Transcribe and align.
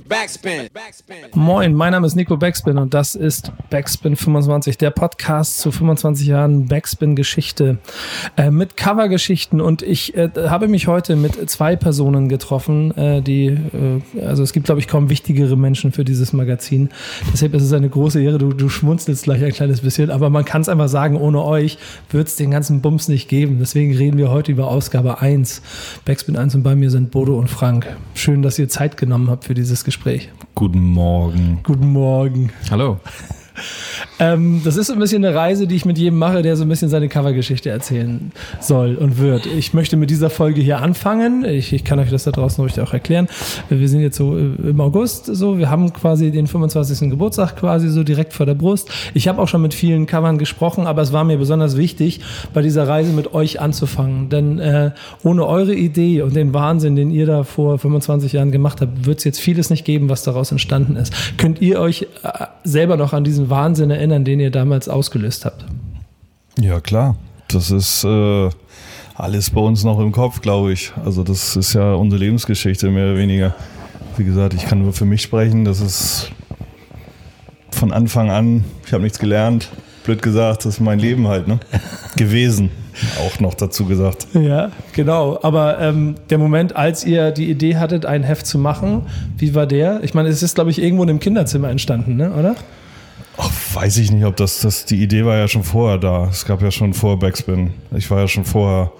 Backspin. 0.00 0.68
Moin, 1.34 1.74
mein 1.74 1.92
Name 1.92 2.06
ist 2.06 2.16
Nico 2.16 2.36
Backspin 2.36 2.76
und 2.76 2.92
das 2.92 3.14
ist 3.14 3.50
Backspin 3.70 4.14
25, 4.16 4.76
der 4.76 4.90
Podcast 4.90 5.58
zu 5.60 5.72
25 5.72 6.26
Jahren 6.26 6.66
Backspin-Geschichte 6.66 7.78
äh, 8.36 8.50
mit 8.50 8.76
Covergeschichten. 8.76 9.60
Und 9.60 9.82
ich 9.82 10.14
äh, 10.14 10.28
habe 10.48 10.68
mich 10.68 10.86
heute 10.86 11.16
mit 11.16 11.48
zwei 11.48 11.76
Personen 11.76 12.28
getroffen, 12.28 12.94
äh, 12.96 13.22
die, 13.22 13.46
äh, 13.46 14.24
also 14.24 14.42
es 14.42 14.52
gibt, 14.52 14.66
glaube 14.66 14.80
ich, 14.80 14.88
kaum 14.88 15.08
wichtigere 15.08 15.56
Menschen 15.56 15.92
für 15.92 16.04
dieses 16.04 16.32
Magazin. 16.34 16.90
Deshalb 17.32 17.54
ist 17.54 17.62
es 17.62 17.72
eine 17.72 17.88
große 17.88 18.22
Ehre. 18.22 18.38
Du, 18.38 18.52
du 18.52 18.68
schmunzelst 18.68 19.24
gleich 19.24 19.42
ein 19.42 19.52
kleines 19.52 19.80
bisschen, 19.80 20.10
aber 20.10 20.28
man 20.28 20.44
kann 20.44 20.60
es 20.60 20.68
einfach 20.68 20.88
sagen, 20.88 21.16
ohne 21.16 21.42
euch 21.42 21.78
wird 22.10 22.28
es 22.28 22.36
den 22.36 22.50
ganzen 22.50 22.82
Bums 22.82 23.08
nicht 23.08 23.28
geben. 23.28 23.58
Deswegen 23.60 23.96
reden 23.96 24.18
wir 24.18 24.30
heute 24.30 24.52
über 24.52 24.68
Ausgabe 24.68 25.22
1. 25.22 25.62
Backspin 26.04 26.36
1 26.36 26.54
und 26.56 26.62
bei 26.62 26.74
mir 26.74 26.90
sind 26.90 27.10
Bodo 27.10 27.38
und 27.38 27.48
Frank. 27.48 27.96
Schön, 28.14 28.42
dass 28.42 28.58
ihr 28.58 28.68
Zeit 28.68 28.98
genommen 28.98 29.30
habt 29.30 29.46
für 29.46 29.54
dieses 29.54 29.85
Gespräch. 29.86 30.30
Guten 30.56 30.80
Morgen. 30.84 31.60
Guten 31.62 31.92
Morgen. 31.92 32.50
Hallo. 32.70 32.98
Ähm, 34.18 34.62
das 34.64 34.76
ist 34.76 34.86
so 34.86 34.92
ein 34.92 34.98
bisschen 34.98 35.24
eine 35.24 35.34
Reise, 35.34 35.66
die 35.66 35.76
ich 35.76 35.84
mit 35.84 35.98
jedem 35.98 36.18
mache, 36.18 36.42
der 36.42 36.56
so 36.56 36.64
ein 36.64 36.68
bisschen 36.68 36.88
seine 36.88 37.08
Covergeschichte 37.08 37.70
erzählen 37.70 38.32
soll 38.60 38.96
und 38.96 39.18
wird. 39.18 39.46
Ich 39.46 39.74
möchte 39.74 39.96
mit 39.96 40.10
dieser 40.10 40.30
Folge 40.30 40.60
hier 40.60 40.80
anfangen. 40.80 41.44
Ich, 41.44 41.72
ich 41.72 41.84
kann 41.84 41.98
euch 41.98 42.10
das 42.10 42.24
da 42.24 42.30
draußen 42.30 42.62
ruhig 42.62 42.80
auch 42.80 42.92
erklären. 42.92 43.28
Wir 43.68 43.88
sind 43.88 44.00
jetzt 44.00 44.16
so 44.16 44.36
im 44.36 44.80
August 44.80 45.26
so. 45.26 45.58
Wir 45.58 45.70
haben 45.70 45.92
quasi 45.92 46.30
den 46.30 46.46
25. 46.46 47.10
Geburtstag 47.10 47.56
quasi 47.56 47.88
so 47.88 48.04
direkt 48.04 48.32
vor 48.32 48.46
der 48.46 48.54
Brust. 48.54 48.90
Ich 49.14 49.28
habe 49.28 49.40
auch 49.40 49.48
schon 49.48 49.62
mit 49.62 49.74
vielen 49.74 50.06
Covern 50.06 50.38
gesprochen, 50.38 50.86
aber 50.86 51.02
es 51.02 51.12
war 51.12 51.24
mir 51.24 51.36
besonders 51.36 51.76
wichtig, 51.76 52.20
bei 52.54 52.62
dieser 52.62 52.88
Reise 52.88 53.12
mit 53.12 53.34
euch 53.34 53.60
anzufangen. 53.60 54.28
Denn 54.28 54.58
äh, 54.58 54.92
ohne 55.22 55.46
eure 55.46 55.74
Idee 55.74 56.22
und 56.22 56.34
den 56.34 56.54
Wahnsinn, 56.54 56.96
den 56.96 57.10
ihr 57.10 57.26
da 57.26 57.44
vor 57.44 57.78
25 57.78 58.32
Jahren 58.32 58.50
gemacht 58.50 58.80
habt, 58.80 59.06
wird 59.06 59.18
es 59.18 59.24
jetzt 59.24 59.40
vieles 59.40 59.70
nicht 59.70 59.84
geben, 59.84 60.08
was 60.08 60.22
daraus 60.22 60.50
entstanden 60.52 60.96
ist. 60.96 61.12
Könnt 61.36 61.60
ihr 61.60 61.80
euch 61.80 62.02
äh, 62.22 62.46
selber 62.64 62.96
noch 62.96 63.12
an 63.12 63.24
diesen 63.24 63.45
Wahnsinn 63.50 63.90
erinnern? 63.90 64.24
den 64.24 64.40
ihr 64.40 64.50
damals 64.50 64.88
ausgelöst 64.88 65.44
habt? 65.44 65.64
Ja, 66.58 66.80
klar. 66.80 67.16
Das 67.48 67.70
ist 67.70 68.04
äh, 68.04 68.50
alles 69.14 69.50
bei 69.50 69.60
uns 69.60 69.84
noch 69.84 70.00
im 70.00 70.12
Kopf, 70.12 70.40
glaube 70.40 70.72
ich. 70.72 70.92
Also 71.04 71.22
das 71.22 71.56
ist 71.56 71.74
ja 71.74 71.94
unsere 71.94 72.20
Lebensgeschichte, 72.20 72.90
mehr 72.90 73.10
oder 73.10 73.18
weniger. 73.18 73.54
Wie 74.16 74.24
gesagt, 74.24 74.54
ich 74.54 74.66
kann 74.66 74.82
nur 74.82 74.92
für 74.92 75.04
mich 75.04 75.22
sprechen. 75.22 75.64
Das 75.64 75.80
ist 75.80 76.30
von 77.70 77.92
Anfang 77.92 78.30
an, 78.30 78.64
ich 78.86 78.92
habe 78.92 79.02
nichts 79.02 79.18
gelernt. 79.18 79.68
Blöd 80.04 80.22
gesagt, 80.22 80.64
das 80.64 80.74
ist 80.74 80.80
mein 80.80 80.98
Leben 80.98 81.28
halt, 81.28 81.48
ne? 81.48 81.58
Gewesen. 82.16 82.70
Auch 83.20 83.40
noch 83.40 83.54
dazu 83.54 83.84
gesagt. 83.84 84.26
Ja, 84.32 84.70
genau. 84.92 85.38
Aber 85.42 85.78
ähm, 85.80 86.14
der 86.30 86.38
Moment, 86.38 86.74
als 86.76 87.04
ihr 87.04 87.30
die 87.30 87.50
Idee 87.50 87.76
hattet, 87.76 88.06
ein 88.06 88.22
Heft 88.22 88.46
zu 88.46 88.58
machen, 88.58 89.02
wie 89.36 89.54
war 89.54 89.66
der? 89.66 90.02
Ich 90.02 90.14
meine, 90.14 90.30
es 90.30 90.42
ist, 90.42 90.54
glaube 90.54 90.70
ich, 90.70 90.80
irgendwo 90.80 91.02
in 91.02 91.10
einem 91.10 91.20
Kinderzimmer 91.20 91.68
entstanden, 91.68 92.16
ne? 92.16 92.32
oder? 92.32 92.54
Ach, 93.38 93.50
weiß 93.74 93.98
ich 93.98 94.10
nicht, 94.10 94.24
ob 94.24 94.36
das, 94.36 94.60
das, 94.60 94.84
die 94.86 95.02
Idee 95.02 95.24
war 95.24 95.36
ja 95.36 95.48
schon 95.48 95.62
vorher 95.62 95.98
da. 95.98 96.28
Es 96.30 96.46
gab 96.46 96.62
ja 96.62 96.70
schon 96.70 96.94
vor 96.94 97.18
Backspin. 97.18 97.72
Ich 97.94 98.10
war 98.10 98.20
ja 98.20 98.28
schon 98.28 98.44
vorher 98.44 98.92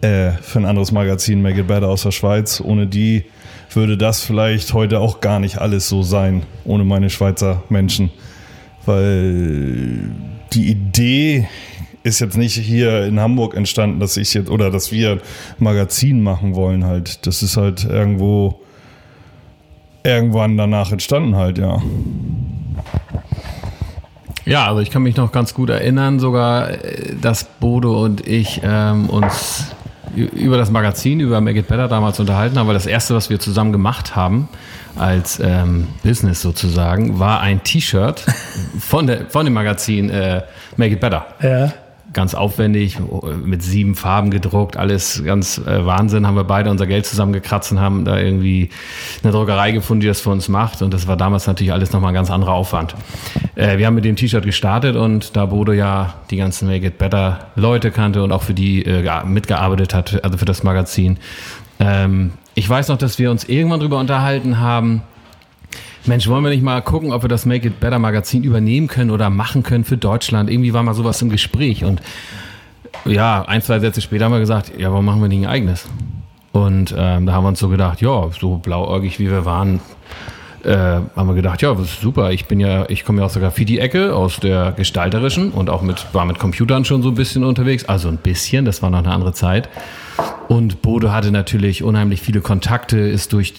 äh, 0.00 0.32
für 0.40 0.60
ein 0.60 0.64
anderes 0.64 0.90
Magazin, 0.90 1.42
Make 1.42 1.60
It 1.60 1.66
Better 1.66 1.88
aus 1.88 2.02
der 2.02 2.10
Schweiz. 2.10 2.62
Ohne 2.64 2.86
die 2.86 3.24
würde 3.72 3.98
das 3.98 4.22
vielleicht 4.22 4.72
heute 4.72 5.00
auch 5.00 5.20
gar 5.20 5.38
nicht 5.38 5.58
alles 5.58 5.88
so 5.88 6.02
sein, 6.02 6.44
ohne 6.64 6.84
meine 6.84 7.10
Schweizer 7.10 7.62
Menschen. 7.68 8.10
Weil 8.86 10.10
die 10.52 10.70
Idee 10.70 11.48
ist 12.04 12.20
jetzt 12.20 12.36
nicht 12.36 12.54
hier 12.54 13.04
in 13.04 13.18
Hamburg 13.18 13.54
entstanden, 13.54 13.98
dass 13.98 14.16
ich 14.16 14.32
jetzt 14.34 14.50
oder 14.50 14.70
dass 14.70 14.92
wir 14.92 15.12
ein 15.12 15.20
Magazin 15.58 16.22
machen 16.22 16.54
wollen 16.54 16.84
halt. 16.84 17.26
Das 17.26 17.42
ist 17.42 17.56
halt 17.56 17.84
irgendwo 17.84 18.60
irgendwann 20.04 20.56
danach 20.56 20.92
entstanden 20.92 21.34
halt, 21.34 21.58
ja. 21.58 21.82
Ja, 24.46 24.66
also 24.66 24.80
ich 24.80 24.90
kann 24.90 25.02
mich 25.02 25.16
noch 25.16 25.32
ganz 25.32 25.54
gut 25.54 25.70
erinnern, 25.70 26.20
sogar, 26.20 26.70
äh, 26.70 27.14
dass 27.20 27.44
Bodo 27.44 28.02
und 28.02 28.26
ich 28.26 28.60
ähm, 28.62 29.08
uns 29.08 29.66
über 30.14 30.56
das 30.56 30.70
Magazin, 30.70 31.18
über 31.18 31.40
Make 31.40 31.60
It 31.60 31.68
Better 31.68 31.88
damals 31.88 32.20
unterhalten 32.20 32.58
haben, 32.58 32.68
weil 32.68 32.74
das 32.74 32.86
erste, 32.86 33.14
was 33.14 33.30
wir 33.30 33.40
zusammen 33.40 33.72
gemacht 33.72 34.14
haben, 34.14 34.48
als 34.96 35.40
ähm, 35.40 35.88
Business 36.04 36.40
sozusagen, 36.40 37.18
war 37.18 37.40
ein 37.40 37.64
T-Shirt 37.64 38.20
von, 38.78 39.10
von 39.28 39.44
dem 39.44 39.54
Magazin 39.54 40.10
äh, 40.10 40.42
Make 40.76 40.94
It 40.94 41.00
Better. 41.00 41.26
Ja 41.42 41.72
ganz 42.14 42.34
aufwendig, 42.34 42.98
mit 43.44 43.62
sieben 43.62 43.94
Farben 43.94 44.30
gedruckt, 44.30 44.76
alles 44.76 45.22
ganz 45.24 45.58
äh, 45.58 45.84
Wahnsinn. 45.84 46.26
Haben 46.26 46.36
wir 46.36 46.44
beide 46.44 46.70
unser 46.70 46.86
Geld 46.86 47.06
zusammengekratzt 47.06 47.72
und 47.72 47.80
haben 47.80 48.04
da 48.04 48.18
irgendwie 48.18 48.70
eine 49.22 49.32
Druckerei 49.32 49.72
gefunden, 49.72 50.00
die 50.00 50.06
das 50.06 50.20
für 50.20 50.30
uns 50.30 50.48
macht. 50.48 50.80
Und 50.82 50.94
das 50.94 51.06
war 51.06 51.16
damals 51.16 51.46
natürlich 51.46 51.72
alles 51.72 51.92
nochmal 51.92 52.12
ein 52.12 52.14
ganz 52.14 52.30
anderer 52.30 52.52
Aufwand. 52.52 52.94
Äh, 53.56 53.78
wir 53.78 53.86
haben 53.86 53.94
mit 53.94 54.04
dem 54.04 54.16
T-Shirt 54.16 54.44
gestartet 54.44 54.96
und 54.96 55.36
da 55.36 55.46
Bodo 55.46 55.72
ja 55.72 56.14
die 56.30 56.36
ganzen 56.36 56.68
Make 56.68 56.86
It 56.86 56.98
Better 56.98 57.48
Leute 57.56 57.90
kannte 57.90 58.22
und 58.22 58.32
auch 58.32 58.42
für 58.42 58.54
die 58.54 58.84
äh, 58.84 59.24
mitgearbeitet 59.24 59.94
hat, 59.94 60.24
also 60.24 60.38
für 60.38 60.44
das 60.44 60.62
Magazin. 60.62 61.18
Ähm, 61.80 62.32
ich 62.54 62.68
weiß 62.68 62.88
noch, 62.88 62.98
dass 62.98 63.18
wir 63.18 63.30
uns 63.30 63.44
irgendwann 63.44 63.80
drüber 63.80 63.98
unterhalten 63.98 64.60
haben, 64.60 65.02
Mensch, 66.06 66.28
wollen 66.28 66.44
wir 66.44 66.50
nicht 66.50 66.62
mal 66.62 66.82
gucken, 66.82 67.12
ob 67.12 67.22
wir 67.22 67.28
das 67.28 67.46
Make 67.46 67.68
It 67.68 67.80
Better 67.80 67.98
Magazin 67.98 68.44
übernehmen 68.44 68.88
können 68.88 69.10
oder 69.10 69.30
machen 69.30 69.62
können 69.62 69.84
für 69.84 69.96
Deutschland? 69.96 70.50
Irgendwie 70.50 70.74
war 70.74 70.82
mal 70.82 70.92
sowas 70.92 71.22
im 71.22 71.30
Gespräch 71.30 71.82
und 71.82 72.02
ja, 73.06 73.42
ein, 73.42 73.62
zwei 73.62 73.80
Sätze 73.80 74.00
später 74.00 74.26
haben 74.26 74.32
wir 74.32 74.40
gesagt, 74.40 74.72
ja, 74.78 74.90
warum 74.90 75.06
machen 75.06 75.22
wir 75.22 75.28
nicht 75.28 75.42
ein 75.42 75.50
eigenes? 75.50 75.86
Und 76.52 76.94
ähm, 76.96 77.26
da 77.26 77.32
haben 77.32 77.44
wir 77.44 77.48
uns 77.48 77.58
so 77.58 77.68
gedacht, 77.68 78.00
ja, 78.00 78.28
so 78.38 78.58
blauäugig 78.58 79.18
wie 79.18 79.30
wir 79.30 79.44
waren, 79.44 79.80
äh, 80.64 81.00
haben 81.16 81.28
wir 81.28 81.34
gedacht, 81.34 81.62
ja, 81.62 81.74
super. 82.00 82.32
Ich 82.32 82.46
bin 82.46 82.60
ja, 82.60 82.88
ich 82.88 83.04
komme 83.04 83.20
ja 83.20 83.26
aus 83.26 83.34
der 83.34 83.42
Graffiti-Ecke, 83.42 84.14
aus 84.14 84.38
der 84.40 84.72
gestalterischen 84.72 85.50
und 85.50 85.70
auch 85.70 85.82
mit, 85.82 86.06
war 86.12 86.24
mit 86.24 86.38
Computern 86.38 86.84
schon 86.84 87.02
so 87.02 87.10
ein 87.10 87.14
bisschen 87.14 87.44
unterwegs. 87.44 87.84
Also 87.84 88.08
ein 88.08 88.16
bisschen, 88.16 88.64
das 88.64 88.82
war 88.82 88.90
noch 88.90 88.98
eine 88.98 89.10
andere 89.10 89.32
Zeit. 89.32 89.68
Und 90.48 90.82
Bodo 90.82 91.10
hatte 91.10 91.30
natürlich 91.30 91.82
unheimlich 91.82 92.20
viele 92.20 92.40
Kontakte, 92.40 92.98
ist 92.98 93.32
durch, 93.32 93.54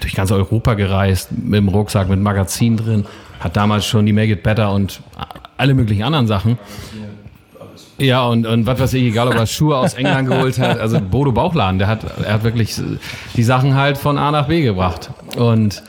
durch 0.00 0.14
ganz 0.14 0.32
Europa 0.32 0.74
gereist, 0.74 1.30
mit 1.32 1.58
dem 1.58 1.68
Rucksack, 1.68 2.08
mit 2.08 2.20
Magazin 2.20 2.76
drin, 2.76 3.04
hat 3.40 3.56
damals 3.56 3.86
schon 3.86 4.06
die 4.06 4.12
Make 4.12 4.32
It 4.32 4.42
Better 4.42 4.72
und 4.72 5.00
alle 5.56 5.74
möglichen 5.74 6.02
anderen 6.02 6.26
Sachen. 6.26 6.58
Ja, 7.98 8.24
und, 8.24 8.46
und 8.46 8.66
was 8.66 8.80
weiß 8.80 8.94
ich, 8.94 9.02
egal 9.02 9.28
ob 9.28 9.34
er 9.34 9.46
Schuhe 9.46 9.76
aus 9.76 9.92
England 9.92 10.28
geholt 10.28 10.58
hat, 10.58 10.80
also 10.80 10.98
Bodo 11.00 11.32
Bauchladen, 11.32 11.78
der 11.78 11.86
hat, 11.86 12.00
er 12.24 12.32
hat 12.32 12.44
wirklich 12.44 12.74
die 13.36 13.42
Sachen 13.42 13.74
halt 13.74 13.98
von 13.98 14.16
A 14.16 14.30
nach 14.30 14.48
B 14.48 14.62
gebracht. 14.62 15.10
Und 15.36 15.82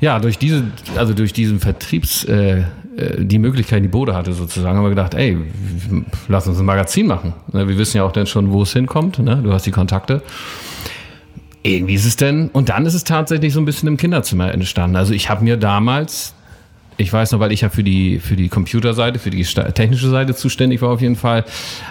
ja, 0.00 0.18
durch 0.18 0.38
diese, 0.38 0.64
also 0.96 1.14
durch 1.14 1.32
diesen 1.32 1.60
Vertriebs, 1.60 2.24
äh, 2.24 2.64
äh, 2.96 3.24
die 3.24 3.38
Möglichkeit, 3.38 3.84
die 3.84 3.88
Bode 3.88 4.14
hatte 4.14 4.32
sozusagen, 4.32 4.76
haben 4.76 4.84
wir 4.84 4.90
gedacht, 4.90 5.14
ey, 5.14 5.36
lass 6.28 6.46
uns 6.46 6.58
ein 6.58 6.64
Magazin 6.64 7.06
machen. 7.06 7.34
Ne, 7.52 7.68
wir 7.68 7.78
wissen 7.78 7.98
ja 7.98 8.04
auch 8.04 8.12
dann 8.12 8.26
schon, 8.26 8.50
wo 8.50 8.62
es 8.62 8.72
hinkommt. 8.72 9.18
Ne? 9.18 9.40
Du 9.42 9.52
hast 9.52 9.66
die 9.66 9.70
Kontakte. 9.70 10.22
Irgendwie 11.62 11.94
ist 11.94 12.06
es 12.06 12.16
denn, 12.16 12.48
und 12.48 12.70
dann 12.70 12.86
ist 12.86 12.94
es 12.94 13.04
tatsächlich 13.04 13.52
so 13.52 13.60
ein 13.60 13.66
bisschen 13.66 13.88
im 13.88 13.98
Kinderzimmer 13.98 14.52
entstanden. 14.52 14.96
Also 14.96 15.12
ich 15.12 15.28
habe 15.28 15.44
mir 15.44 15.58
damals, 15.58 16.34
ich 16.96 17.12
weiß 17.12 17.32
noch, 17.32 17.40
weil 17.40 17.52
ich 17.52 17.60
ja 17.60 17.68
für 17.68 17.84
die, 17.84 18.18
für 18.18 18.34
die 18.34 18.48
Computerseite, 18.48 19.18
für 19.18 19.28
die 19.28 19.44
technische 19.44 20.08
Seite 20.08 20.34
zuständig 20.34 20.80
war 20.80 20.88
auf 20.88 21.02
jeden 21.02 21.16
Fall, 21.16 21.44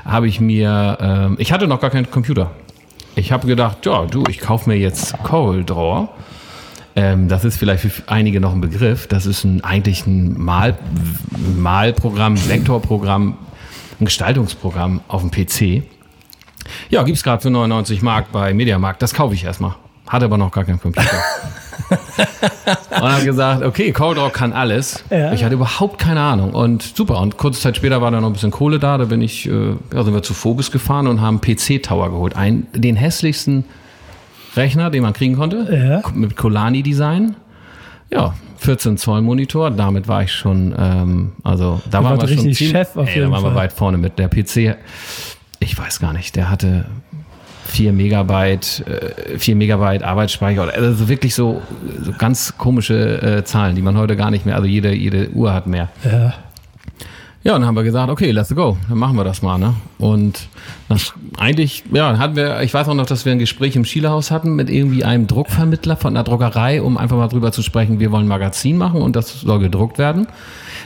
habe 0.05 0.27
ich 0.27 0.41
mir, 0.41 0.97
ähm, 0.99 1.35
ich 1.37 1.51
hatte 1.51 1.67
noch 1.67 1.79
gar 1.79 1.91
keinen 1.91 2.09
Computer. 2.09 2.49
Ich 3.15 3.31
habe 3.31 3.45
gedacht, 3.45 3.85
ja, 3.85 4.05
du, 4.05 4.23
ich 4.27 4.39
kaufe 4.39 4.69
mir 4.69 4.77
jetzt 4.77 5.15
Coral 5.23 5.63
Draw 5.63 6.09
ähm, 6.95 7.27
das 7.27 7.45
ist 7.45 7.57
vielleicht 7.57 7.83
für 7.83 7.91
einige 8.07 8.39
noch 8.39 8.53
ein 8.53 8.61
Begriff. 8.61 9.07
Das 9.07 9.25
ist 9.25 9.43
ein, 9.43 9.63
eigentlich 9.63 10.05
ein 10.05 10.39
Mal, 10.39 10.77
Malprogramm, 11.57 12.37
Vektorprogramm, 12.37 13.37
ein 13.99 14.05
Gestaltungsprogramm 14.05 15.01
auf 15.07 15.21
dem 15.21 15.31
PC. 15.31 15.83
Ja, 16.89 17.03
gibt 17.03 17.17
es 17.17 17.23
gerade 17.23 17.41
für 17.41 17.49
99 17.49 18.01
Mark 18.01 18.31
bei 18.31 18.53
Mediamarkt. 18.53 19.01
Das 19.01 19.13
kaufe 19.13 19.33
ich 19.33 19.43
erstmal. 19.43 19.75
Hatte 20.07 20.25
aber 20.25 20.37
noch 20.37 20.51
gar 20.51 20.65
keinen 20.65 20.79
Computer. 20.79 21.07
und 22.89 23.01
habe 23.01 23.25
gesagt, 23.25 23.63
okay, 23.63 23.91
CodeRock 23.91 24.33
kann 24.33 24.53
alles. 24.53 25.03
Ja. 25.09 25.33
Ich 25.33 25.43
hatte 25.43 25.55
überhaupt 25.55 25.99
keine 25.99 26.21
Ahnung. 26.21 26.53
Und 26.53 26.81
super. 26.81 27.19
Und 27.19 27.37
kurze 27.37 27.61
Zeit 27.61 27.77
später 27.77 28.01
war 28.01 28.11
da 28.11 28.19
noch 28.19 28.27
ein 28.27 28.33
bisschen 28.33 28.51
Kohle 28.51 28.79
da. 28.79 28.97
Da 28.97 29.05
bin 29.05 29.21
ich, 29.21 29.47
äh, 29.47 29.75
ja, 29.93 30.03
sind 30.03 30.13
wir 30.13 30.23
zu 30.23 30.33
Phobis 30.33 30.71
gefahren 30.71 31.07
und 31.07 31.21
haben 31.21 31.41
PC-Tower 31.41 32.09
geholt. 32.09 32.35
Einen, 32.35 32.67
den 32.73 32.95
hässlichsten 32.95 33.65
Rechner, 34.55 34.89
den 34.89 35.03
man 35.03 35.13
kriegen 35.13 35.35
konnte, 35.35 36.01
ja. 36.03 36.11
mit 36.13 36.35
Colani-Design. 36.35 37.35
Ja, 38.11 38.33
14 38.57 38.97
Zoll 38.97 39.21
Monitor, 39.21 39.71
damit 39.71 40.07
war 40.07 40.23
ich 40.23 40.31
schon, 40.31 40.75
ähm, 40.77 41.31
also 41.43 41.81
da 41.89 42.03
waren 42.03 42.19
wir 42.19 42.27
schon 42.27 42.37
ziemlich, 42.37 42.57
Chef 42.57 42.95
auf 42.95 43.07
ey, 43.07 43.15
jeden 43.15 43.27
da 43.27 43.31
waren 43.31 43.41
Fall. 43.43 43.51
wir 43.51 43.55
weit 43.55 43.73
vorne 43.73 43.97
mit. 43.97 44.17
Der 44.19 44.27
PC, 44.27 44.75
ich 45.59 45.77
weiß 45.77 45.99
gar 45.99 46.13
nicht, 46.13 46.35
der 46.35 46.49
hatte 46.49 46.85
4 47.65 47.93
Megabyte, 47.93 48.83
äh, 48.87 49.37
4 49.37 49.55
Megabyte 49.55 50.03
Arbeitsspeicher, 50.03 50.73
also 50.73 51.07
wirklich 51.07 51.35
so, 51.35 51.61
so 52.03 52.11
ganz 52.17 52.57
komische 52.57 53.21
äh, 53.21 53.43
Zahlen, 53.43 53.75
die 53.75 53.81
man 53.81 53.97
heute 53.97 54.15
gar 54.15 54.31
nicht 54.31 54.45
mehr, 54.45 54.55
also 54.55 54.67
jede, 54.67 54.93
jede 54.93 55.29
Uhr 55.29 55.53
hat 55.53 55.67
mehr. 55.67 55.89
Ja. 56.03 56.33
Ja, 57.41 57.53
dann 57.53 57.65
haben 57.65 57.75
wir 57.75 57.83
gesagt, 57.83 58.11
okay, 58.11 58.31
let's 58.31 58.53
go, 58.53 58.77
dann 58.89 58.97
machen 58.97 59.15
wir 59.15 59.23
das 59.23 59.41
mal, 59.41 59.57
ne? 59.57 59.73
Und 59.97 60.49
das, 60.89 61.13
eigentlich, 61.37 61.85
ja, 61.93 62.17
hatten 62.17 62.35
wir, 62.35 62.61
ich 62.61 62.73
weiß 62.73 62.89
auch 62.89 62.93
noch, 62.93 63.05
dass 63.05 63.23
wir 63.23 63.31
ein 63.31 63.39
Gespräch 63.39 63.77
im 63.77 63.85
Schielehaus 63.85 64.29
hatten 64.29 64.55
mit 64.55 64.69
irgendwie 64.69 65.05
einem 65.05 65.25
Druckvermittler 65.25 65.95
von 65.95 66.17
einer 66.17 66.25
Druckerei, 66.25 66.81
um 66.81 66.97
einfach 66.97 67.15
mal 67.15 67.29
drüber 67.29 67.53
zu 67.53 67.61
sprechen, 67.61 68.01
wir 68.01 68.11
wollen 68.11 68.25
ein 68.25 68.29
Magazin 68.29 68.75
machen 68.75 69.01
und 69.01 69.15
das 69.15 69.39
soll 69.39 69.59
gedruckt 69.59 69.97
werden. 69.97 70.27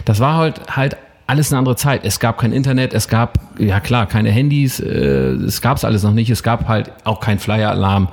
Das 0.05 0.19
war 0.19 0.37
halt 0.37 0.61
halt 0.75 0.97
alles 1.25 1.51
eine 1.51 1.57
andere 1.59 1.75
Zeit. 1.75 2.05
Es 2.05 2.19
gab 2.19 2.37
kein 2.37 2.51
Internet, 2.53 2.93
es 2.93 3.07
gab, 3.07 3.39
ja 3.57 3.79
klar, 3.79 4.05
keine 4.05 4.29
Handys, 4.29 4.79
äh, 4.79 4.89
es 4.89 5.61
gab's 5.61 5.83
alles 5.83 6.03
noch 6.03 6.13
nicht, 6.13 6.29
es 6.29 6.43
gab 6.43 6.67
halt 6.67 6.91
auch 7.03 7.19
kein 7.19 7.39
Flyer-Alarm. 7.39 8.09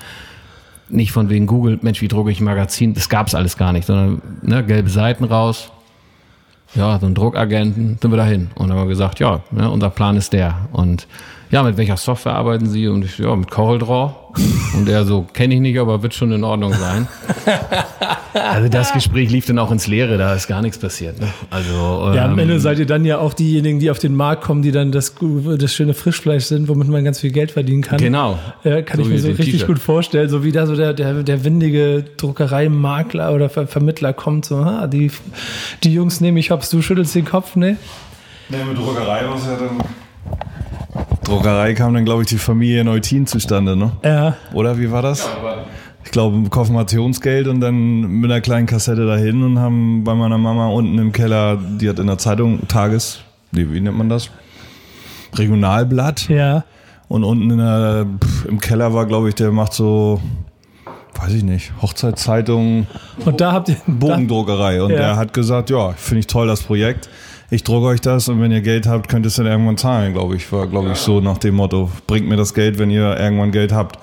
Nicht 0.88 1.12
von 1.12 1.28
wegen 1.28 1.46
Google, 1.46 1.78
Mensch, 1.82 2.00
wie 2.00 2.08
drucke 2.08 2.30
ich 2.30 2.40
ein 2.40 2.44
Magazin? 2.44 2.94
Das 2.94 3.08
gab's 3.08 3.34
alles 3.34 3.56
gar 3.56 3.72
nicht, 3.72 3.86
sondern 3.86 4.22
ne, 4.42 4.64
gelbe 4.64 4.88
Seiten 4.88 5.24
raus, 5.24 5.70
ja, 6.74 6.98
so 6.98 7.06
ein 7.06 7.14
Druckagenten, 7.14 7.98
sind 8.00 8.10
wir 8.10 8.16
dahin. 8.16 8.50
Und 8.54 8.68
dann 8.68 8.78
haben 8.78 8.86
wir 8.86 8.90
gesagt, 8.90 9.20
ja, 9.20 9.40
ne, 9.50 9.70
unser 9.70 9.90
Plan 9.90 10.16
ist 10.16 10.32
der. 10.32 10.68
Und 10.72 11.06
ja, 11.50 11.62
mit 11.62 11.76
welcher 11.76 11.96
Software 11.96 12.34
arbeiten 12.34 12.66
Sie? 12.66 12.88
Und 12.88 13.04
ich, 13.04 13.18
ja, 13.18 13.34
mit 13.34 13.50
CorelDRAW. 13.50 14.12
Und 14.76 14.88
er 14.88 15.04
so, 15.04 15.26
kenne 15.32 15.54
ich 15.54 15.60
nicht, 15.60 15.78
aber 15.78 16.02
wird 16.02 16.14
schon 16.14 16.30
in 16.32 16.44
Ordnung 16.44 16.72
sein. 16.74 17.08
Also 18.32 18.68
das 18.68 18.92
Gespräch 18.92 19.30
lief 19.30 19.46
dann 19.46 19.58
auch 19.58 19.72
ins 19.72 19.86
Leere, 19.88 20.16
da 20.16 20.34
ist 20.34 20.46
gar 20.46 20.62
nichts 20.62 20.78
passiert. 20.78 21.20
Ne? 21.20 21.26
Also, 21.50 22.12
Ja, 22.14 22.26
am 22.26 22.34
ähm, 22.34 22.38
Ende 22.38 22.60
seid 22.60 22.78
ihr 22.78 22.86
dann 22.86 23.04
ja 23.04 23.18
auch 23.18 23.34
diejenigen, 23.34 23.80
die 23.80 23.90
auf 23.90 23.98
den 23.98 24.14
Markt 24.14 24.44
kommen, 24.44 24.62
die 24.62 24.70
dann 24.70 24.92
das, 24.92 25.14
das 25.58 25.74
schöne 25.74 25.94
Frischfleisch 25.94 26.44
sind, 26.44 26.68
womit 26.68 26.88
man 26.88 27.04
ganz 27.04 27.20
viel 27.20 27.32
Geld 27.32 27.50
verdienen 27.50 27.82
kann. 27.82 27.98
Genau. 27.98 28.38
Ja, 28.62 28.82
kann 28.82 28.98
So 28.98 29.02
ich 29.02 29.08
mir 29.08 29.18
so 29.18 29.30
richtig 29.30 29.66
gut 29.66 29.78
vorstellen, 29.78 30.28
so 30.28 30.44
wie 30.44 30.52
da 30.52 30.66
so 30.66 30.76
der, 30.76 30.92
der, 30.94 31.22
der 31.22 31.44
windige 31.44 32.04
Druckereimakler 32.16 33.34
oder 33.34 33.48
Ver 33.48 33.66
Vermittler 33.66 34.12
kommt, 34.12 34.44
so, 34.44 34.64
ha, 34.64 34.86
die, 34.86 35.10
die 35.82 35.92
Jungs 35.92 36.20
nehme 36.20 36.38
ich 36.38 36.50
hops, 36.50 36.70
du 36.70 36.82
schüttelst 36.82 37.14
den 37.14 37.24
Kopf, 37.24 37.56
ne? 37.56 37.76
Ne, 38.48 38.58
mit 38.68 38.78
Druckerei 38.78 39.22
es 39.36 39.46
ja 39.46 39.56
dann. 39.56 39.78
Druckerei 41.24 41.74
kam 41.74 41.94
dann, 41.94 42.04
glaube 42.04 42.22
ich, 42.22 42.28
die 42.28 42.38
Familie 42.38 42.84
Neutin 42.84 43.26
zustande, 43.26 43.76
ne? 43.76 43.92
Ja, 44.04 44.36
Oder 44.52 44.78
wie 44.78 44.90
war 44.90 45.02
das? 45.02 45.28
Ich 46.04 46.10
glaube, 46.10 46.48
Konfirmationsgeld 46.48 47.46
und 47.46 47.60
dann 47.60 48.00
mit 48.20 48.30
einer 48.30 48.40
kleinen 48.40 48.66
Kassette 48.66 49.06
dahin 49.06 49.42
und 49.42 49.58
haben 49.58 50.02
bei 50.02 50.14
meiner 50.14 50.38
Mama 50.38 50.68
unten 50.68 50.98
im 50.98 51.12
Keller, 51.12 51.56
die 51.56 51.88
hat 51.88 51.98
in 51.98 52.06
der 52.06 52.18
Zeitung 52.18 52.66
Tages, 52.68 53.20
nee, 53.52 53.66
wie 53.70 53.80
nennt 53.80 53.96
man 53.98 54.08
das? 54.08 54.30
Regionalblatt. 55.36 56.28
ja. 56.28 56.64
Und 57.08 57.24
unten 57.24 57.50
in 57.50 57.58
der, 57.58 58.06
pff, 58.24 58.44
im 58.46 58.60
Keller 58.60 58.94
war, 58.94 59.04
glaube 59.04 59.28
ich, 59.28 59.34
der 59.34 59.50
macht 59.50 59.72
so, 59.72 60.20
weiß 61.20 61.32
ich 61.32 61.42
nicht, 61.42 61.72
Hochzeitszeitung, 61.82 62.86
Und 63.24 63.40
da 63.40 63.50
habt 63.52 63.68
ihr, 63.68 63.76
Bogendruckerei. 63.88 64.80
Und 64.80 64.90
Ja. 64.92 64.96
der 64.96 65.16
hat 65.16 65.32
gesagt, 65.34 65.70
ja, 65.70 65.90
finde 65.96 66.20
ich 66.20 66.28
toll, 66.28 66.46
das 66.46 66.62
Projekt. 66.62 67.08
Ich 67.50 67.64
drucke 67.64 67.86
euch 67.86 68.00
das 68.00 68.28
und 68.28 68.40
wenn 68.40 68.52
ihr 68.52 68.60
Geld 68.60 68.86
habt, 68.86 69.08
könnt 69.08 69.26
ihr 69.26 69.28
es 69.28 69.34
dann 69.36 69.46
irgendwann 69.46 69.76
zahlen, 69.76 70.12
glaube 70.12 70.36
ich. 70.36 70.50
War, 70.52 70.66
glaube 70.68 70.90
ich, 70.92 70.98
so 70.98 71.20
nach 71.20 71.38
dem 71.38 71.56
Motto, 71.56 71.90
bringt 72.06 72.28
mir 72.28 72.36
das 72.36 72.54
Geld, 72.54 72.78
wenn 72.78 72.90
ihr 72.90 73.18
irgendwann 73.18 73.50
Geld 73.50 73.72
habt. 73.72 73.98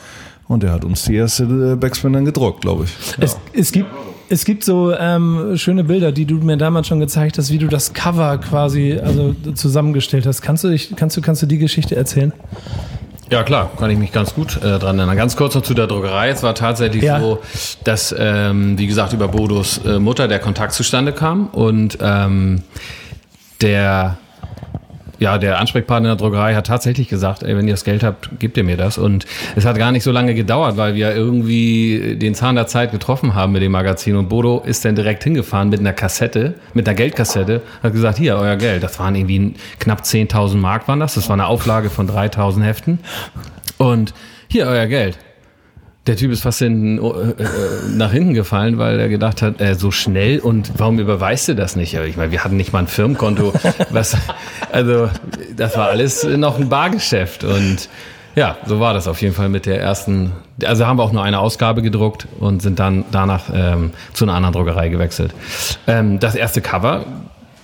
Und 0.47 0.63
der 0.63 0.71
hat 0.71 0.83
uns 0.85 1.03
die 1.05 1.15
erste 1.15 1.43
äh, 1.43 1.75
Backspin 1.75 2.13
dann 2.13 2.25
gedruckt, 2.25 2.61
glaube 2.61 2.85
ich. 2.85 2.91
Es, 3.19 3.37
es 3.53 3.71
gibt 3.71 3.89
es 4.29 4.43
gibt 4.43 4.65
so 4.65 4.93
ähm, 4.93 5.53
schöne 5.55 5.85
Bilder, 5.85 6.11
die 6.11 6.25
du 6.25 6.35
mir 6.35 6.57
damals 6.57 6.87
schon 6.87 6.99
gezeigt 6.99 7.37
hast, 7.37 7.49
wie 7.49 7.57
du 7.57 7.67
das 7.67 7.93
Cover 7.93 8.37
quasi 8.39 8.99
also 9.01 9.33
zusammengestellt 9.53 10.25
hast. 10.25 10.41
Kannst 10.41 10.65
du 10.65 10.69
dich, 10.69 10.93
kannst 10.97 11.15
du, 11.15 11.21
kannst 11.21 11.41
du 11.41 11.45
die 11.45 11.57
Geschichte 11.57 11.95
erzählen? 11.95 12.33
Ja, 13.31 13.43
klar, 13.43 13.71
kann 13.77 13.89
ich 13.89 13.97
mich 13.97 14.11
ganz 14.11 14.33
gut 14.35 14.57
äh, 14.57 14.79
dran 14.79 14.97
erinnern. 14.99 15.15
Ganz 15.15 15.37
kurz 15.37 15.55
noch 15.55 15.61
zu 15.61 15.73
der 15.73 15.87
Druckerei. 15.87 16.27
Es 16.29 16.43
war 16.43 16.55
tatsächlich 16.55 17.03
Ja. 17.03 17.21
so, 17.21 17.39
dass, 17.85 18.13
ähm, 18.17 18.77
wie 18.77 18.87
gesagt, 18.87 19.13
über 19.13 19.29
Bodos 19.29 19.79
äh, 19.85 19.97
Mutter 19.99 20.27
der 20.27 20.39
Kontakt 20.39 20.73
zustande 20.73 21.13
kam 21.13 21.47
und 21.47 21.97
ähm, 22.01 22.63
der, 23.61 24.17
ja, 25.19 25.37
der 25.37 25.59
Ansprechpartner 25.59 26.09
der 26.09 26.15
Druckerei 26.15 26.53
hat 26.55 26.67
tatsächlich 26.67 27.07
gesagt, 27.09 27.43
ey, 27.43 27.55
wenn 27.57 27.67
ihr 27.67 27.73
das 27.73 27.83
Geld 27.83 28.03
habt, 28.03 28.39
gebt 28.39 28.57
ihr 28.57 28.63
mir 28.63 28.77
das. 28.77 28.97
Und 28.97 29.25
es 29.55 29.65
hat 29.65 29.77
gar 29.77 29.91
nicht 29.91 30.03
so 30.03 30.11
lange 30.11 30.35
gedauert, 30.35 30.77
weil 30.77 30.95
wir 30.95 31.15
irgendwie 31.15 32.17
den 32.17 32.35
Zahn 32.35 32.55
der 32.55 32.67
Zeit 32.67 32.91
getroffen 32.91 33.33
haben 33.33 33.51
mit 33.53 33.61
dem 33.61 33.71
Magazin. 33.71 34.15
Und 34.15 34.29
Bodo 34.29 34.61
ist 34.65 34.85
dann 34.85 34.95
direkt 34.95 35.23
hingefahren 35.23 35.69
mit 35.69 35.79
einer 35.79 35.93
Kassette, 35.93 36.55
mit 36.73 36.87
einer 36.87 36.95
Geldkassette, 36.95 37.61
hat 37.81 37.93
gesagt, 37.93 38.17
hier, 38.17 38.35
euer 38.37 38.55
Geld. 38.55 38.83
Das 38.83 38.99
waren 38.99 39.15
irgendwie 39.15 39.55
knapp 39.79 40.01
10.000 40.01 40.57
Mark 40.57 40.87
waren 40.87 40.99
das. 40.99 41.15
Das 41.15 41.29
war 41.29 41.33
eine 41.33 41.47
Auflage 41.47 41.89
von 41.89 42.09
3.000 42.09 42.63
Heften. 42.63 42.99
Und 43.77 44.13
hier, 44.47 44.67
euer 44.67 44.85
Geld. 44.85 45.17
Der 46.07 46.15
Typ 46.15 46.31
ist 46.31 46.41
fast 46.41 46.59
hinten, 46.59 46.97
äh, 46.97 47.43
äh, 47.43 47.47
nach 47.93 48.11
hinten 48.11 48.33
gefallen, 48.33 48.77
weil 48.77 48.99
er 48.99 49.09
gedacht 49.09 49.41
hat, 49.41 49.59
äh, 49.59 49.75
so 49.75 49.91
schnell 49.91 50.39
und 50.39 50.71
warum 50.77 50.99
überweist 50.99 51.49
du 51.49 51.55
das 51.55 51.75
nicht? 51.75 51.93
Ich 51.93 52.15
meine, 52.15 52.31
wir 52.31 52.43
hatten 52.43 52.55
nicht 52.55 52.71
mal 52.71 52.79
ein 52.79 52.87
Firmenkonto. 52.87 53.53
Was, 53.89 54.15
also, 54.71 55.09
das 55.55 55.77
war 55.77 55.89
alles 55.89 56.23
noch 56.23 56.57
ein 56.57 56.69
Bargeschäft. 56.69 57.43
Und 57.43 57.89
ja, 58.35 58.57
so 58.65 58.79
war 58.79 58.93
das 58.93 59.07
auf 59.07 59.21
jeden 59.21 59.35
Fall 59.35 59.49
mit 59.49 59.65
der 59.65 59.81
ersten. 59.81 60.31
Also 60.63 60.87
haben 60.87 60.97
wir 60.97 61.03
auch 61.03 61.11
nur 61.11 61.23
eine 61.23 61.39
Ausgabe 61.39 61.81
gedruckt 61.81 62.27
und 62.39 62.61
sind 62.61 62.79
dann 62.79 63.03
danach 63.11 63.49
ähm, 63.53 63.91
zu 64.13 64.25
einer 64.25 64.33
anderen 64.33 64.53
Druckerei 64.53 64.89
gewechselt. 64.89 65.33
Ähm, 65.87 66.19
das 66.19 66.35
erste 66.35 66.61
Cover 66.61 67.03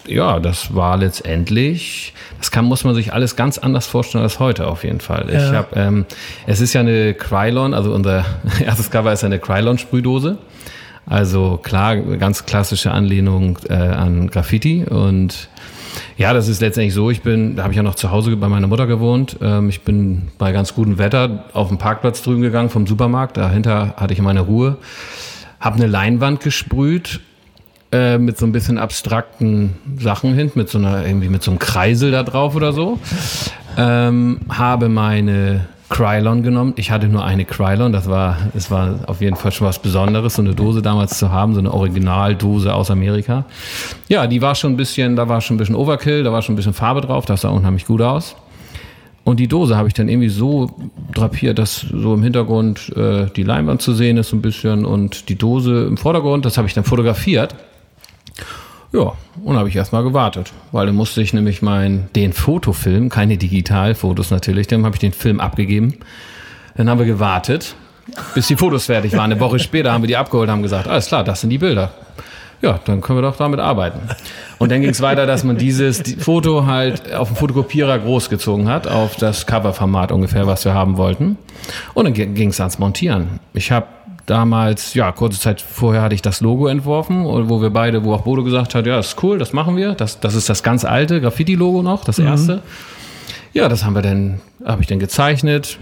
ja, 0.07 0.39
das 0.39 0.75
war 0.75 0.97
letztendlich, 0.97 2.13
das 2.39 2.51
kann, 2.51 2.65
muss 2.65 2.83
man 2.83 2.95
sich 2.95 3.13
alles 3.13 3.35
ganz 3.35 3.57
anders 3.57 3.87
vorstellen 3.87 4.23
als 4.23 4.39
heute 4.39 4.67
auf 4.67 4.83
jeden 4.83 4.99
Fall. 4.99 5.25
Ich 5.29 5.35
Ja. 5.41 5.53
hab, 5.53 5.75
ähm, 5.75 6.05
es 6.47 6.61
ist 6.61 6.73
ja 6.73 6.81
eine 6.81 7.13
Krylon, 7.13 7.73
also 7.73 7.93
unser 7.93 8.25
erstes 8.65 8.91
Cover 8.91 9.11
ist 9.13 9.23
eine 9.23 9.39
Krylon-Sprühdose. 9.39 10.37
Also 11.05 11.59
klar, 11.61 11.97
ganz 11.97 12.45
klassische 12.45 12.91
Anlehnung 12.91 13.59
äh, 13.69 13.73
an 13.73 14.29
Graffiti 14.29 14.85
und 14.85 15.49
ja, 16.17 16.33
das 16.33 16.47
ist 16.47 16.61
letztendlich 16.61 16.93
so. 16.93 17.09
Ich 17.11 17.21
bin, 17.21 17.55
da 17.55 17.63
habe 17.63 17.73
ich 17.73 17.77
ja 17.77 17.83
noch 17.83 17.95
zu 17.95 18.09
Hause 18.09 18.35
bei 18.37 18.47
meiner 18.47 18.67
Mutter 18.67 18.87
gewohnt. 18.87 19.37
Ähm, 19.41 19.69
ich 19.69 19.81
bin 19.81 20.29
bei 20.37 20.51
ganz 20.51 20.73
gutem 20.73 20.97
Wetter 20.97 21.45
auf 21.53 21.67
den 21.67 21.77
Parkplatz 21.77 22.21
drüben 22.23 22.41
gegangen 22.41 22.69
vom 22.69 22.87
Supermarkt. 22.87 23.37
Dahinter 23.37 23.95
hatte 23.97 24.13
ich 24.13 24.21
meine 24.21 24.41
Ruhe. 24.41 24.77
Habe 25.59 25.75
eine 25.75 25.87
Leinwand 25.87 26.39
gesprüht 26.39 27.19
äh, 27.93 28.17
mit 28.17 28.39
so 28.39 28.45
ein 28.47 28.51
bisschen 28.51 28.79
abstrakten 28.79 29.75
Sachen 29.99 30.33
hin, 30.33 30.51
mit 30.55 30.67
so 30.67 30.79
einer 30.79 31.05
irgendwie 31.05 31.29
mit 31.29 31.43
so 31.43 31.51
einem 31.51 31.59
Kreisel 31.59 32.11
da 32.11 32.23
drauf 32.23 32.55
oder 32.55 32.73
so. 32.73 32.99
Ähm, 33.77 34.39
habe 34.49 34.89
meine 34.89 35.67
Krylon 35.89 36.41
genommen. 36.41 36.73
Ich 36.75 36.89
hatte 36.89 37.07
nur 37.07 37.23
eine 37.23 37.45
Krylon. 37.45 37.93
Das 37.93 38.09
war, 38.09 38.37
es 38.55 38.71
war 38.71 39.01
auf 39.05 39.21
jeden 39.21 39.35
Fall 39.35 39.51
schon 39.51 39.67
was 39.67 39.77
Besonderes, 39.77 40.33
so 40.33 40.41
eine 40.41 40.55
Dose 40.55 40.81
damals 40.81 41.19
zu 41.19 41.31
haben, 41.31 41.53
so 41.53 41.59
eine 41.59 41.71
Originaldose 41.71 42.73
aus 42.73 42.89
Amerika. 42.89 43.45
Ja, 44.09 44.25
die 44.25 44.41
war 44.41 44.55
schon 44.55 44.73
ein 44.73 44.77
bisschen, 44.77 45.15
da 45.15 45.29
war 45.29 45.39
schon 45.39 45.55
ein 45.55 45.59
bisschen 45.59 45.75
Overkill, 45.75 46.23
da 46.23 46.31
war 46.31 46.41
schon 46.41 46.53
ein 46.53 46.55
bisschen 46.55 46.73
Farbe 46.73 47.01
drauf. 47.01 47.25
Das 47.25 47.41
sah 47.41 47.49
unheimlich 47.49 47.85
gut 47.85 48.01
aus. 48.01 48.35
Und 49.23 49.39
die 49.39 49.47
Dose 49.47 49.77
habe 49.77 49.87
ich 49.87 49.93
dann 49.93 50.09
irgendwie 50.09 50.29
so 50.29 50.71
drapiert, 51.13 51.59
dass 51.59 51.75
so 51.79 52.15
im 52.15 52.23
Hintergrund 52.23 52.91
äh, 52.97 53.27
die 53.35 53.43
Leinwand 53.43 53.83
zu 53.83 53.93
sehen 53.93 54.17
ist 54.17 54.29
so 54.29 54.35
ein 54.35 54.41
bisschen 54.41 54.85
und 54.85 55.29
die 55.29 55.35
Dose 55.35 55.85
im 55.85 55.97
Vordergrund. 55.97 56.43
Das 56.43 56.57
habe 56.57 56.67
ich 56.67 56.73
dann 56.73 56.83
fotografiert. 56.83 57.55
Ja, 58.93 59.13
und 59.43 59.57
habe 59.57 59.69
ich 59.69 59.75
erstmal 59.75 60.03
gewartet, 60.03 60.53
weil 60.71 60.85
dann 60.85 60.93
musste 60.95 61.21
ich 61.21 61.33
nämlich 61.33 61.63
mein, 61.63 62.09
den 62.15 62.31
Fotofilm, 62.31 63.09
keine 63.09 63.37
Digitalfotos 63.37 64.29
natürlich, 64.29 64.67
dann 64.67 64.85
habe 64.85 64.95
ich 64.95 64.99
den 64.99 65.13
Film 65.13 65.39
abgegeben. 65.39 65.95
Dann 66.75 66.87
haben 66.89 66.99
wir 66.99 67.07
gewartet, 67.07 67.75
bis 68.35 68.47
die 68.47 68.55
Fotos 68.55 68.85
fertig 68.85 69.13
waren. 69.13 69.31
Eine 69.31 69.39
Woche 69.39 69.57
später 69.57 69.91
haben 69.91 70.03
wir 70.03 70.07
die 70.07 70.17
abgeholt, 70.17 70.47
haben 70.47 70.61
gesagt, 70.61 70.87
alles 70.87 71.07
klar, 71.07 71.23
das 71.23 71.41
sind 71.41 71.49
die 71.49 71.57
Bilder. 71.57 71.91
Ja, 72.61 72.79
dann 72.85 73.01
können 73.01 73.17
wir 73.17 73.23
doch 73.23 73.35
damit 73.35 73.59
arbeiten. 73.59 73.99
Und 74.57 74.71
dann 74.71 74.79
ging 74.81 74.91
es 74.91 75.01
weiter, 75.01 75.25
dass 75.25 75.43
man 75.43 75.57
dieses 75.57 76.03
die 76.03 76.15
Foto 76.15 76.65
halt 76.65 77.13
auf 77.13 77.27
dem 77.27 77.35
Fotokopierer 77.35 77.99
großgezogen 77.99 78.69
hat, 78.69 78.87
auf 78.87 79.15
das 79.15 79.47
Coverformat 79.47 80.11
ungefähr, 80.11 80.47
was 80.47 80.63
wir 80.63 80.73
haben 80.73 80.97
wollten. 80.97 81.37
Und 81.93 82.05
dann 82.05 82.13
ging 82.13 82.49
es 82.49 82.59
ans 82.61 82.79
Montieren. 82.79 83.39
Ich 83.53 83.71
habe 83.71 83.87
damals, 84.25 84.93
ja, 84.93 85.11
kurze 85.11 85.39
Zeit 85.39 85.61
vorher 85.61 86.01
hatte 86.01 86.15
ich 86.15 86.21
das 86.21 86.41
Logo 86.41 86.67
entworfen, 86.67 87.25
wo 87.25 87.61
wir 87.61 87.69
beide, 87.69 88.03
wo 88.03 88.13
auch 88.13 88.21
Bodo 88.21 88.43
gesagt 88.43 88.75
hat, 88.75 88.85
ja, 88.85 88.97
das 88.97 89.09
ist 89.09 89.23
cool, 89.23 89.37
das 89.37 89.53
machen 89.53 89.75
wir. 89.75 89.93
Das, 89.93 90.19
das 90.19 90.35
ist 90.35 90.49
das 90.49 90.63
ganz 90.63 90.85
alte 90.85 91.21
Graffiti-Logo 91.21 91.81
noch, 91.81 92.05
das 92.05 92.19
erste. 92.19 92.61
Ja, 93.53 93.69
das 93.69 93.83
haben 93.83 93.93
wir 93.93 94.01
dann, 94.01 94.41
habe 94.65 94.81
ich 94.81 94.87
dann 94.87 94.99
gezeichnet, 94.99 95.77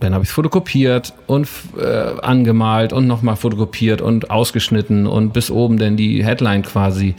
dann 0.00 0.12
habe 0.12 0.24
ich 0.24 0.28
es 0.30 0.34
fotokopiert 0.34 1.14
und 1.26 1.48
äh, 1.78 2.20
angemalt 2.20 2.92
und 2.92 3.06
nochmal 3.06 3.36
fotokopiert 3.36 4.00
und 4.00 4.30
ausgeschnitten 4.30 5.06
und 5.06 5.32
bis 5.32 5.50
oben 5.50 5.78
dann 5.78 5.96
die 5.96 6.24
Headline 6.24 6.62
quasi 6.62 7.14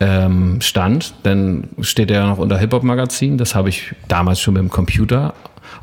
ähm, 0.00 0.60
stand. 0.60 1.14
Dann 1.22 1.68
steht 1.80 2.10
er 2.10 2.20
ja 2.20 2.26
noch 2.28 2.38
unter 2.38 2.58
Hip-Hop-Magazin. 2.58 3.38
Das 3.38 3.54
habe 3.54 3.68
ich 3.68 3.92
damals 4.08 4.40
schon 4.40 4.54
mit 4.54 4.62
dem 4.62 4.70
Computer 4.70 5.34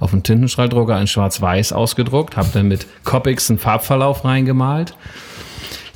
auf 0.02 0.12
dem 0.12 0.24
Tintenstrahldrucker 0.24 1.00
in 1.00 1.08
Schwarz-Weiß 1.08 1.72
ausgedruckt, 1.72 2.36
habe 2.36 2.50
dann 2.52 2.68
mit 2.68 2.88
Copics 3.06 3.50
einen 3.50 3.60
Farbverlauf 3.60 4.26
reingemalt. 4.26 4.96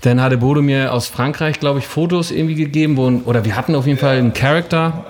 Dann 0.01 0.21
hatte 0.21 0.37
Bodo 0.37 0.61
mir 0.61 0.93
aus 0.93 1.07
Frankreich, 1.07 1.59
glaube 1.59 1.79
ich, 1.79 1.87
Fotos 1.87 2.29
irgendwie 2.29 2.55
gegeben, 2.55 2.95
wo, 2.95 3.07
oder 3.27 3.43
wir 3.43 3.57
hatten 3.57 3.73
auf 3.73 3.87
jeden 3.87 3.97
Fall 3.97 4.17
einen 4.17 4.33
Charakter. 4.33 5.05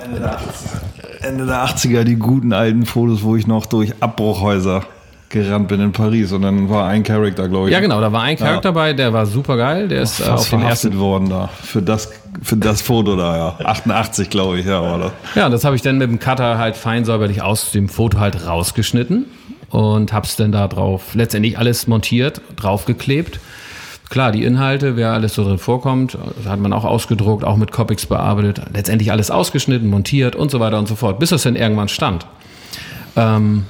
Ende 1.22 1.46
der 1.46 1.66
80er, 1.66 2.04
die 2.04 2.16
guten 2.16 2.54
alten 2.54 2.86
Fotos, 2.86 3.24
wo 3.24 3.36
ich 3.36 3.46
noch 3.46 3.66
durch 3.66 3.94
Abbruchhäuser 4.00 4.86
gerannt 5.29 5.67
bin 5.67 5.82
in 5.82 5.91
Paris 5.91 6.32
und 6.32 6.44
dann 6.44 6.70
war 6.70 6.88
ein 6.88 7.03
Charakter, 7.03 7.48
glaube 7.48 7.67
ich. 7.67 7.74
Ja, 7.74 7.79
genau, 7.79 8.00
da 8.00 8.12
war 8.12 8.24
ein 8.24 8.38
Charakter 8.38 8.70
ja. 8.70 8.74
bei, 8.74 8.94
der 8.94 9.12
war 9.13 9.25
super 9.25 9.58
geil. 9.58 9.88
Der 9.88 10.01
ist 10.01 10.20
äh, 10.20 10.29
auf 10.29 10.50
den 10.50 10.62
ersten 10.62 10.98
worden 11.00 11.29
da 11.29 11.50
für 11.62 11.82
das 11.82 12.12
für 12.41 12.58
das 12.58 12.82
Foto 12.82 13.15
da, 13.15 13.38
ja. 13.38 13.65
88, 13.65 14.29
glaube 14.29 14.60
ich, 14.60 14.65
ja, 14.65 14.98
das. 14.98 15.12
Ja, 15.36 15.50
das 15.50 15.63
habe 15.63 15.75
ich 15.75 15.82
dann 15.82 15.98
mit 15.98 16.10
dem 16.10 16.20
Cutter 16.20 16.58
halt 16.58 16.75
fein 16.75 17.05
säuberlich 17.05 17.41
aus 17.41 17.72
dem 17.72 17.89
Foto 17.89 18.20
halt 18.20 18.46
rausgeschnitten 18.46 19.25
und 19.70 20.13
hab's 20.13 20.36
dann 20.36 20.51
da 20.51 20.67
drauf 20.67 21.15
letztendlich 21.15 21.58
alles 21.58 21.88
montiert, 21.88 22.41
draufgeklebt. 22.55 23.39
Klar, 24.10 24.32
die 24.32 24.44
Inhalte, 24.44 24.98
wer 24.98 25.13
alles 25.13 25.34
so 25.34 25.44
drin 25.44 25.58
vorkommt, 25.58 26.17
hat 26.48 26.60
man 26.60 26.74
auch 26.74 26.86
ausgedruckt, 26.86 27.44
auch 27.44 27.58
mit 27.58 27.72
Copics 27.72 28.05
bearbeitet, 28.05 28.62
letztendlich 28.74 29.12
alles 29.12 29.32
ausgeschnitten, 29.32 29.89
montiert 29.89 30.36
und 30.36 30.51
so 30.51 30.60
weiter 30.60 30.77
und 30.77 30.88
so 30.88 30.96
fort, 30.96 31.20
bis 31.20 31.32
das 31.32 31.44
dann 31.44 31.55
irgendwann 31.55 31.89
stand. 31.89 32.27
Ähm, 33.15 33.65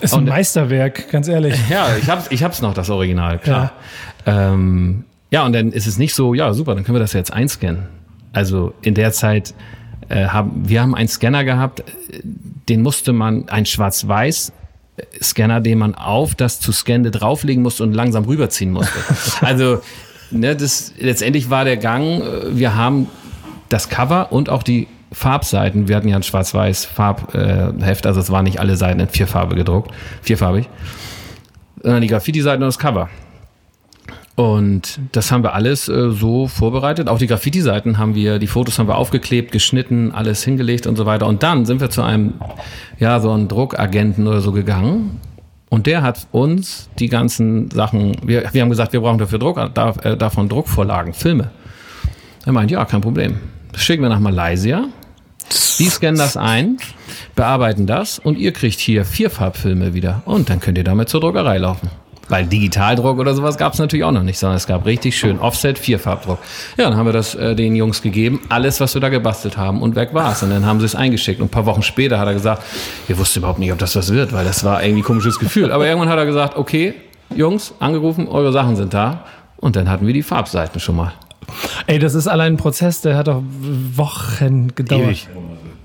ist 0.00 0.14
ein 0.14 0.24
Meisterwerk, 0.24 1.10
ganz 1.10 1.28
ehrlich. 1.28 1.56
Ja, 1.70 1.96
ich 1.96 2.08
hab's, 2.08 2.26
ich 2.30 2.42
hab's 2.42 2.60
noch, 2.60 2.74
das 2.74 2.90
Original, 2.90 3.38
klar. 3.38 3.72
Ja. 4.26 4.52
Ähm, 4.52 5.04
ja, 5.30 5.44
und 5.44 5.52
dann 5.52 5.72
ist 5.72 5.86
es 5.86 5.98
nicht 5.98 6.14
so, 6.14 6.34
ja, 6.34 6.52
super, 6.52 6.74
dann 6.74 6.84
können 6.84 6.96
wir 6.96 7.00
das 7.00 7.12
jetzt 7.12 7.32
einscannen. 7.32 7.86
Also 8.32 8.74
in 8.82 8.94
der 8.94 9.12
Zeit 9.12 9.54
äh, 10.08 10.26
haben 10.26 10.68
wir 10.68 10.82
haben 10.82 10.94
einen 10.94 11.08
Scanner 11.08 11.44
gehabt, 11.44 11.82
den 12.68 12.82
musste 12.82 13.12
man, 13.12 13.48
ein 13.48 13.66
Schwarz-Weiß 13.66 14.52
Scanner, 15.22 15.60
den 15.60 15.78
man 15.78 15.94
auf 15.94 16.34
das 16.34 16.60
zu 16.60 16.72
scannende 16.72 17.10
drauflegen 17.10 17.62
musste 17.62 17.82
und 17.82 17.92
langsam 17.92 18.24
rüberziehen 18.24 18.72
musste. 18.72 18.98
also 19.40 19.80
ne, 20.30 20.56
das, 20.56 20.94
letztendlich 20.98 21.50
war 21.50 21.64
der 21.64 21.76
Gang, 21.76 22.22
äh, 22.22 22.56
wir 22.56 22.74
haben 22.74 23.08
das 23.68 23.88
Cover 23.88 24.32
und 24.32 24.48
auch 24.48 24.62
die 24.62 24.88
Farbseiten, 25.16 25.88
wir 25.88 25.96
hatten 25.96 26.08
ja 26.08 26.16
ein 26.16 26.22
schwarz-weiß 26.22 26.84
Farbheft, 26.84 28.04
also 28.04 28.20
es 28.20 28.30
waren 28.30 28.44
nicht 28.44 28.60
alle 28.60 28.76
Seiten 28.76 29.00
in 29.00 29.08
Vierfarbe 29.08 29.56
gedruckt, 29.56 29.90
vierfarbig, 30.20 30.68
sondern 31.82 32.02
die 32.02 32.08
Graffiti-Seiten 32.08 32.62
und 32.62 32.68
das 32.68 32.78
Cover. 32.78 33.08
Und 34.34 35.00
das 35.12 35.32
haben 35.32 35.42
wir 35.42 35.54
alles 35.54 35.88
äh, 35.88 36.10
so 36.10 36.48
vorbereitet. 36.48 37.08
Auch 37.08 37.16
die 37.16 37.28
Graffiti-Seiten 37.28 37.96
haben 37.96 38.14
wir, 38.14 38.38
die 38.38 38.46
Fotos 38.46 38.78
haben 38.78 38.88
wir 38.88 38.98
aufgeklebt, 38.98 39.52
geschnitten, 39.52 40.12
alles 40.12 40.44
hingelegt 40.44 40.86
und 40.86 40.96
so 40.96 41.06
weiter. 41.06 41.26
Und 41.26 41.42
dann 41.42 41.64
sind 41.64 41.80
wir 41.80 41.88
zu 41.88 42.02
einem, 42.02 42.34
ja, 42.98 43.18
so 43.18 43.32
einem 43.32 43.48
Druckagenten 43.48 44.26
oder 44.26 44.42
so 44.42 44.52
gegangen. 44.52 45.18
Und 45.70 45.86
der 45.86 46.02
hat 46.02 46.26
uns 46.30 46.90
die 46.98 47.08
ganzen 47.08 47.70
Sachen, 47.70 48.18
wir, 48.22 48.52
wir 48.52 48.60
haben 48.60 48.68
gesagt, 48.68 48.92
wir 48.92 49.00
brauchen 49.00 49.16
dafür 49.16 49.38
Druck, 49.38 49.56
äh, 49.56 50.16
davon 50.18 50.50
Druckvorlagen, 50.50 51.14
Filme. 51.14 51.50
Er 52.44 52.52
meint, 52.52 52.70
ja, 52.70 52.84
kein 52.84 53.00
Problem. 53.00 53.36
Das 53.72 53.82
schicken 53.82 54.02
wir 54.02 54.10
nach 54.10 54.20
Malaysia. 54.20 54.84
Die 55.78 55.88
scannen 55.88 56.18
das 56.18 56.36
ein, 56.36 56.78
bearbeiten 57.34 57.86
das 57.86 58.18
und 58.18 58.38
ihr 58.38 58.52
kriegt 58.52 58.80
hier 58.80 59.04
vier 59.04 59.30
Farbfilme 59.30 59.94
wieder. 59.94 60.22
Und 60.24 60.50
dann 60.50 60.60
könnt 60.60 60.78
ihr 60.78 60.84
damit 60.84 61.08
zur 61.08 61.20
Druckerei 61.20 61.58
laufen. 61.58 61.90
Weil 62.28 62.46
Digitaldruck 62.46 63.18
oder 63.18 63.34
sowas 63.34 63.56
gab 63.56 63.74
es 63.74 63.78
natürlich 63.78 64.04
auch 64.04 64.12
noch 64.12 64.22
nicht, 64.22 64.38
sondern 64.38 64.56
es 64.56 64.66
gab 64.66 64.84
richtig 64.84 65.16
schön 65.16 65.38
Offset, 65.38 65.78
Vierfarbdruck. 65.78 66.38
Ja, 66.76 66.88
dann 66.88 66.96
haben 66.96 67.06
wir 67.06 67.12
das 67.12 67.36
äh, 67.36 67.54
den 67.54 67.76
Jungs 67.76 68.02
gegeben, 68.02 68.40
alles, 68.48 68.80
was 68.80 68.94
wir 68.94 69.00
da 69.00 69.10
gebastelt 69.10 69.56
haben 69.56 69.80
und 69.80 69.94
weg 69.94 70.10
war's. 70.12 70.42
Und 70.42 70.50
dann 70.50 70.66
haben 70.66 70.80
sie 70.80 70.86
es 70.86 70.96
eingeschickt. 70.96 71.40
Und 71.40 71.46
ein 71.46 71.50
paar 71.50 71.66
Wochen 71.66 71.82
später 71.82 72.18
hat 72.18 72.26
er 72.26 72.34
gesagt, 72.34 72.62
wir 73.06 73.16
wussten 73.18 73.40
überhaupt 73.40 73.60
nicht, 73.60 73.72
ob 73.72 73.78
das 73.78 73.94
was 73.94 74.12
wird, 74.12 74.32
weil 74.32 74.44
das 74.44 74.64
war 74.64 74.82
irgendwie 74.82 75.02
ein 75.02 75.04
komisches 75.04 75.38
Gefühl. 75.38 75.70
Aber 75.70 75.86
irgendwann 75.86 76.08
hat 76.08 76.18
er 76.18 76.26
gesagt, 76.26 76.56
okay, 76.56 76.94
Jungs, 77.34 77.74
angerufen, 77.78 78.26
eure 78.26 78.52
Sachen 78.52 78.74
sind 78.74 78.92
da. 78.92 79.24
Und 79.58 79.76
dann 79.76 79.88
hatten 79.88 80.06
wir 80.06 80.14
die 80.14 80.22
Farbseiten 80.22 80.80
schon 80.80 80.96
mal. 80.96 81.12
Ey, 81.86 81.98
das 81.98 82.14
ist 82.14 82.26
allein 82.26 82.54
ein 82.54 82.56
Prozess, 82.56 83.00
der 83.00 83.16
hat 83.16 83.28
doch 83.28 83.42
Wochen 83.94 84.74
gedauert. 84.74 85.02
Ewig. 85.02 85.28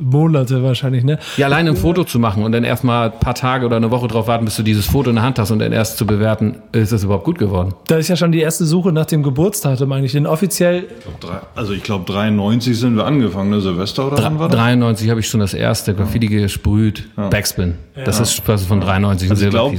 Monate 0.01 0.63
wahrscheinlich, 0.63 1.03
ne? 1.03 1.19
Ja, 1.37 1.45
allein 1.45 1.67
ein 1.67 1.75
Foto 1.75 2.03
zu 2.03 2.19
machen 2.19 2.43
und 2.43 2.51
dann 2.51 2.63
erstmal 2.63 3.11
ein 3.11 3.19
paar 3.19 3.35
Tage 3.35 3.65
oder 3.65 3.77
eine 3.77 3.91
Woche 3.91 4.07
drauf 4.07 4.27
warten, 4.27 4.45
bis 4.45 4.55
du 4.55 4.63
dieses 4.63 4.87
Foto 4.87 5.09
in 5.09 5.15
der 5.15 5.23
Hand 5.23 5.37
hast 5.39 5.51
und 5.51 5.59
dann 5.59 5.71
erst 5.71 5.97
zu 5.97 6.05
bewerten, 6.05 6.57
ist 6.71 6.91
es 6.91 7.03
überhaupt 7.03 7.23
gut 7.23 7.37
geworden. 7.37 7.73
Da 7.87 7.97
ist 7.97 8.07
ja 8.07 8.15
schon 8.15 8.31
die 8.31 8.39
erste 8.39 8.65
Suche 8.65 8.91
nach 8.91 9.05
dem 9.05 9.23
Geburtsdatum 9.23 9.91
eigentlich, 9.91 10.13
denn 10.13 10.25
offiziell. 10.25 10.87
Ich 11.07 11.19
glaub, 11.19 11.47
also 11.55 11.73
ich 11.73 11.83
glaube 11.83 12.11
93 12.11 12.77
sind 12.77 12.95
wir 12.95 13.05
angefangen, 13.05 13.51
ne? 13.51 13.61
Silvester 13.61 14.07
oder 14.07 14.23
wann 14.23 14.39
war 14.39 14.49
das? 14.49 14.57
93 14.57 15.09
habe 15.09 15.19
ich 15.19 15.27
schon 15.27 15.39
das 15.39 15.53
erste 15.53 15.93
Graffiti 15.93 16.27
gesprüht, 16.27 17.07
ja. 17.17 17.29
Backspin. 17.29 17.75
Das 17.93 18.17
ja. 18.17 18.23
ist 18.23 18.43
quasi 18.43 18.65
von 18.65 18.81
93 18.81 19.29
also 19.29 19.45
ich 19.45 19.51
glaube, 19.51 19.77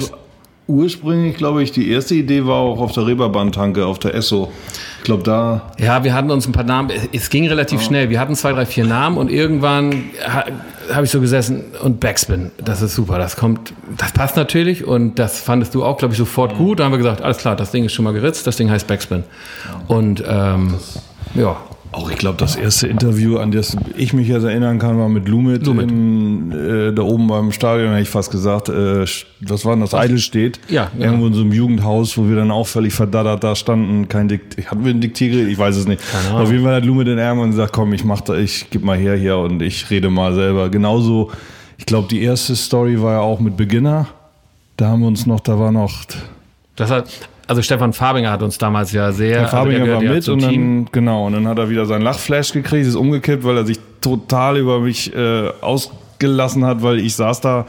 ursprünglich 0.67 1.37
glaube 1.37 1.63
ich, 1.63 1.73
die 1.73 1.91
erste 1.91 2.15
Idee 2.15 2.47
war 2.47 2.57
auch 2.57 2.81
auf 2.81 2.93
der 2.93 3.07
Reeperbahn-Tanke, 3.07 3.85
auf 3.87 3.99
der 3.99 4.15
Esso. 4.15 4.51
Ich 4.99 5.05
glaube, 5.05 5.25
da. 5.25 5.73
Ja, 5.79 6.05
wir 6.05 6.15
hatten 6.15 6.31
uns 6.31 6.47
ein 6.47 6.53
paar 6.53 6.65
Namen. 6.65 6.93
Es 7.13 7.29
ging 7.29 7.49
relativ 7.49 7.81
oh. 7.81 7.85
schnell. 7.85 8.09
Wir 8.09 8.21
hatten 8.21 8.37
zwei, 8.37 8.53
drei, 8.53 8.67
vier 8.67 8.85
Namen 8.85 9.19
und 9.19 9.31
irgendwann 9.31 10.11
ha, 10.25 10.45
habe 10.93 11.05
ich 11.05 11.11
so 11.11 11.21
gesessen 11.21 11.65
und 11.83 11.99
Backspin. 11.99 12.53
Das 12.63 12.83
ist 12.83 12.95
super. 12.95 13.19
Das 13.19 13.37
kommt, 13.37 13.73
das 13.97 14.13
passt 14.13 14.37
natürlich 14.37 14.85
und 14.85 15.19
das 15.19 15.41
fandest 15.41 15.75
du 15.75 15.85
auch, 15.85 15.99
glaube 15.99 16.15
ich, 16.15 16.19
sofort 16.19 16.57
gut. 16.57 16.79
Da 16.79 16.85
haben 16.85 16.93
wir 16.93 16.99
gesagt, 16.99 17.21
alles 17.21 17.39
klar, 17.39 17.57
das 17.57 17.73
Ding 17.73 17.85
ist 17.85 17.95
schon 17.95 18.05
mal 18.05 18.13
geritzt. 18.13 18.47
Das 18.47 18.57
Ding 18.57 18.71
heißt 18.71 18.87
Backspin. 18.87 19.25
Und 19.89 20.23
ähm, 20.27 20.75
ja, 21.35 21.57
auch 21.93 22.11
ich 22.11 22.17
glaube, 22.17 22.39
das 22.39 22.57
erste 22.57 22.89
Interview, 22.89 23.39
an 23.39 23.53
das 23.53 23.77
ich 23.97 24.13
mich 24.13 24.27
jetzt 24.29 24.45
erinnern 24.45 24.79
kann, 24.79 24.99
war 24.99 25.09
mit 25.09 25.29
Lumit, 25.29 25.67
Lumit. 25.67 25.91
In, 25.91 26.53
äh, 26.53 26.93
da 26.93 27.03
oben 27.03 27.27
beim 27.27 27.53
Stadion, 27.53 27.91
hätte 27.91 28.03
ich 28.03 28.09
fast 28.09 28.31
gesagt, 28.31 28.69
äh, 28.69 29.05
was 29.41 29.65
war 29.65 29.75
denn 29.75 29.81
das? 29.81 29.95
Eidelstedt. 29.95 30.59
Ja. 30.69 30.91
Genau. 30.93 31.05
Irgendwo 31.05 31.27
in 31.27 31.35
so 31.35 31.43
einem 31.43 31.53
Jugendhaus, 31.53 32.17
wo 32.17 32.29
wir 32.29 32.37
dann 32.37 32.51
auch 32.51 32.67
völlig 32.67 32.95
verdattert 32.95 33.45
da 33.45 33.55
standen. 33.55 34.09
Kein 34.09 34.29
Dikt 34.29 34.57
hatten 34.71 34.85
wir 34.85 34.93
ein 34.93 35.01
Diktiergerät? 35.01 35.49
Ich 35.49 35.59
weiß 35.59 35.77
es 35.77 35.87
nicht. 35.87 36.03
Auf 36.33 36.51
jeden 36.51 36.65
Fall 36.65 36.77
hat 36.77 36.85
Lumit 36.85 37.09
den 37.09 37.19
Ärmel 37.19 37.45
und 37.45 37.51
gesagt, 37.51 37.73
komm, 37.73 37.93
ich 37.93 38.05
mach 38.05 38.23
da, 38.23 38.35
ich 38.37 38.67
gib 38.71 38.85
mal 38.85 38.97
her 38.97 39.17
hier 39.17 39.37
und 39.37 39.61
ich 39.61 39.91
rede 39.91 40.09
mal 40.09 40.35
selber. 40.35 40.71
Genauso, 40.71 41.31
ich 41.77 41.87
glaube, 41.87 42.09
die 42.09 42.23
erste 42.23 42.57
Story 42.57 43.01
war 43.03 43.15
ja 43.15 43.21
auch 43.21 43.41
mit 43.41 43.57
Beginner. 43.57 44.09
Da 44.77 44.89
haben 44.89 45.01
wir 45.01 45.09
uns 45.09 45.27
noch, 45.27 45.41
da 45.41 45.59
war 45.59 45.71
noch. 45.71 45.93
Das 46.77 46.91
hat, 46.91 47.11
also 47.53 47.61
Stefan 47.61 47.93
Fabinger 47.93 48.31
hat 48.31 48.43
uns 48.43 48.57
damals 48.57 48.93
ja 48.93 49.13
sehr. 49.13 49.41
Herr 49.41 49.49
Fabinger 49.49 49.81
also 49.81 49.93
war 49.93 50.01
mit 50.15 50.29
und 50.31 50.43
dann, 50.43 50.89
genau, 50.91 51.27
und 51.27 51.35
dann 51.35 51.47
hat 51.47 51.59
er 51.59 51.69
wieder 51.69 51.85
seinen 51.85 52.01
Lachflash 52.01 52.53
gekriegt, 52.53 52.87
ist 52.87 52.95
umgekippt, 52.95 53.45
weil 53.45 53.59
er 53.59 53.67
sich 53.67 53.79
total 54.01 54.57
über 54.57 54.81
mich 54.81 55.15
äh, 55.15 55.51
ausgelassen 55.61 56.65
hat, 56.65 56.83
weil 56.83 56.99
ich 56.99 57.15
saß 57.15 57.43
da 57.43 57.67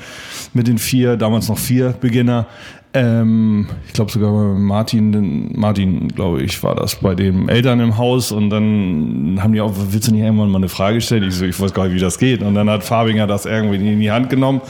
mit 0.53 0.67
den 0.67 0.77
vier, 0.77 1.17
damals 1.17 1.49
noch 1.49 1.57
vier 1.57 1.89
Beginner, 1.99 2.47
ähm, 2.93 3.67
ich 3.87 3.93
glaube 3.93 4.11
sogar 4.11 4.31
Martin, 4.31 5.51
Martin, 5.55 6.09
glaube 6.09 6.43
ich, 6.43 6.61
war 6.63 6.75
das 6.75 6.95
bei 6.95 7.15
den 7.15 7.49
Eltern 7.49 7.79
im 7.79 7.97
Haus 7.97 8.31
und 8.31 8.49
dann 8.49 9.39
haben 9.41 9.53
die 9.53 9.61
auch, 9.61 9.73
willst 9.89 10.07
du 10.07 10.11
nicht 10.11 10.23
irgendwann 10.23 10.49
mal 10.49 10.59
eine 10.59 10.69
Frage 10.69 11.01
stellen? 11.01 11.23
Ich 11.23 11.35
so, 11.35 11.45
ich 11.45 11.59
weiß 11.59 11.73
gar 11.73 11.85
nicht, 11.85 11.95
wie 11.95 11.99
das 11.99 12.19
geht. 12.19 12.43
Und 12.43 12.53
dann 12.53 12.69
hat 12.69 12.83
Fabinger 12.83 13.25
das 13.25 13.45
irgendwie 13.45 13.77
in 13.77 13.99
die 13.99 14.11
Hand 14.11 14.29
genommen 14.29 14.61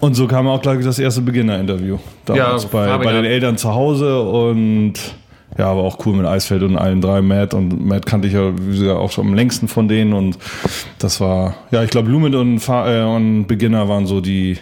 und 0.00 0.14
so 0.14 0.26
kam 0.26 0.46
auch 0.46 0.60
gleich 0.60 0.84
das 0.84 0.98
erste 0.98 1.22
Beginner-Interview. 1.22 1.98
Damals 2.26 2.64
ja, 2.64 2.68
bei, 2.70 2.98
bei 2.98 3.12
den 3.12 3.24
Eltern 3.24 3.56
zu 3.56 3.74
Hause 3.74 4.20
und 4.20 4.94
ja, 5.56 5.66
aber 5.66 5.82
auch 5.82 6.04
cool 6.04 6.16
mit 6.16 6.26
Eisfeld 6.26 6.62
und 6.64 6.76
allen 6.76 7.00
drei 7.00 7.22
Matt 7.22 7.54
und 7.54 7.86
Matt 7.86 8.04
kannte 8.04 8.28
ich 8.28 8.34
ja 8.34 8.52
wie 8.58 8.78
gesagt, 8.78 8.98
auch 8.98 9.10
schon 9.10 9.28
am 9.28 9.34
längsten 9.34 9.68
von 9.68 9.88
denen 9.88 10.12
und 10.12 10.36
das 10.98 11.20
war, 11.20 11.54
ja, 11.70 11.82
ich 11.82 11.90
glaube 11.90 12.10
Lumen 12.10 12.34
und, 12.34 12.68
äh, 12.68 13.02
und 13.04 13.46
Beginner 13.46 13.88
waren 13.88 14.06
so 14.06 14.20
die 14.20 14.58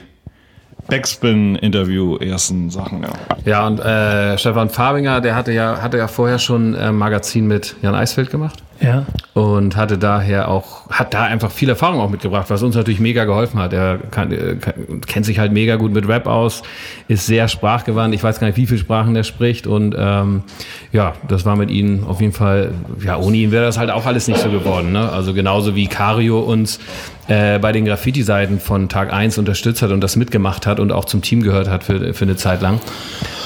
Backspin-Interview 0.89 2.17
ersten 2.17 2.71
Sachen, 2.71 3.03
ja. 3.03 3.11
Ja, 3.45 3.67
und 3.67 3.81
äh, 3.81 4.37
Stefan 4.39 4.69
Fabinger, 4.69 5.21
der 5.21 5.35
hatte 5.35 5.53
ja, 5.53 5.81
hatte 5.81 5.99
ja 5.99 6.09
vorher 6.09 6.39
schon 6.39 6.75
ein 6.75 6.97
Magazin 6.97 7.47
mit 7.47 7.77
Jan 7.83 7.95
Eisfeld 7.95 8.31
gemacht. 8.31 8.63
Ja. 8.83 9.07
Und 9.35 9.77
hatte 9.77 9.97
daher 9.97 10.49
auch, 10.49 10.91
hat 10.91 11.15
da 11.15 11.23
einfach 11.23 11.53
viel 11.53 11.69
Erfahrung 11.69 12.01
auch 12.01 12.11
mitgebracht, 12.11 12.51
was 12.51 12.63
uns 12.63 12.75
natürlich 12.75 12.99
mega 12.99 13.25
geholfen 13.25 13.61
hat. 13.61 13.73
Er 13.73 13.99
kann, 14.11 14.33
äh, 14.33 14.57
kann, 14.57 15.01
kennt 15.07 15.25
sich 15.25 15.39
halt 15.39 15.53
mega 15.53 15.77
gut 15.77 15.93
mit 15.93 16.09
Rap 16.09 16.27
aus, 16.27 16.63
ist 17.07 17.27
sehr 17.27 17.47
sprachgewandt. 17.47 18.13
Ich 18.13 18.23
weiß 18.23 18.41
gar 18.41 18.49
nicht, 18.49 18.57
wie 18.57 18.67
viele 18.67 18.81
Sprachen 18.81 19.15
er 19.15 19.23
spricht. 19.23 19.69
Und 19.69 19.95
ähm, 19.97 20.43
ja, 20.91 21.15
das 21.29 21.47
war 21.47 21.55
mit 21.55 21.71
ihm 21.71 22.05
auf 22.07 22.21
jeden 22.21 22.33
Fall, 22.33 22.73
ja, 23.05 23.17
ohne 23.17 23.37
ihn 23.37 23.53
wäre 23.53 23.65
das 23.65 23.79
halt 23.79 23.91
auch 23.91 24.05
alles 24.05 24.27
nicht 24.27 24.41
so 24.41 24.51
geworden. 24.51 24.91
Ne? 24.91 25.09
Also 25.09 25.33
genauso 25.33 25.77
wie 25.77 25.87
Cario 25.87 26.41
uns 26.41 26.81
äh, 27.29 27.61
bei 27.61 27.71
den 27.71 27.85
Graffiti-Seiten 27.85 28.59
von 28.59 28.89
Tag 28.89 29.13
1 29.13 29.39
unterstützt 29.39 29.83
hat 29.83 29.93
und 29.93 30.01
das 30.01 30.17
mitgemacht 30.17 30.67
hat 30.67 30.81
und 30.81 30.91
auch 30.91 31.05
zum 31.05 31.23
Team 31.23 31.43
gehört 31.43 31.69
hat 31.69 31.85
für, 31.85 32.15
für 32.15 32.25
eine 32.25 32.37
Zeit 32.37 32.61
lang. 32.61 32.81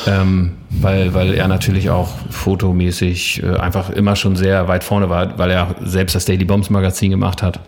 Ähm, 0.07 0.53
weil, 0.71 1.15
weil 1.15 1.35
er 1.35 1.49
natürlich 1.49 1.91
auch 1.91 2.09
fotomäßig 2.31 3.43
äh, 3.43 3.57
einfach 3.57 3.91
immer 3.91 4.15
schon 4.17 4.37
sehr 4.37 4.69
weit 4.69 4.85
vorne 4.85 5.11
war, 5.11 5.39
weil 5.39 5.51
er 5.51 5.75
selbst 5.85 6.15
das 6.15 6.25
Daily 6.25 6.45
Bombs 6.45 6.71
Magazin 6.71 7.11
gemacht 7.11 7.43
hat. 7.43 7.61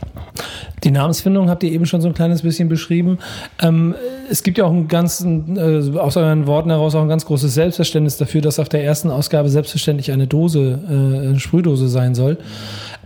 Die 0.84 0.90
Namensfindung 0.90 1.50
habt 1.50 1.62
ihr 1.64 1.72
eben 1.72 1.86
schon 1.86 2.00
so 2.00 2.08
ein 2.08 2.14
kleines 2.14 2.42
bisschen 2.42 2.68
beschrieben. 2.68 3.18
Ähm, 3.60 3.94
es 4.30 4.42
gibt 4.42 4.58
ja 4.58 4.64
auch 4.64 4.72
ein 4.72 4.88
ganz, 4.88 5.24
äh, 5.24 5.98
aus 5.98 6.16
euren 6.16 6.46
Worten 6.46 6.70
heraus 6.70 6.94
auch 6.94 7.02
ein 7.02 7.08
ganz 7.08 7.26
großes 7.26 7.52
Selbstverständnis 7.54 8.16
dafür, 8.16 8.40
dass 8.40 8.58
auf 8.58 8.68
der 8.68 8.84
ersten 8.84 9.10
Ausgabe 9.10 9.48
selbstverständlich 9.48 10.12
eine 10.12 10.26
Dose, 10.26 10.78
äh, 10.88 11.28
eine 11.28 11.40
Sprühdose 11.40 11.88
sein 11.88 12.14
soll. 12.14 12.38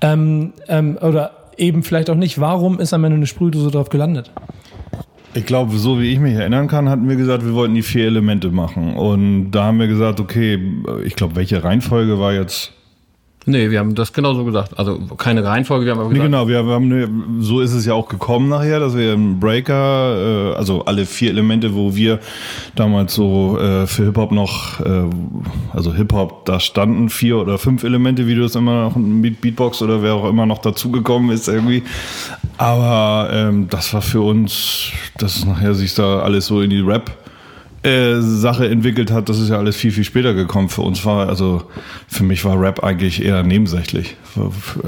Ähm, 0.03 0.53
ähm, 0.69 0.99
oder 1.01 1.31
eben 1.57 1.83
vielleicht 1.83 2.11
auch 2.11 2.17
nicht. 2.17 2.41
Warum 2.41 2.81
ist 2.81 2.93
am 2.93 3.05
Ende 3.05 3.17
eine 3.17 3.27
Sprühdose 3.27 3.71
drauf 3.71 3.89
gelandet? 3.89 4.31
Ich 5.35 5.47
glaube, 5.47 5.77
so 5.79 5.99
wie 5.99 6.12
ich 6.12 6.19
mich 6.19 6.35
erinnern 6.35 6.69
kann, 6.69 6.91
hatten 6.91 7.09
wir 7.09 7.17
gesagt, 7.17 7.45
wir 7.45 7.55
wollten 7.55 7.75
die 7.75 7.83
vier 7.83 8.07
Elemente 8.07 8.51
machen. 8.51 8.95
Und 8.95 9.51
da 9.51 9.65
haben 9.65 9.79
wir 9.81 9.87
gesagt, 9.87 10.21
okay, 10.21 10.59
ich 11.05 11.17
glaube, 11.17 11.37
welche 11.37 11.65
Reihenfolge 11.65 12.19
war 12.19 12.35
jetzt 12.35 12.73
Nee, 13.44 13.70
wir 13.70 13.80
haben 13.80 13.94
das 13.94 14.12
genauso 14.12 14.44
gesagt. 14.44 14.78
Also 14.78 14.99
keine 15.16 15.44
Reihenfolge, 15.44 15.84
wir 15.84 15.92
haben 15.92 15.99
aber 15.99 16.08
Nee, 16.08 16.14
gesagt, 16.14 16.30
genau, 16.30 16.49
wir 16.49 16.75
haben, 16.75 16.88
ne, 16.88 17.08
so 17.40 17.61
ist 17.61 17.72
es 17.72 17.84
ja 17.84 17.94
auch 17.94 18.08
gekommen 18.08 18.49
nachher, 18.49 18.78
dass 18.78 18.96
wir 18.96 19.14
im 19.14 19.40
Breaker, 19.40 20.52
äh, 20.52 20.56
also 20.56 20.84
alle 20.84 21.06
vier 21.06 21.30
Elemente, 21.30 21.75
wo 21.75 21.96
wir 21.96 22.20
damals 22.76 23.14
so 23.14 23.58
äh, 23.58 23.87
für 23.87 24.04
Hip-Hop 24.04 24.30
noch, 24.30 24.80
äh, 24.80 25.04
also 25.72 25.92
Hip-Hop, 25.92 26.44
da 26.44 26.61
standen 26.61 27.08
vier 27.08 27.38
oder 27.38 27.58
fünf 27.58 27.82
Elemente, 27.82 28.26
wie 28.28 28.37
du 28.37 28.44
es 28.44 28.54
immer 28.54 28.84
noch 28.84 28.96
mit 28.96 29.40
Beatbox 29.40 29.82
oder 29.82 30.02
wer 30.02 30.14
auch 30.14 30.28
immer 30.28 30.46
noch 30.46 30.58
dazugekommen 30.58 31.30
ist 31.30 31.49
irgendwie. 31.49 31.82
Aber 32.58 33.30
ähm, 33.32 33.68
das 33.68 33.92
war 33.92 34.02
für 34.02 34.20
uns, 34.20 34.92
dass 35.18 35.44
nachher 35.44 35.75
sich 35.75 35.94
da 35.94 36.20
alles 36.20 36.46
so 36.46 36.61
in 36.61 36.70
die 36.70 36.80
Rap 36.80 37.22
äh, 37.83 38.21
Sache 38.21 38.69
entwickelt 38.69 39.11
hat, 39.11 39.29
das 39.29 39.39
ist 39.39 39.49
ja 39.49 39.59
alles 39.59 39.77
viel, 39.77 39.91
viel 39.91 40.05
später 40.05 40.35
gekommen. 40.35 40.69
Für 40.69 40.83
uns 40.83 41.05
war, 41.05 41.29
also 41.29 41.65
für 42.07 42.23
mich 42.23 42.45
war 42.45 42.61
Rap 42.61 42.83
eigentlich 42.85 43.25
eher 43.25 43.43
nebensächlich. 43.43 44.17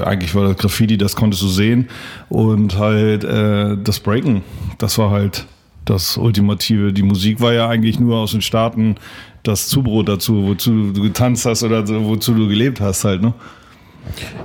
Eigentlich 0.03 0.33
war 0.33 0.47
das 0.47 0.57
Graffiti, 0.57 0.97
das 0.97 1.15
konntest 1.15 1.43
du 1.43 1.47
sehen. 1.47 1.89
Und 2.29 2.77
halt 2.77 3.23
äh, 3.23 3.77
das 3.77 3.99
Breaken, 3.99 4.43
das 4.77 4.97
war 4.97 5.11
halt 5.11 5.45
das 5.83 6.17
Ultimative. 6.17 6.93
Die 6.93 7.03
Musik 7.03 7.41
war 7.41 7.53
ja 7.53 7.67
eigentlich 7.67 7.99
nur 7.99 8.17
aus 8.17 8.31
den 8.31 8.41
Staaten 8.41 8.95
das 9.43 9.67
Zubrot 9.67 10.09
dazu, 10.09 10.43
wozu 10.47 10.91
du 10.91 11.01
getanzt 11.01 11.45
hast 11.45 11.63
oder 11.63 11.87
wozu 12.05 12.33
du 12.33 12.47
gelebt 12.47 12.81
hast 12.81 13.03
halt, 13.03 13.21
ne? 13.21 13.33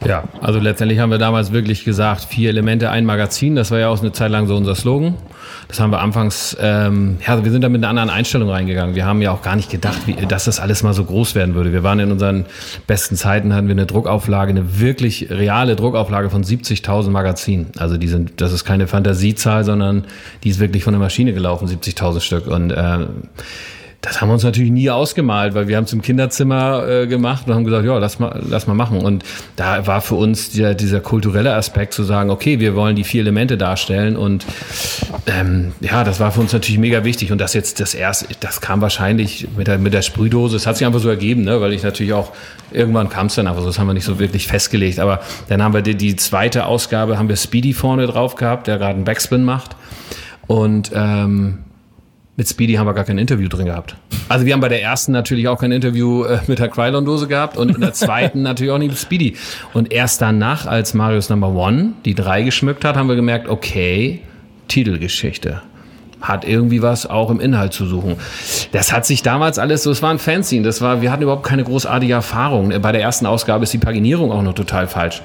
Ja, 0.07 0.25
also 0.41 0.59
letztendlich 0.59 0.99
haben 0.99 1.11
wir 1.11 1.19
damals 1.19 1.53
wirklich 1.53 1.85
gesagt, 1.85 2.25
vier 2.25 2.51
Elemente, 2.51 2.91
ein 2.91 3.05
Magazin. 3.05 3.57
Das 3.57 3.71
war 3.71 3.79
ja 3.79 3.89
auch 3.89 4.01
eine 4.01 4.13
Zeit 4.13 4.31
lang 4.31 4.47
so 4.47 4.57
unser 4.57 4.75
Slogan. 4.75 5.15
Das 5.69 5.79
haben 5.79 5.91
wir 5.91 6.01
anfangs, 6.01 6.57
ähm, 6.61 7.19
ja, 7.27 7.45
wir 7.45 7.51
sind 7.51 7.63
da 7.63 7.69
mit 7.69 7.81
einer 7.83 7.91
anderen 7.91 8.11
Einstellung 8.11 8.51
reingegangen. 8.51 8.95
Wir 8.95 9.05
haben 9.05 9.23
ja 9.23 9.31
auch 9.31 9.43
gar 9.43 9.57
nicht 9.57 9.71
gedacht, 9.71 10.07
wie, 10.07 10.15
dass 10.15 10.45
das 10.45 10.59
alles 10.59 10.83
mal 10.83 10.95
so 10.95 11.05
groß 11.05 11.35
werden 11.35 11.55
würde. 11.55 11.73
Wir 11.73 11.83
waren 11.83 12.01
in 12.01 12.11
unseren 12.11 12.47
besten 12.87 13.17
Zeiten, 13.17 13.55
hatten 13.55 13.69
wir 13.69 13.75
eine 13.75 13.87
Druckauflage, 13.87 14.51
eine 14.51 14.81
wirklich 14.81 15.29
reale 15.31 15.77
Druckauflage 15.77 16.31
von 16.31 16.43
70.000 16.43 17.11
Magazinen. 17.11 17.69
Also 17.79 17.97
die 17.97 18.09
sind, 18.09 18.41
das 18.41 18.53
ist 18.53 18.65
keine 18.65 18.87
Fantasiezahl, 18.87 19.65
sondern 19.65 20.05
die 20.43 20.51
ist 20.51 20.61
wirklich 20.61 20.83
von 20.83 20.93
der 20.93 21.01
Maschine 21.01 21.33
gelaufen, 21.33 21.69
70.000 21.69 22.21
Stück. 22.21 22.47
Und 22.47 22.71
äh, 22.73 23.07
das 24.03 24.21
haben 24.21 24.29
wir 24.29 24.35
uns 24.35 24.45
natürlich 24.45 24.71
nie 24.71 24.89
ausgemalt, 24.89 25.55
weil 25.55 25.69
wir 25.69 25.77
haben 25.77 25.85
es 25.85 25.93
im 25.93 26.01
Kinderzimmer 26.01 26.89
äh, 26.89 27.07
gemacht 27.07 27.47
und 27.47 27.55
haben 27.55 27.65
gesagt, 27.65 27.85
ja, 27.85 27.99
lass 27.99 28.19
mal, 28.19 28.41
lass 28.49 28.67
mal 28.67 28.75
machen. 28.75 29.01
Und 29.01 29.25
da 29.57 29.87
war 29.87 30.01
für 30.01 30.15
uns 30.15 30.51
dieser, 30.51 30.75
dieser 30.75 31.01
kulturelle 31.01 31.55
Aspekt 31.55 31.93
zu 31.93 32.03
sagen, 32.03 32.31
okay, 32.31 32.61
wir 32.61 32.75
wollen 32.75 32.97
die 32.97 33.05
vier 33.05 33.21
Elemente 33.21 33.59
darstellen 33.59 34.17
und 34.17 34.47
ähm, 35.27 35.73
ja, 35.81 36.03
das 36.03 36.19
war 36.19 36.33
für 36.33 36.41
uns 36.41 36.53
natürlich 36.55 36.79
mega 36.79 37.05
wichtig. 37.05 37.31
Und 37.31 37.41
das 37.43 37.53
jetzt 37.53 37.79
das 37.81 37.95
erste, 37.95 38.27
das 38.41 38.63
kam 38.63 38.81
wahrscheinlich 38.81 39.49
mit 39.57 39.67
der, 39.67 39.77
mit 39.77 39.93
der 39.93 40.03
Sprühdose. 40.03 40.57
Es 40.57 40.67
hat 40.67 40.79
sich 40.79 40.87
einfach 40.87 41.01
so 41.01 41.11
ergeben, 41.11 41.43
ne? 41.43 41.61
weil 41.61 41.75
ich 41.75 41.83
natürlich 41.83 42.15
auch, 42.15 42.33
irgendwann 42.71 43.11
kam 43.11 43.27
es 43.27 43.35
dann 43.35 43.47
einfach 43.49 43.61
so, 43.61 43.67
das 43.67 43.79
haben 43.79 43.87
wir 43.87 43.95
nicht 43.95 44.05
so 44.05 44.19
wirklich 44.19 44.47
festgelegt. 44.47 44.99
Aber 44.99 45.21
dann 45.49 45.63
haben 45.63 45.75
wir 45.75 45.83
die, 45.83 45.95
die 45.95 46.17
zweite 46.17 46.65
Ausgabe, 46.65 47.19
haben 47.19 47.29
wir 47.29 47.37
Speedy 47.37 47.75
vorne 47.75 48.07
drauf 48.07 48.35
gehabt, 48.35 48.67
der 48.67 48.79
gerade 48.79 48.95
einen 48.95 49.05
Backspin 49.05 49.45
macht. 49.45 49.77
Und 50.47 50.91
ähm, 50.95 51.59
mit 52.41 52.49
Speedy 52.49 52.73
haben 52.73 52.87
wir 52.87 52.95
gar 52.95 53.05
kein 53.05 53.19
Interview 53.19 53.49
drin 53.49 53.67
gehabt. 53.67 53.97
Also 54.31 54.47
wir 54.47 54.55
haben 54.55 54.61
bei 54.61 54.71
der 54.71 54.81
ersten 54.81 55.13
natürlich 55.13 55.47
auch 55.47 55.61
kein 55.61 55.73
Interview 55.73 56.25
äh, 56.25 56.39
mit 56.47 56.59
der 56.59 56.69
Krylon-Dose 56.69 57.29
gehabt 57.29 57.59
und 57.59 57.75
in 57.75 57.83
der 57.83 57.93
zweiten 57.93 58.41
natürlich 58.43 58.73
auch 58.73 58.79
nicht 58.79 58.89
mit 58.89 58.99
Speedy. 58.99 59.37
Und 59.75 59.93
erst 59.93 60.23
danach, 60.23 60.65
als 60.65 60.95
Marius 60.95 61.29
Number 61.29 61.49
One 61.49 61.93
die 62.07 62.15
drei 62.15 62.43
geschmückt 62.43 62.83
hat, 62.87 62.97
haben 62.97 63.11
wir 63.11 63.17
gemerkt, 63.17 63.47
okay, 63.51 64.21
Titelgeschichte. 64.69 65.61
Hat 66.21 66.45
irgendwie 66.47 66.83
was 66.83 67.09
auch 67.09 67.31
im 67.31 67.41
Inhalt 67.41 67.73
zu 67.73 67.87
suchen. 67.87 68.17
Das 68.73 68.93
hat 68.93 69.07
sich 69.07 69.23
damals 69.23 69.59
alles 69.59 69.83
so, 69.83 69.91
es 69.91 70.03
war 70.03 70.11
ein 70.11 70.19
Fanzine, 70.19 70.65
das 70.65 70.81
war, 70.81 71.01
wir 71.01 71.11
hatten 71.11 71.23
überhaupt 71.23 71.45
keine 71.45 71.65
großartige 71.65 72.13
Erfahrung. 72.13 72.73
Bei 72.83 72.93
der 72.93 73.01
ersten 73.01 73.27
Ausgabe 73.27 73.65
ist 73.65 73.73
die 73.73 73.79
Paginierung 73.79 74.31
auch 74.33 74.43
noch 74.43 74.55
total 74.55 74.87
falsch. 74.87 75.23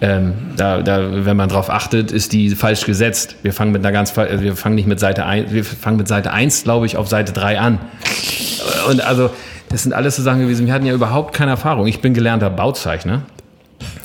Ähm, 0.00 0.34
da, 0.56 0.82
da, 0.82 1.24
wenn 1.24 1.36
man 1.36 1.48
drauf 1.48 1.70
achtet, 1.70 2.12
ist 2.12 2.32
die 2.32 2.50
falsch 2.50 2.84
gesetzt. 2.84 3.36
Wir 3.42 3.52
fangen 3.52 3.72
mit 3.72 3.84
einer 3.84 3.92
ganz, 3.92 4.14
wir 4.16 4.56
fangen 4.56 4.74
nicht 4.74 4.86
mit 4.86 5.00
Seite 5.00 5.24
1, 5.24 5.52
wir 5.52 5.64
fangen 5.64 5.96
mit 5.96 6.08
Seite 6.08 6.32
1, 6.32 6.64
glaube 6.64 6.84
ich, 6.84 6.96
auf 6.96 7.08
Seite 7.08 7.32
3 7.32 7.58
an. 7.58 7.78
Und 8.88 9.02
also, 9.02 9.30
das 9.70 9.82
sind 9.82 9.92
alles 9.92 10.16
so 10.16 10.22
Sachen 10.22 10.40
gewesen. 10.40 10.66
Wir 10.66 10.74
hatten 10.74 10.86
ja 10.86 10.94
überhaupt 10.94 11.34
keine 11.34 11.52
Erfahrung. 11.52 11.86
Ich 11.86 12.00
bin 12.00 12.12
gelernter 12.12 12.50
Bauzeichner. 12.50 13.22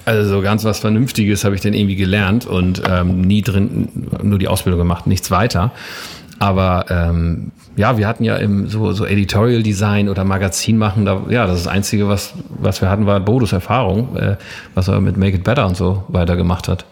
Also 0.05 0.27
so 0.29 0.41
ganz 0.41 0.63
was 0.63 0.79
Vernünftiges 0.79 1.43
habe 1.43 1.55
ich 1.55 1.61
dann 1.61 1.73
irgendwie 1.73 1.95
gelernt 1.95 2.45
und 2.45 2.81
ähm, 2.89 3.21
nie 3.21 3.41
drin, 3.41 3.89
nur 4.23 4.39
die 4.39 4.47
Ausbildung 4.47 4.79
gemacht, 4.79 5.05
nichts 5.05 5.29
weiter. 5.29 5.71
Aber 6.39 6.85
ähm, 6.89 7.51
ja, 7.75 7.97
wir 7.97 8.07
hatten 8.07 8.23
ja 8.23 8.37
im 8.37 8.67
so, 8.67 8.93
so 8.93 9.05
Editorial 9.05 9.61
Design 9.61 10.09
oder 10.09 10.23
Magazin 10.23 10.77
machen, 10.77 11.05
da, 11.05 11.21
ja, 11.29 11.45
das 11.45 11.63
das 11.63 11.67
Einzige, 11.67 12.07
was, 12.07 12.33
was 12.49 12.81
wir 12.81 12.89
hatten, 12.89 13.05
war 13.05 13.19
Bodos 13.19 13.51
Erfahrung, 13.51 14.15
äh, 14.15 14.37
was 14.73 14.87
er 14.87 15.01
mit 15.01 15.17
Make 15.17 15.37
It 15.37 15.43
Better 15.43 15.67
und 15.67 15.75
so 15.75 16.03
weitergemacht 16.07 16.67
hat. 16.67 16.85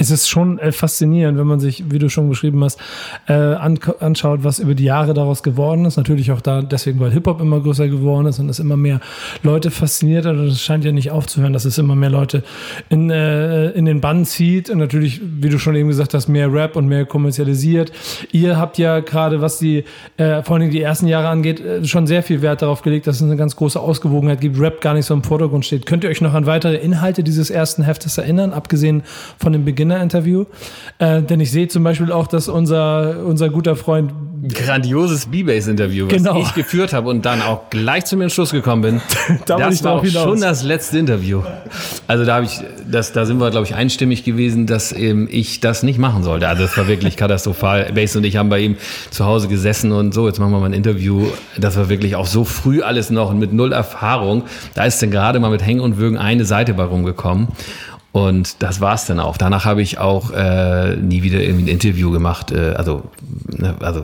Es 0.00 0.12
ist 0.12 0.28
schon 0.28 0.60
äh, 0.60 0.70
faszinierend, 0.70 1.38
wenn 1.38 1.46
man 1.48 1.58
sich, 1.58 1.90
wie 1.90 1.98
du 1.98 2.08
schon 2.08 2.28
beschrieben 2.28 2.62
hast, 2.62 2.78
äh, 3.26 3.32
an, 3.32 3.80
anschaut, 3.98 4.44
was 4.44 4.60
über 4.60 4.76
die 4.76 4.84
Jahre 4.84 5.12
daraus 5.12 5.42
geworden 5.42 5.84
ist. 5.86 5.96
Natürlich 5.96 6.30
auch 6.30 6.40
da 6.40 6.62
deswegen, 6.62 7.00
weil 7.00 7.10
Hip-Hop 7.10 7.40
immer 7.40 7.60
größer 7.60 7.88
geworden 7.88 8.26
ist 8.26 8.38
und 8.38 8.48
es 8.48 8.60
immer 8.60 8.76
mehr 8.76 9.00
Leute 9.42 9.72
fasziniert 9.72 10.24
hat. 10.24 10.36
Und 10.36 10.46
es 10.46 10.62
scheint 10.62 10.84
ja 10.84 10.92
nicht 10.92 11.10
aufzuhören, 11.10 11.52
dass 11.52 11.64
es 11.64 11.78
immer 11.78 11.96
mehr 11.96 12.10
Leute 12.10 12.44
in, 12.88 13.10
äh, 13.10 13.70
in 13.70 13.86
den 13.86 14.00
Bann 14.00 14.24
zieht. 14.24 14.70
Und 14.70 14.78
natürlich, 14.78 15.20
wie 15.20 15.48
du 15.48 15.58
schon 15.58 15.74
eben 15.74 15.88
gesagt 15.88 16.14
hast, 16.14 16.28
mehr 16.28 16.52
Rap 16.52 16.76
und 16.76 16.86
mehr 16.86 17.04
kommerzialisiert. 17.04 17.90
Ihr 18.30 18.56
habt 18.56 18.78
ja 18.78 19.00
gerade, 19.00 19.40
was 19.40 19.58
die, 19.58 19.82
äh, 20.16 20.44
vor 20.44 20.56
allem 20.56 20.70
die 20.70 20.80
ersten 20.80 21.08
Jahre 21.08 21.26
angeht, 21.26 21.58
äh, 21.58 21.84
schon 21.84 22.06
sehr 22.06 22.22
viel 22.22 22.40
Wert 22.40 22.62
darauf 22.62 22.82
gelegt, 22.82 23.08
dass 23.08 23.16
es 23.16 23.22
eine 23.22 23.36
ganz 23.36 23.56
große 23.56 23.80
Ausgewogenheit 23.80 24.40
gibt, 24.40 24.60
Rap 24.60 24.80
gar 24.80 24.94
nicht 24.94 25.06
so 25.06 25.14
im 25.14 25.24
Vordergrund 25.24 25.66
steht. 25.66 25.86
Könnt 25.86 26.04
ihr 26.04 26.10
euch 26.10 26.20
noch 26.20 26.34
an 26.34 26.46
weitere 26.46 26.76
Inhalte 26.76 27.24
dieses 27.24 27.50
ersten 27.50 27.82
Heftes 27.82 28.16
erinnern, 28.16 28.52
abgesehen 28.52 29.02
von 29.38 29.52
dem 29.52 29.64
Beginn 29.64 29.87
Interview. 29.96 30.44
Äh, 30.98 31.22
denn 31.22 31.40
ich 31.40 31.50
sehe 31.50 31.68
zum 31.68 31.82
Beispiel 31.82 32.12
auch, 32.12 32.26
dass 32.26 32.48
unser, 32.48 33.24
unser 33.24 33.48
guter 33.48 33.74
Freund. 33.76 34.12
Grandioses 34.54 35.26
B-Bass-Interview, 35.26 36.06
was 36.06 36.12
Genau. 36.12 36.40
ich 36.40 36.54
geführt 36.54 36.92
habe 36.92 37.08
und 37.10 37.24
dann 37.26 37.42
auch 37.42 37.70
gleich 37.70 38.04
zu 38.04 38.16
mir 38.16 38.24
Entschluss 38.24 38.52
gekommen 38.52 38.82
bin. 38.82 39.00
Da 39.46 39.56
das 39.56 39.82
war 39.82 39.94
auch 39.94 40.04
hinaus. 40.04 40.22
schon 40.22 40.40
das 40.40 40.62
letzte 40.62 40.98
Interview. 40.98 41.42
Also 42.06 42.24
da 42.24 42.36
habe 42.36 42.44
ich, 42.46 42.60
das, 42.88 43.12
da 43.12 43.26
sind 43.26 43.40
wir, 43.40 43.50
glaube 43.50 43.66
ich, 43.66 43.74
einstimmig 43.74 44.22
gewesen, 44.24 44.66
dass 44.66 44.92
ähm, 44.92 45.26
ich 45.30 45.58
das 45.60 45.82
nicht 45.82 45.98
machen 45.98 46.22
sollte. 46.22 46.46
Also 46.48 46.62
das 46.62 46.76
war 46.76 46.86
wirklich 46.86 47.16
katastrophal. 47.16 47.90
Bass 47.94 48.14
und 48.14 48.24
ich 48.24 48.36
haben 48.36 48.48
bei 48.48 48.60
ihm 48.60 48.76
zu 49.10 49.24
Hause 49.24 49.48
gesessen 49.48 49.90
und 49.90 50.14
so, 50.14 50.28
jetzt 50.28 50.38
machen 50.38 50.52
wir 50.52 50.60
mal 50.60 50.66
ein 50.66 50.72
Interview. 50.72 51.26
Das 51.58 51.76
war 51.76 51.88
wirklich 51.88 52.14
auch 52.14 52.26
so 52.26 52.44
früh 52.44 52.82
alles 52.82 53.10
noch 53.10 53.30
und 53.30 53.38
mit 53.40 53.52
null 53.52 53.72
Erfahrung. 53.72 54.44
Da 54.74 54.84
ist 54.84 55.02
dann 55.02 55.10
gerade 55.10 55.40
mal 55.40 55.50
mit 55.50 55.64
Hängen 55.66 55.80
und 55.80 55.96
Würgen 55.98 56.16
eine 56.16 56.44
Seite 56.44 56.74
bei 56.74 56.84
rumgekommen. 56.84 57.48
Und 58.26 58.62
das 58.62 58.80
war's 58.80 59.06
dann 59.06 59.20
auch. 59.20 59.36
Danach 59.36 59.64
habe 59.64 59.80
ich 59.80 59.98
auch 59.98 60.32
äh, 60.32 60.96
nie 60.96 61.22
wieder 61.22 61.40
irgendwie 61.40 61.64
ein 61.64 61.68
Interview 61.68 62.10
gemacht. 62.10 62.50
Äh, 62.50 62.74
also, 62.76 63.04
ne, 63.46 63.76
also 63.80 64.02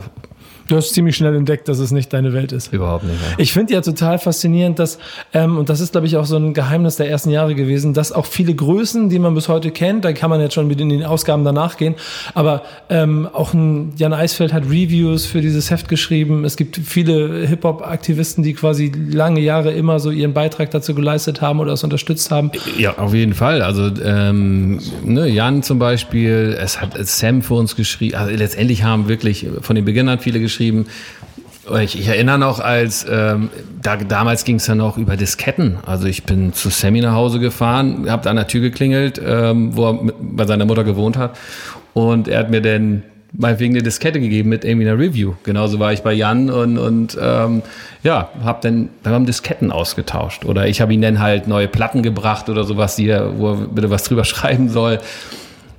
Du 0.67 0.75
hast 0.75 0.93
ziemlich 0.93 1.15
schnell 1.15 1.35
entdeckt, 1.35 1.67
dass 1.67 1.77
es 1.77 1.91
nicht 1.91 2.11
deine 2.11 2.33
Welt 2.33 2.51
ist. 2.51 2.73
überhaupt 2.73 3.03
nicht. 3.03 3.17
Ja. 3.21 3.35
Ich 3.37 3.53
finde 3.53 3.73
ja 3.73 3.81
total 3.81 4.17
faszinierend, 4.17 4.79
dass, 4.79 4.97
ähm, 5.33 5.57
und 5.57 5.69
das 5.69 5.79
ist, 5.79 5.91
glaube 5.91 6.07
ich, 6.07 6.17
auch 6.17 6.25
so 6.25 6.37
ein 6.37 6.53
Geheimnis 6.53 6.95
der 6.95 7.07
ersten 7.07 7.29
Jahre 7.29 7.53
gewesen, 7.53 7.93
dass 7.93 8.11
auch 8.11 8.25
viele 8.25 8.55
Größen, 8.55 9.09
die 9.09 9.19
man 9.19 9.35
bis 9.35 9.47
heute 9.47 9.69
kennt, 9.69 10.05
da 10.05 10.13
kann 10.13 10.31
man 10.31 10.41
jetzt 10.41 10.55
schon 10.55 10.69
wieder 10.69 10.81
in 10.81 10.89
den 10.89 11.03
Ausgaben 11.03 11.43
danach 11.43 11.77
gehen, 11.77 11.95
aber 12.33 12.63
ähm, 12.89 13.29
auch 13.31 13.53
ein 13.53 13.93
Jan 13.97 14.13
Eisfeld 14.13 14.53
hat 14.53 14.63
Reviews 14.65 15.25
für 15.25 15.41
dieses 15.41 15.69
Heft 15.69 15.87
geschrieben. 15.87 16.45
Es 16.45 16.55
gibt 16.55 16.77
viele 16.77 17.45
Hip-Hop-Aktivisten, 17.47 18.43
die 18.43 18.53
quasi 18.53 18.91
lange 19.11 19.41
Jahre 19.41 19.71
immer 19.71 19.99
so 19.99 20.09
ihren 20.09 20.33
Beitrag 20.33 20.71
dazu 20.71 20.95
geleistet 20.95 21.41
haben 21.41 21.59
oder 21.59 21.73
es 21.73 21.83
unterstützt 21.83 22.31
haben. 22.31 22.51
Ja, 22.77 22.97
auf 22.97 23.13
jeden 23.13 23.35
Fall. 23.35 23.61
Also 23.61 23.91
ähm, 24.03 24.79
ne, 25.03 25.27
Jan 25.27 25.61
zum 25.61 25.77
Beispiel, 25.77 26.57
es 26.59 26.81
hat 26.81 26.95
Sam 27.05 27.43
für 27.43 27.53
uns 27.53 27.75
geschrieben. 27.75 28.15
Also 28.15 28.35
letztendlich 28.35 28.83
haben 28.83 29.07
wirklich 29.07 29.47
von 29.61 29.75
den 29.75 29.85
Beginnern 29.85 30.19
viele 30.19 30.39
geschrieben. 30.39 30.54
Ich, 31.81 31.99
ich 31.99 32.07
erinnere 32.07 32.37
noch, 32.37 32.59
als 32.59 33.05
ähm, 33.09 33.49
da, 33.81 33.95
damals 33.97 34.43
ging 34.43 34.57
es 34.57 34.67
ja 34.67 34.75
noch 34.75 34.97
über 34.97 35.17
Disketten. 35.17 35.77
Also 35.85 36.07
ich 36.07 36.23
bin 36.23 36.53
zu 36.53 36.69
Sammy 36.69 37.01
nach 37.01 37.13
Hause 37.13 37.39
gefahren, 37.39 38.09
habe 38.09 38.29
an 38.29 38.35
der 38.35 38.47
Tür 38.47 38.61
geklingelt, 38.61 39.19
ähm, 39.25 39.75
wo 39.75 39.87
er 39.87 39.93
mit, 39.93 40.15
bei 40.19 40.45
seiner 40.45 40.65
Mutter 40.65 40.83
gewohnt 40.83 41.17
hat. 41.17 41.37
Und 41.93 42.27
er 42.27 42.39
hat 42.39 42.51
mir 42.51 42.61
dann 42.61 43.01
meinetwegen 43.37 43.73
eine 43.73 43.83
Diskette 43.83 44.19
gegeben 44.19 44.49
mit 44.49 44.63
irgendwie 44.63 44.87
einer 44.87 44.99
Review. 44.99 45.33
Genauso 45.43 45.79
war 45.79 45.91
ich 45.91 46.03
bei 46.03 46.13
Jan 46.13 46.49
und, 46.49 46.77
und 46.77 47.17
ähm, 47.19 47.63
ja, 48.03 48.29
hab 48.43 48.61
dann, 48.61 48.89
wir 49.03 49.11
haben 49.11 49.25
Disketten 49.25 49.71
ausgetauscht. 49.71 50.45
Oder 50.45 50.67
ich 50.67 50.81
habe 50.81 50.93
ihm 50.93 51.01
dann 51.01 51.19
halt 51.19 51.47
neue 51.47 51.67
Platten 51.67 52.03
gebracht 52.03 52.49
oder 52.49 52.63
sowas, 52.63 52.95
die 52.95 53.07
er, 53.07 53.39
wo 53.39 53.51
er 53.51 53.55
bitte 53.55 53.89
was 53.89 54.03
drüber 54.03 54.23
schreiben 54.25 54.69
soll. 54.69 54.99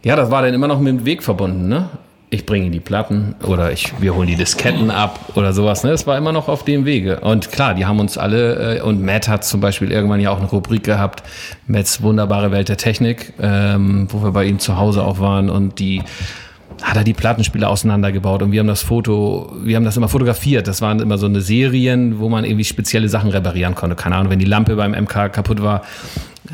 Ja, 0.03 0.17
das 0.17 0.31
war 0.31 0.43
dann 0.43 0.55
immer 0.55 0.69
noch 0.69 0.81
mit 0.81 1.01
dem 1.01 1.05
Weg 1.05 1.23
verbunden, 1.23 1.69
ne? 1.69 1.89
Ich 2.29 2.45
bringe 2.45 2.71
die 2.71 2.81
Platten 2.81 3.37
oder 3.45 3.71
ich, 3.71 4.01
wir 4.01 4.15
holen 4.17 4.27
die 4.27 4.35
Disketten 4.35 4.91
ab 4.91 5.21
oder 5.37 5.53
sowas. 5.53 5.85
Ne? 5.85 5.91
Das 5.91 6.09
war 6.09 6.19
immer 6.19 6.33
noch 6.33 6.49
auf 6.49 6.65
dem 6.65 6.85
Wege. 6.85 7.21
Und 7.21 7.53
klar, 7.53 7.75
die 7.75 7.87
haben 7.87 8.01
uns 8.01 8.19
alle, 8.19 8.79
äh, 8.79 8.81
und 8.81 9.01
Matt 9.01 9.29
hat 9.29 9.45
zum 9.45 9.61
Beispiel 9.61 9.93
irgendwann 9.93 10.19
ja 10.19 10.31
auch 10.31 10.39
eine 10.39 10.49
Rubrik 10.49 10.83
gehabt, 10.83 11.23
Matts 11.69 12.03
wunderbare 12.03 12.51
Welt 12.51 12.69
der 12.69 12.79
Technik, 12.79 13.33
ähm, 13.41 14.09
wo 14.11 14.25
wir 14.25 14.33
bei 14.33 14.45
ihm 14.45 14.59
zu 14.59 14.77
Hause 14.77 15.05
auch 15.05 15.21
waren 15.21 15.49
und 15.49 15.79
die 15.79 16.03
hat 16.83 16.97
er 16.97 17.05
die 17.05 17.15
Plattenspieler 17.15 17.69
auseinandergebaut 17.69 18.43
und 18.43 18.53
wir 18.53 18.61
haben 18.61 18.67
das 18.67 18.83
Foto, 18.83 19.53
wir 19.63 19.77
haben 19.77 19.85
das 19.85 19.97
immer 19.97 20.09
fotografiert. 20.09 20.67
Das 20.69 20.83
waren 20.83 21.01
immer 21.01 21.19
so 21.19 21.27
eine 21.27 21.41
Serien, 21.41 22.19
wo 22.19 22.29
man 22.29 22.45
irgendwie 22.45 22.65
spezielle 22.65 23.09
Sachen 23.09 23.31
reparieren 23.31 23.75
konnte. 23.75 23.97
Keine 23.97 24.17
Ahnung, 24.17 24.31
wenn 24.31 24.39
die 24.39 24.47
Lampe 24.47 24.77
beim 24.77 24.93
MK 24.93 25.33
kaputt 25.33 25.63
war, 25.63 25.83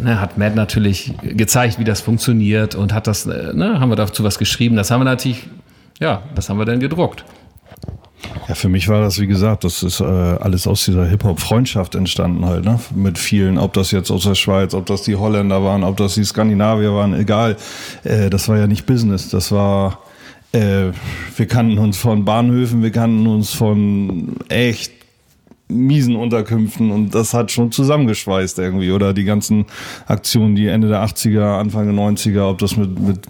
ne, 0.01 0.21
hat 0.21 0.39
Matt 0.39 0.55
natürlich 0.55 1.13
gezeigt, 1.23 1.79
wie 1.79 1.85
das 1.85 2.01
funktioniert 2.01 2.75
und 2.75 2.93
hat 2.93 3.07
das, 3.07 3.27
äh, 3.27 3.53
ne, 3.53 3.81
haben 3.81 3.91
wir 3.91 3.97
dazu 3.97 4.25
was 4.25 4.39
geschrieben. 4.39 4.77
Das 4.77 4.91
haben 4.91 5.01
wir 5.01 5.05
natürlich, 5.05 5.49
ja, 6.03 6.23
das 6.35 6.49
haben 6.49 6.59
wir 6.59 6.65
dann 6.65 6.81
gedruckt. 6.81 7.25
Ja, 8.49 8.55
für 8.57 8.69
mich 8.69 8.89
war 8.89 9.01
das, 9.01 9.21
wie 9.21 9.29
gesagt, 9.29 9.63
das 9.63 9.83
ist 9.85 10.01
äh, 10.01 10.05
alles 10.05 10.67
aus 10.67 10.85
dieser 10.85 11.07
Hip-Hop-Freundschaft 11.07 11.95
entstanden 11.95 12.45
halt, 12.45 12.65
ne? 12.65 12.81
Mit 12.95 13.19
vielen, 13.19 13.57
ob 13.57 13.73
das 13.73 13.93
jetzt 13.93 14.11
aus 14.11 14.25
der 14.25 14.35
Schweiz, 14.35 14.75
ob 14.75 14.87
das 14.87 15.03
die 15.03 15.15
Holländer 15.15 15.63
waren, 15.63 15.85
ob 15.85 15.97
das 15.97 16.15
die 16.15 16.25
Skandinavier 16.25 16.93
waren, 16.93 17.15
egal. 17.15 17.57
Äh, 18.03 18.31
das 18.31 18.49
war 18.49 18.59
ja 18.59 18.67
nicht 18.67 18.85
Business, 18.85 19.29
das 19.29 19.53
war, 19.53 20.01
äh, 20.53 20.91
wir 21.37 21.47
kannten 21.47 21.79
uns 21.79 21.97
von 21.99 22.25
Bahnhöfen, 22.25 22.83
wir 22.83 22.91
kannten 22.91 23.27
uns 23.29 23.53
von 23.53 24.35
echt 24.49 25.02
miesen 25.73 26.17
Unterkünften 26.17 26.91
und 26.91 27.15
das 27.15 27.35
hat 27.35 27.51
schon 27.51 27.73
zusammengeschweißt 27.73 28.59
irgendwie. 28.59 28.93
Oder 28.93 29.13
die 29.13 29.25
ganzen 29.25 29.67
Aktionen, 30.07 30.55
die 30.55 30.69
Ende 30.69 30.89
der 30.89 31.05
80er, 31.05 31.59
Anfang 31.59 31.87
der 31.87 31.95
90er, 31.95 32.51
ob 32.51 32.59
das 32.59 32.77
mit, 32.77 32.99
mit, 32.99 33.21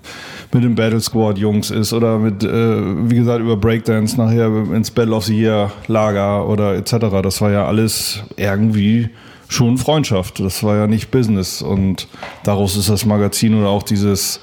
mit 0.53 0.65
dem 0.65 0.75
Battle 0.75 1.01
Squad 1.01 1.39
Jungs 1.39 1.71
ist 1.71 1.93
oder 1.93 2.19
mit, 2.19 2.43
äh, 2.45 3.11
wie 3.11 3.17
gesagt, 3.17 3.41
über 3.41 3.57
Breakdance 3.57 4.17
nachher 4.17 4.49
ins 4.73 4.91
Battle 4.91 5.15
of 5.15 5.25
the 5.25 5.39
Year 5.39 5.73
Lager 5.87 6.49
oder 6.49 6.75
etc. 6.75 6.97
Das 7.23 7.41
war 7.41 7.51
ja 7.51 7.67
alles 7.67 8.23
irgendwie 8.37 9.11
schon 9.49 9.79
Freundschaft. 9.79 10.41
Das 10.41 10.63
war 10.63 10.77
ja 10.77 10.87
nicht 10.87 11.11
Business 11.11 11.63
und 11.63 12.09
daraus 12.45 12.77
ist 12.77 12.89
das 12.89 13.05
Magazin 13.05 13.55
oder 13.55 13.69
auch 13.69 13.83
dieses, 13.83 14.41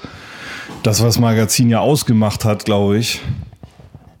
das, 0.82 1.02
was 1.02 1.18
Magazin 1.18 1.68
ja 1.68 1.80
ausgemacht 1.80 2.44
hat, 2.44 2.64
glaube 2.64 2.98
ich, 2.98 3.20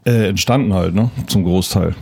äh, 0.04 0.28
entstanden 0.28 0.74
halt, 0.74 0.94
ne? 0.94 1.10
Zum 1.26 1.44
Großteil. 1.44 1.94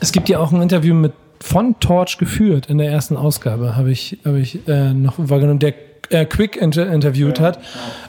Es 0.00 0.12
gibt 0.12 0.28
ja 0.28 0.38
auch 0.38 0.52
ein 0.52 0.62
Interview 0.62 0.94
mit 0.94 1.12
von 1.40 1.78
Torch 1.80 2.18
geführt 2.18 2.66
in 2.66 2.78
der 2.78 2.90
ersten 2.90 3.16
Ausgabe, 3.16 3.76
habe 3.76 3.90
ich, 3.90 4.18
hab 4.24 4.34
ich 4.34 4.66
äh, 4.68 4.92
noch 4.92 5.14
wahrgenommen, 5.18 5.60
der 5.60 5.74
äh, 6.10 6.24
Quick 6.24 6.56
inter 6.56 6.90
interviewt 6.90 7.38
hat. 7.38 7.58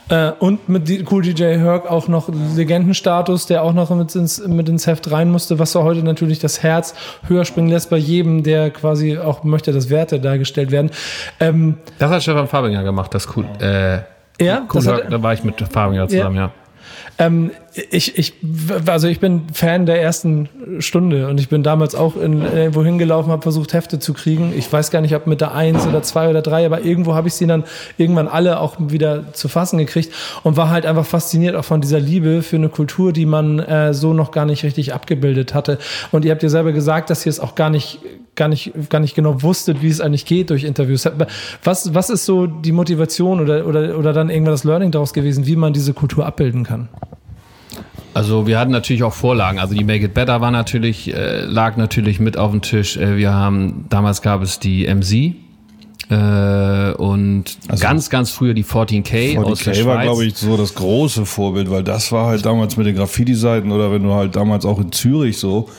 Äh, 0.10 0.32
und 0.40 0.70
mit 0.70 1.12
Cool 1.12 1.22
DJ 1.22 1.58
Herc 1.58 1.90
auch 1.90 2.08
noch 2.08 2.30
Legendenstatus, 2.56 3.46
der 3.46 3.64
auch 3.64 3.74
noch 3.74 3.90
mit 3.92 4.16
ins, 4.16 4.46
mit 4.48 4.70
ins 4.70 4.88
Heft 4.88 5.12
rein 5.12 5.30
musste, 5.32 5.60
was 5.60 5.72
so 5.72 5.84
heute 5.84 6.04
natürlich 6.04 6.40
das 6.40 6.64
Herz 6.64 6.96
höher 7.28 7.46
springen 7.46 7.70
lässt 7.70 7.90
bei 7.90 7.98
jedem, 7.98 8.44
der 8.44 8.72
quasi 8.72 9.18
auch 9.18 9.44
möchte, 9.44 9.72
dass 9.72 9.90
Werte 9.90 10.20
dargestellt 10.20 10.72
werden. 10.72 10.92
Ähm, 11.40 11.78
das 12.00 12.12
hat 12.12 12.24
Stefan 12.24 12.48
Fabinger 12.48 12.84
gemacht, 12.84 13.14
das 13.14 13.28
cool. 13.36 13.46
Äh, 13.60 14.00
ja, 14.42 14.66
cool 14.74 14.86
hat, 14.86 15.12
da 15.12 15.22
war 15.22 15.34
ich 15.34 15.44
mit 15.44 15.62
Fabinger 15.62 16.08
zusammen, 16.08 16.36
ja. 16.36 16.42
ja. 16.44 16.52
Ähm, 17.18 17.52
ich, 17.74 18.18
ich, 18.18 18.34
also 18.88 19.08
ich 19.08 19.20
bin 19.20 19.44
Fan 19.54 19.86
der 19.86 20.02
ersten 20.02 20.50
Stunde 20.80 21.28
und 21.28 21.40
ich 21.40 21.50
bin 21.50 21.64
damals 21.64 21.96
auch 21.96 22.16
in, 22.16 22.42
irgendwo 22.42 22.84
hingelaufen, 22.84 23.32
habe 23.32 23.42
versucht, 23.42 23.74
Hefte 23.74 24.00
zu 24.00 24.14
kriegen. 24.14 24.54
Ich 24.58 24.72
weiß 24.72 24.92
gar 24.92 25.02
nicht, 25.02 25.16
ob 25.16 25.28
mit 25.28 25.42
der 25.42 25.54
eins 25.54 25.86
oder 25.86 26.02
zwei 26.02 26.30
oder 26.30 26.42
drei, 26.42 26.66
aber 26.66 26.82
irgendwo 26.82 27.14
habe 27.14 27.28
ich 27.28 27.36
sie 27.36 27.48
dann 27.48 27.64
irgendwann 27.98 28.28
alle 28.28 28.60
auch 28.60 28.76
wieder 28.80 29.34
zu 29.34 29.48
fassen 29.48 29.78
gekriegt 29.78 30.14
und 30.44 30.58
war 30.58 30.70
halt 30.70 30.86
einfach 30.86 31.06
fasziniert 31.06 31.56
auch 31.56 31.66
von 31.66 31.82
dieser 31.82 32.00
Liebe 32.00 32.42
für 32.42 32.56
eine 32.56 32.70
Kultur, 32.70 33.14
die 33.14 33.26
man 33.26 33.60
äh, 33.60 33.94
so 33.94 34.14
noch 34.14 34.32
gar 34.32 34.46
nicht 34.46 34.64
richtig 34.64 34.94
abgebildet 34.94 35.54
hatte. 35.54 35.78
Und 36.12 36.26
ihr 36.26 36.32
habt 36.32 36.44
ja 36.44 36.50
selber 36.50 36.72
gesagt, 36.72 37.10
dass 37.10 37.26
ihr 37.26 37.30
es 37.30 37.40
auch 37.40 37.56
gar 37.56 37.70
nicht 37.70 38.00
gar 38.36 38.48
nicht, 38.48 38.72
gar 38.90 39.00
nicht 39.00 39.16
genau 39.16 39.44
wusstet, 39.44 39.82
wie 39.82 39.90
es 39.90 40.00
eigentlich 40.00 40.26
geht 40.26 40.50
durch 40.50 40.64
Interviews. 40.64 41.08
Was, 41.64 41.94
was 41.94 42.10
ist 42.10 42.26
so 42.26 42.48
die 42.48 42.72
Motivation 42.72 43.42
oder, 43.42 43.68
oder, 43.68 43.98
oder 43.98 44.14
dann 44.14 44.30
irgendwann 44.30 44.54
das 44.54 44.64
Learning 44.64 44.92
daraus 44.92 45.14
gewesen, 45.14 45.46
wie 45.46 45.58
man 45.58 45.74
diese 45.74 45.94
Kultur 45.94 46.26
abbilden 46.26 46.64
kann? 46.64 46.88
Also 48.14 48.48
wir 48.48 48.60
hatten 48.60 48.72
natürlich 48.72 49.04
auch 49.04 49.14
Vorlagen. 49.14 49.60
Also 49.60 49.76
die 49.76 49.84
Make 49.84 50.06
It 50.06 50.14
Better 50.14 50.42
war 50.42 50.52
natürlich, 50.52 51.14
äh, 51.14 51.42
lag 51.42 51.78
natürlich 51.78 52.20
mit 52.20 52.38
auf 52.38 52.52
dem 52.52 52.62
Tisch. 52.62 52.98
Äh, 52.98 53.18
wir 53.18 53.34
haben, 53.34 53.86
damals 53.90 54.22
gab 54.22 54.42
es 54.42 54.60
die 54.60 54.88
MC, 54.88 55.36
äh, 56.10 56.94
und 56.94 57.44
also 57.68 57.84
ganz, 57.84 58.10
ganz 58.10 58.32
früher 58.32 58.56
die 58.56 58.66
14K, 58.66 59.38
14K 59.38 59.44
aus 59.44 59.60
der 59.60 59.86
war, 59.86 60.02
glaube 60.02 60.26
ich, 60.26 60.36
so 60.36 60.58
das 60.58 60.74
große 60.74 61.26
Vorbild, 61.26 61.70
weil 61.70 61.84
das 61.84 62.12
war 62.12 62.26
halt 62.26 62.46
damals 62.46 62.78
mit 62.78 62.88
den 62.88 62.96
Graffiti-Seiten 62.96 63.72
oder 63.72 63.92
wenn 63.92 64.02
du 64.02 64.14
halt 64.14 64.36
damals 64.36 64.66
auch 64.66 64.80
in 64.80 64.92
Zürich 64.92 65.38
so, 65.38 65.70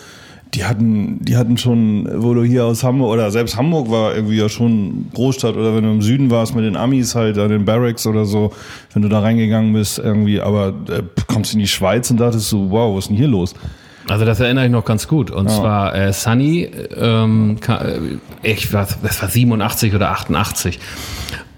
die 0.54 0.64
hatten, 0.64 1.24
die 1.24 1.36
hatten 1.36 1.56
schon, 1.56 2.08
wo 2.22 2.34
du 2.34 2.42
hier 2.42 2.64
aus 2.64 2.82
Hamburg 2.82 3.12
oder 3.12 3.30
selbst 3.30 3.56
Hamburg 3.56 3.90
war 3.90 4.14
irgendwie 4.14 4.36
ja 4.36 4.48
schon 4.48 5.06
Großstadt 5.14 5.56
oder 5.56 5.76
wenn 5.76 5.84
du 5.84 5.90
im 5.90 6.02
Süden 6.02 6.30
warst 6.30 6.54
mit 6.54 6.64
den 6.64 6.76
Amis 6.76 7.14
halt 7.14 7.38
an 7.38 7.50
den 7.50 7.64
Barracks 7.64 8.06
oder 8.06 8.24
so, 8.24 8.52
wenn 8.92 9.02
du 9.02 9.08
da 9.08 9.20
reingegangen 9.20 9.72
bist 9.72 9.98
irgendwie, 9.98 10.40
aber 10.40 10.74
äh, 10.88 11.02
kommst 11.26 11.52
in 11.52 11.60
die 11.60 11.68
Schweiz 11.68 12.10
und 12.10 12.18
dachtest 12.18 12.48
so, 12.48 12.70
wow, 12.70 12.96
was 12.96 13.04
ist 13.04 13.08
denn 13.08 13.16
hier 13.16 13.28
los? 13.28 13.54
Also 14.08 14.24
das 14.24 14.40
erinnere 14.40 14.64
ich 14.64 14.72
noch 14.72 14.84
ganz 14.84 15.06
gut. 15.06 15.30
Und 15.30 15.48
ja. 15.48 15.56
zwar 15.56 15.94
äh, 15.94 16.12
Sunny, 16.12 16.68
ähm, 16.96 17.58
äh, 17.68 17.98
ich 18.42 18.72
war, 18.72 18.88
das 19.02 19.22
war 19.22 19.28
87 19.28 19.94
oder 19.94 20.10
88. 20.10 20.80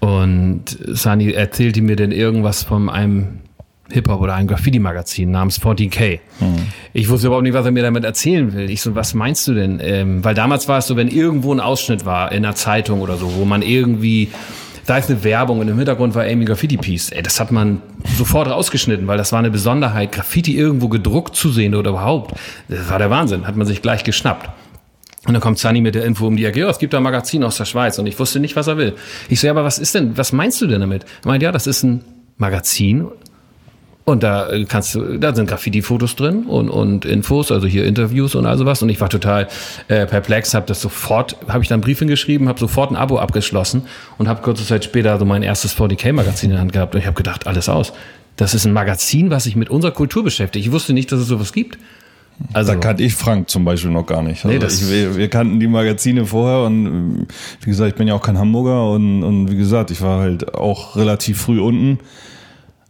Und 0.01 0.77
Sunny 0.87 1.31
erzählte 1.31 1.81
mir 1.81 1.95
denn 1.95 2.11
irgendwas 2.11 2.63
von 2.63 2.89
einem 2.89 3.39
Hip-Hop 3.91 4.21
oder 4.21 4.35
ein 4.35 4.47
Graffiti-Magazin 4.47 5.29
namens 5.29 5.61
14K. 5.61 6.19
Mhm. 6.39 6.67
Ich 6.93 7.09
wusste 7.09 7.27
überhaupt 7.27 7.43
nicht, 7.43 7.53
was 7.53 7.65
er 7.65 7.71
mir 7.71 7.83
damit 7.83 8.05
erzählen 8.05 8.53
will. 8.53 8.69
Ich 8.69 8.81
so, 8.81 8.95
was 8.95 9.13
meinst 9.13 9.47
du 9.47 9.53
denn? 9.53 9.79
Ähm, 9.81 10.23
weil 10.23 10.35
damals 10.35 10.67
war 10.67 10.77
es 10.77 10.87
so, 10.87 10.95
wenn 10.95 11.09
irgendwo 11.09 11.53
ein 11.53 11.59
Ausschnitt 11.59 12.05
war 12.05 12.31
in 12.31 12.45
einer 12.45 12.55
Zeitung 12.55 13.01
oder 13.01 13.17
so, 13.17 13.35
wo 13.35 13.45
man 13.45 13.61
irgendwie, 13.61 14.29
da 14.85 14.97
ist 14.97 15.09
eine 15.09 15.23
Werbung 15.23 15.59
und 15.59 15.67
im 15.67 15.75
Hintergrund 15.75 16.15
war 16.15 16.23
Amy 16.23 16.45
Graffiti 16.45 16.77
Piece. 16.77 17.11
Ey, 17.11 17.21
das 17.21 17.39
hat 17.39 17.51
man 17.51 17.81
sofort 18.17 18.47
rausgeschnitten, 18.47 19.05
weil 19.07 19.17
das 19.17 19.33
war 19.33 19.39
eine 19.39 19.51
Besonderheit, 19.51 20.13
Graffiti 20.13 20.57
irgendwo 20.57 20.87
gedruckt 20.87 21.35
zu 21.35 21.49
sehen 21.49 21.75
oder 21.75 21.91
überhaupt. 21.91 22.35
Das 22.69 22.89
war 22.89 22.99
der 22.99 23.09
Wahnsinn, 23.09 23.45
hat 23.45 23.57
man 23.57 23.67
sich 23.67 23.81
gleich 23.81 24.05
geschnappt. 24.05 24.49
Und 25.25 25.33
dann 25.33 25.41
kommt 25.41 25.57
Sunny 25.57 25.81
mit 25.81 25.95
der 25.95 26.03
Info 26.03 26.27
um 26.27 26.35
die 26.35 26.43
Ecke, 26.45 26.61
ja, 26.61 26.69
es 26.69 26.79
gibt 26.79 26.93
da 26.93 26.97
ein 26.97 27.03
Magazin 27.03 27.43
aus 27.43 27.57
der 27.57 27.65
Schweiz 27.65 27.97
und 27.97 28.07
ich 28.07 28.19
wusste 28.19 28.39
nicht, 28.39 28.55
was 28.55 28.67
er 28.67 28.77
will. 28.77 28.93
Ich 29.29 29.39
so, 29.39 29.47
ja, 29.47 29.53
aber 29.53 29.63
was 29.63 29.77
ist 29.77 29.95
denn, 29.95 30.17
was 30.17 30.33
meinst 30.33 30.61
du 30.61 30.67
denn 30.67 30.81
damit? 30.81 31.05
Er 31.23 31.27
meint, 31.27 31.43
ja, 31.43 31.51
das 31.51 31.65
ist 31.65 31.83
ein 31.83 32.03
Magazin 32.37 33.07
und 34.05 34.21
da 34.21 34.49
äh, 34.49 34.65
kannst 34.65 34.95
du, 34.95 35.17
da 35.17 35.33
sind 35.33 35.47
Graffiti-Fotos 35.47 36.15
drin 36.15 36.43
und, 36.43 36.69
und 36.69 37.05
Infos, 37.05 37.51
also 37.51 37.67
hier 37.67 37.85
Interviews 37.85 38.35
und 38.35 38.45
all 38.45 38.57
sowas. 38.57 38.81
Und 38.81 38.89
ich 38.89 38.99
war 38.99 39.09
total 39.09 39.47
äh, 39.87 40.05
perplex, 40.05 40.53
habe 40.53 40.65
das 40.65 40.81
sofort, 40.81 41.37
habe 41.47 41.63
ich 41.63 41.69
dann 41.69 41.75
einen 41.75 41.83
Brief 41.83 41.99
hingeschrieben, 41.99 42.49
habe 42.49 42.59
sofort 42.59 42.91
ein 42.91 42.97
Abo 42.97 43.19
abgeschlossen 43.19 43.83
und 44.17 44.27
habe 44.27 44.41
kurze 44.41 44.65
Zeit 44.65 44.83
später 44.83 45.17
so 45.17 45.25
mein 45.25 45.41
erstes 45.41 45.77
40k-Magazin 45.77 46.49
in 46.49 46.51
der 46.51 46.59
Hand 46.59 46.73
gehabt. 46.73 46.95
Und 46.95 46.99
ich 46.99 47.07
habe 47.07 47.15
gedacht, 47.15 47.47
alles 47.47 47.69
aus. 47.69 47.93
Das 48.35 48.53
ist 48.53 48.65
ein 48.65 48.73
Magazin, 48.73 49.29
was 49.29 49.45
sich 49.45 49.55
mit 49.55 49.69
unserer 49.69 49.91
Kultur 49.91 50.23
beschäftigt. 50.23 50.65
Ich 50.65 50.71
wusste 50.71 50.91
nicht, 50.91 51.11
dass 51.11 51.19
es 51.19 51.27
sowas 51.27 51.53
gibt. 51.53 51.77
Also, 52.51 52.73
da 52.73 52.79
kannte 52.79 53.03
ich 53.03 53.13
Frank 53.13 53.49
zum 53.49 53.63
Beispiel 53.63 53.91
noch 53.91 54.07
gar 54.07 54.23
nicht. 54.23 54.43
Also 54.43 54.57
nee, 54.57 54.65
ich, 54.65 54.89
wir, 54.89 55.15
wir, 55.15 55.29
kannten 55.29 55.59
die 55.59 55.67
Magazine 55.67 56.25
vorher 56.25 56.65
und 56.65 57.27
wie 57.61 57.69
gesagt, 57.69 57.91
ich 57.91 57.95
bin 57.95 58.07
ja 58.07 58.15
auch 58.15 58.23
kein 58.23 58.39
Hamburger 58.39 58.89
und, 58.89 59.23
und 59.23 59.51
wie 59.51 59.55
gesagt, 59.55 59.91
ich 59.91 60.01
war 60.01 60.19
halt 60.19 60.55
auch 60.55 60.95
relativ 60.95 61.39
früh 61.39 61.61
unten. 61.61 61.99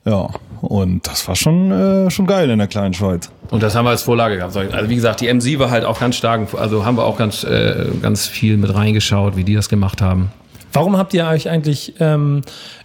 Ja, 0.05 0.29
und 0.61 1.07
das 1.07 1.27
war 1.27 1.35
schon, 1.35 1.71
äh, 1.71 2.09
schon 2.09 2.25
geil 2.25 2.49
in 2.49 2.57
der 2.57 2.67
kleinen 2.67 2.93
Schweiz. 2.93 3.29
Und 3.49 3.63
das 3.63 3.75
haben 3.75 3.85
wir 3.85 3.91
als 3.91 4.03
Vorlage 4.03 4.37
gehabt. 4.37 4.55
Also 4.55 4.89
wie 4.89 4.95
gesagt, 4.95 5.21
die 5.21 5.33
MC 5.33 5.59
war 5.59 5.71
halt 5.71 5.85
auch 5.85 5.99
ganz 5.99 6.15
stark, 6.15 6.53
also 6.53 6.85
haben 6.85 6.97
wir 6.97 7.05
auch 7.05 7.17
ganz, 7.17 7.43
äh, 7.43 7.85
ganz 8.01 8.27
viel 8.27 8.57
mit 8.57 8.73
reingeschaut, 8.73 9.35
wie 9.35 9.43
die 9.43 9.55
das 9.55 9.69
gemacht 9.69 10.01
haben. 10.01 10.31
Warum 10.73 10.97
habt 10.97 11.13
ihr 11.13 11.27
euch 11.27 11.49
eigentlich 11.49 11.93
ähm, 11.99 12.41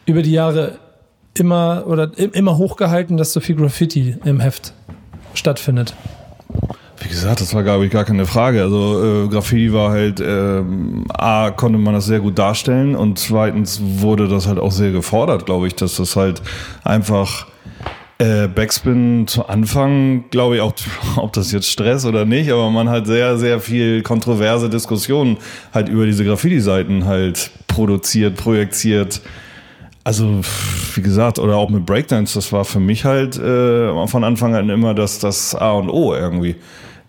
über 0.06 0.22
die 0.22 0.32
Jahre 0.32 0.78
immer 1.34 1.84
oder 1.86 2.10
immer 2.16 2.58
hochgehalten, 2.58 3.16
dass 3.16 3.32
so 3.32 3.40
viel 3.40 3.56
Graffiti 3.56 4.16
im 4.24 4.40
Heft 4.40 4.72
stattfindet? 5.34 5.94
Wie 7.00 7.08
gesagt, 7.08 7.40
das 7.40 7.54
war, 7.54 7.62
glaube 7.62 7.86
ich, 7.86 7.92
gar 7.92 8.04
keine 8.04 8.26
Frage. 8.26 8.62
Also 8.62 9.24
äh, 9.24 9.28
Graffiti 9.28 9.72
war 9.72 9.90
halt, 9.90 10.20
äh, 10.20 10.62
A, 11.10 11.50
konnte 11.50 11.78
man 11.78 11.94
das 11.94 12.06
sehr 12.06 12.20
gut 12.20 12.38
darstellen 12.38 12.96
und 12.96 13.18
zweitens 13.18 13.80
wurde 13.82 14.26
das 14.26 14.48
halt 14.48 14.58
auch 14.58 14.72
sehr 14.72 14.90
gefordert, 14.90 15.46
glaube 15.46 15.68
ich, 15.68 15.74
dass 15.76 15.96
das 15.96 16.16
halt 16.16 16.42
einfach 16.82 17.46
äh, 18.18 18.48
Backspin 18.48 19.28
zu 19.28 19.46
Anfang, 19.46 20.24
glaube 20.30 20.56
ich, 20.56 20.60
auch, 20.60 20.72
ob 21.16 21.32
das 21.32 21.52
jetzt 21.52 21.70
Stress 21.70 22.04
oder 22.04 22.24
nicht, 22.24 22.50
aber 22.50 22.68
man 22.70 22.88
hat 22.88 23.06
sehr, 23.06 23.38
sehr 23.38 23.60
viel 23.60 24.02
kontroverse 24.02 24.68
Diskussionen 24.68 25.38
halt 25.72 25.88
über 25.88 26.04
diese 26.04 26.24
Graffiti-Seiten 26.24 27.04
halt 27.04 27.50
produziert, 27.68 28.36
projiziert. 28.36 29.20
Also, 30.02 30.40
wie 30.94 31.02
gesagt, 31.02 31.38
oder 31.38 31.56
auch 31.56 31.68
mit 31.68 31.86
Breakdance, 31.86 32.34
das 32.34 32.50
war 32.52 32.64
für 32.64 32.80
mich 32.80 33.04
halt 33.04 33.36
äh, 33.36 34.06
von 34.06 34.24
Anfang 34.24 34.54
an 34.54 34.68
immer 34.68 34.94
das, 34.94 35.20
das 35.20 35.54
A 35.54 35.72
und 35.72 35.90
O 35.90 36.14
irgendwie 36.14 36.56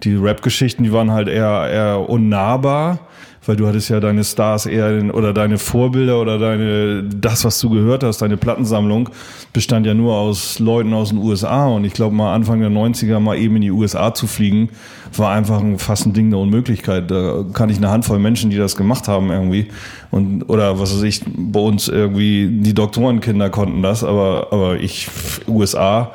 die 0.04 0.16
Rap-Geschichten, 0.16 0.84
die 0.84 0.94
waren 0.94 1.12
halt 1.12 1.28
eher, 1.28 1.70
eher 1.70 2.10
unnahbar, 2.10 3.00
weil 3.46 3.56
du 3.56 3.68
hattest 3.68 3.90
ja 3.90 4.00
deine 4.00 4.24
Stars 4.24 4.66
eher 4.66 4.98
in, 4.98 5.12
oder 5.12 5.34
deine 5.34 5.58
Vorbilder 5.58 6.22
oder 6.22 6.38
deine, 6.38 7.04
das, 7.04 7.46
was 7.46 7.60
du 7.60 7.70
gehört 7.70 8.04
hast, 8.04 8.22
deine 8.22 8.38
Plattensammlung 8.38 9.10
bestand 9.54 9.86
ja 9.86 9.94
nur 9.94 10.16
aus 10.16 10.60
Leuten 10.60 10.94
aus 10.94 11.10
den 11.10 11.18
USA 11.18 11.66
und 11.68 11.84
ich 11.84 11.94
glaube 11.94 12.16
mal 12.16 12.34
Anfang 12.34 12.60
der 12.60 12.70
90er 12.70 13.20
mal 13.20 13.38
eben 13.38 13.56
in 13.58 13.64
die 13.64 13.72
USA 13.72 14.14
zu 14.14 14.28
fliegen, 14.28 14.70
war 15.16 15.32
einfach 15.32 15.60
ein, 15.60 15.80
fast 15.80 16.06
ein 16.06 16.14
Ding 16.14 16.30
der 16.30 16.40
Unmöglichkeit. 16.40 17.10
Da 17.10 17.44
kann 17.54 17.70
ich 17.70 17.78
eine 17.78 17.90
Handvoll 17.90 18.20
Menschen, 18.20 18.52
die 18.52 18.58
das 18.58 18.76
gemacht 18.76 19.08
haben 19.08 19.32
irgendwie 19.32 19.68
und, 20.12 20.44
oder 20.44 20.80
was 20.80 20.94
weiß 20.94 21.04
ich, 21.04 21.22
bei 21.26 21.60
uns 21.60 21.88
irgendwie, 21.88 22.48
die 22.52 22.74
Doktorenkinder 22.74 23.50
konnten 23.50 23.82
das, 23.82 24.04
aber, 24.04 24.48
aber 24.52 24.80
ich, 24.80 25.10
USA, 25.48 26.12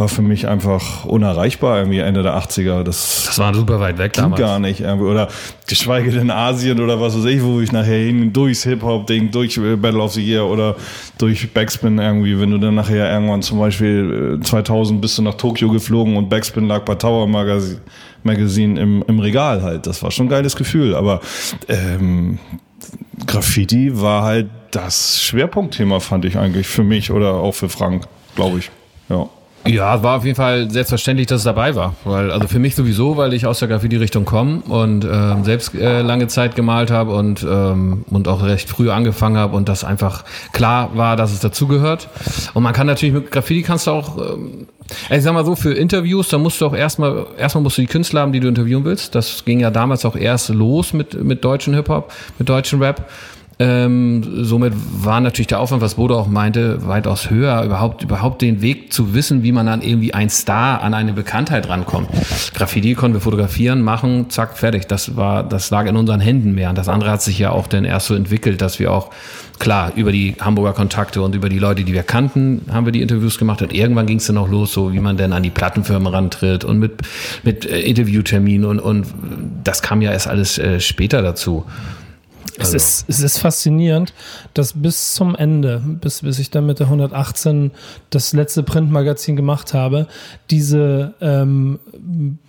war 0.00 0.08
für 0.08 0.22
mich 0.22 0.48
einfach 0.48 1.04
unerreichbar 1.04 1.78
irgendwie 1.78 1.98
Ende 1.98 2.22
der 2.22 2.36
80er. 2.36 2.82
Das, 2.82 3.24
das 3.26 3.38
war 3.38 3.54
super 3.54 3.80
weit 3.80 3.98
weg 3.98 4.12
ging 4.12 4.24
damals. 4.24 4.40
gar 4.40 4.58
nicht 4.58 4.80
irgendwie. 4.80 5.06
Oder 5.06 5.28
geschweige 5.66 6.10
denn 6.10 6.30
Asien 6.30 6.80
oder 6.80 7.00
was 7.00 7.16
weiß 7.16 7.24
ich, 7.26 7.42
wo 7.42 7.60
ich 7.60 7.72
nachher 7.72 7.98
hin, 7.98 8.32
durchs 8.32 8.64
Hip-Hop-Ding, 8.64 9.30
durch 9.30 9.56
äh, 9.58 9.76
Battle 9.76 10.02
of 10.02 10.12
the 10.12 10.24
Year 10.24 10.46
oder 10.46 10.76
durch 11.18 11.52
Backspin 11.52 11.98
irgendwie, 11.98 12.40
wenn 12.40 12.50
du 12.50 12.58
dann 12.58 12.74
nachher 12.74 13.10
irgendwann 13.12 13.42
zum 13.42 13.58
Beispiel 13.58 14.38
äh, 14.40 14.44
2000 14.44 15.00
bist 15.00 15.18
du 15.18 15.22
nach 15.22 15.34
Tokio 15.34 15.70
geflogen 15.70 16.16
und 16.16 16.28
Backspin 16.28 16.66
lag 16.66 16.84
bei 16.84 16.94
Tower 16.94 17.26
Magazine, 17.26 17.80
Magazine 18.22 18.80
im, 18.80 19.04
im 19.06 19.20
Regal 19.20 19.62
halt. 19.62 19.86
Das 19.86 20.02
war 20.02 20.10
schon 20.10 20.26
ein 20.26 20.30
geiles 20.30 20.56
Gefühl, 20.56 20.94
aber 20.94 21.20
ähm, 21.68 22.38
Graffiti 23.26 24.00
war 24.00 24.22
halt 24.22 24.48
das 24.70 25.22
Schwerpunktthema, 25.22 26.00
fand 26.00 26.24
ich 26.24 26.36
eigentlich 26.36 26.66
für 26.66 26.84
mich 26.84 27.10
oder 27.10 27.34
auch 27.34 27.54
für 27.54 27.68
Frank, 27.68 28.06
glaube 28.34 28.58
ich. 28.58 28.70
Ja. 29.08 29.28
Ja, 29.68 30.02
war 30.02 30.16
auf 30.16 30.24
jeden 30.24 30.36
Fall 30.36 30.70
selbstverständlich, 30.70 31.26
dass 31.26 31.38
es 31.38 31.44
dabei 31.44 31.74
war. 31.74 31.94
Weil, 32.04 32.30
also 32.30 32.48
für 32.48 32.58
mich 32.58 32.74
sowieso, 32.74 33.16
weil 33.16 33.34
ich 33.34 33.46
aus 33.46 33.58
der 33.58 33.68
Graffiti-Richtung 33.68 34.24
komme 34.24 34.62
und 34.68 35.04
ähm, 35.04 35.44
selbst 35.44 35.74
äh, 35.74 36.00
lange 36.00 36.26
Zeit 36.28 36.54
gemalt 36.54 36.90
habe 36.90 37.12
und, 37.12 37.42
ähm, 37.48 38.04
und 38.10 38.28
auch 38.28 38.42
recht 38.42 38.68
früh 38.68 38.90
angefangen 38.90 39.36
habe 39.36 39.54
und 39.54 39.68
das 39.68 39.84
einfach 39.84 40.24
klar 40.52 40.90
war, 40.94 41.16
dass 41.16 41.32
es 41.32 41.40
dazugehört. 41.40 42.08
Und 42.54 42.62
man 42.62 42.72
kann 42.72 42.86
natürlich 42.86 43.14
mit 43.14 43.30
Graffiti 43.30 43.62
kannst 43.62 43.86
du 43.86 43.90
auch, 43.90 44.16
ähm, 44.16 44.68
ich 45.10 45.22
sag 45.22 45.34
mal 45.34 45.44
so, 45.44 45.54
für 45.54 45.74
Interviews, 45.74 46.28
da 46.28 46.38
musst 46.38 46.60
du 46.60 46.66
auch 46.66 46.74
erstmal, 46.74 47.26
erstmal 47.36 47.62
musst 47.62 47.76
du 47.76 47.82
die 47.82 47.88
Künstler 47.88 48.22
haben, 48.22 48.32
die 48.32 48.40
du 48.40 48.48
interviewen 48.48 48.84
willst. 48.84 49.14
Das 49.14 49.44
ging 49.44 49.60
ja 49.60 49.70
damals 49.70 50.06
auch 50.06 50.16
erst 50.16 50.48
los 50.48 50.94
mit, 50.94 51.22
mit 51.22 51.44
deutschen 51.44 51.74
Hip-Hop, 51.74 52.10
mit 52.38 52.48
deutschen 52.48 52.82
Rap. 52.82 53.06
Ähm, 53.60 54.44
somit 54.44 54.72
war 54.76 55.20
natürlich 55.20 55.48
der 55.48 55.58
Aufwand, 55.58 55.82
was 55.82 55.94
Bodo 55.94 56.16
auch 56.16 56.28
meinte, 56.28 56.86
weitaus 56.86 57.28
höher, 57.28 57.64
überhaupt, 57.64 58.04
überhaupt 58.04 58.40
den 58.40 58.62
Weg 58.62 58.92
zu 58.92 59.14
wissen, 59.14 59.42
wie 59.42 59.50
man 59.50 59.66
dann 59.66 59.82
irgendwie 59.82 60.14
ein 60.14 60.30
Star 60.30 60.80
an 60.82 60.94
eine 60.94 61.12
Bekanntheit 61.12 61.68
rankommt. 61.68 62.08
Graffiti 62.54 62.94
konnten 62.94 63.16
wir 63.16 63.20
fotografieren, 63.20 63.82
machen, 63.82 64.30
zack, 64.30 64.56
fertig. 64.56 64.86
Das 64.86 65.16
war, 65.16 65.42
das 65.42 65.70
lag 65.70 65.86
in 65.86 65.96
unseren 65.96 66.20
Händen 66.20 66.54
mehr. 66.54 66.68
Und 66.68 66.78
das 66.78 66.88
andere 66.88 67.10
hat 67.10 67.22
sich 67.22 67.38
ja 67.38 67.50
auch 67.50 67.66
dann 67.66 67.84
erst 67.84 68.06
so 68.06 68.14
entwickelt, 68.14 68.60
dass 68.60 68.78
wir 68.78 68.92
auch, 68.92 69.10
klar, 69.58 69.90
über 69.96 70.12
die 70.12 70.36
Hamburger 70.40 70.72
Kontakte 70.72 71.20
und 71.20 71.34
über 71.34 71.48
die 71.48 71.58
Leute, 71.58 71.82
die 71.82 71.92
wir 71.92 72.04
kannten, 72.04 72.62
haben 72.70 72.86
wir 72.86 72.92
die 72.92 73.02
Interviews 73.02 73.38
gemacht. 73.38 73.60
Und 73.60 73.72
irgendwann 73.72 74.06
ging 74.06 74.18
es 74.18 74.26
dann 74.26 74.38
auch 74.38 74.48
los, 74.48 74.72
so 74.72 74.92
wie 74.92 75.00
man 75.00 75.16
denn 75.16 75.32
an 75.32 75.42
die 75.42 75.50
Plattenfirmen 75.50 76.06
rantritt 76.06 76.64
und 76.64 76.78
mit, 76.78 77.02
mit 77.42 77.66
äh, 77.66 77.80
Interviewterminen 77.80 78.64
und, 78.64 78.78
und 78.78 79.06
das 79.64 79.82
kam 79.82 80.00
ja 80.00 80.12
erst 80.12 80.28
alles 80.28 80.58
äh, 80.58 80.78
später 80.78 81.22
dazu. 81.22 81.64
Es, 82.56 82.74
ist, 82.74 83.04
es 83.08 83.20
ist 83.20 83.38
faszinierend, 83.38 84.12
dass 84.54 84.72
bis 84.74 85.14
zum 85.14 85.34
Ende, 85.34 85.82
bis, 85.84 86.22
bis 86.22 86.38
ich 86.38 86.50
dann 86.50 86.66
mit 86.66 86.78
der 86.78 86.86
118 86.86 87.72
das 88.10 88.32
letzte 88.32 88.62
Printmagazin 88.62 89.36
gemacht 89.36 89.74
habe, 89.74 90.06
diese 90.50 91.14
ähm, 91.20 91.78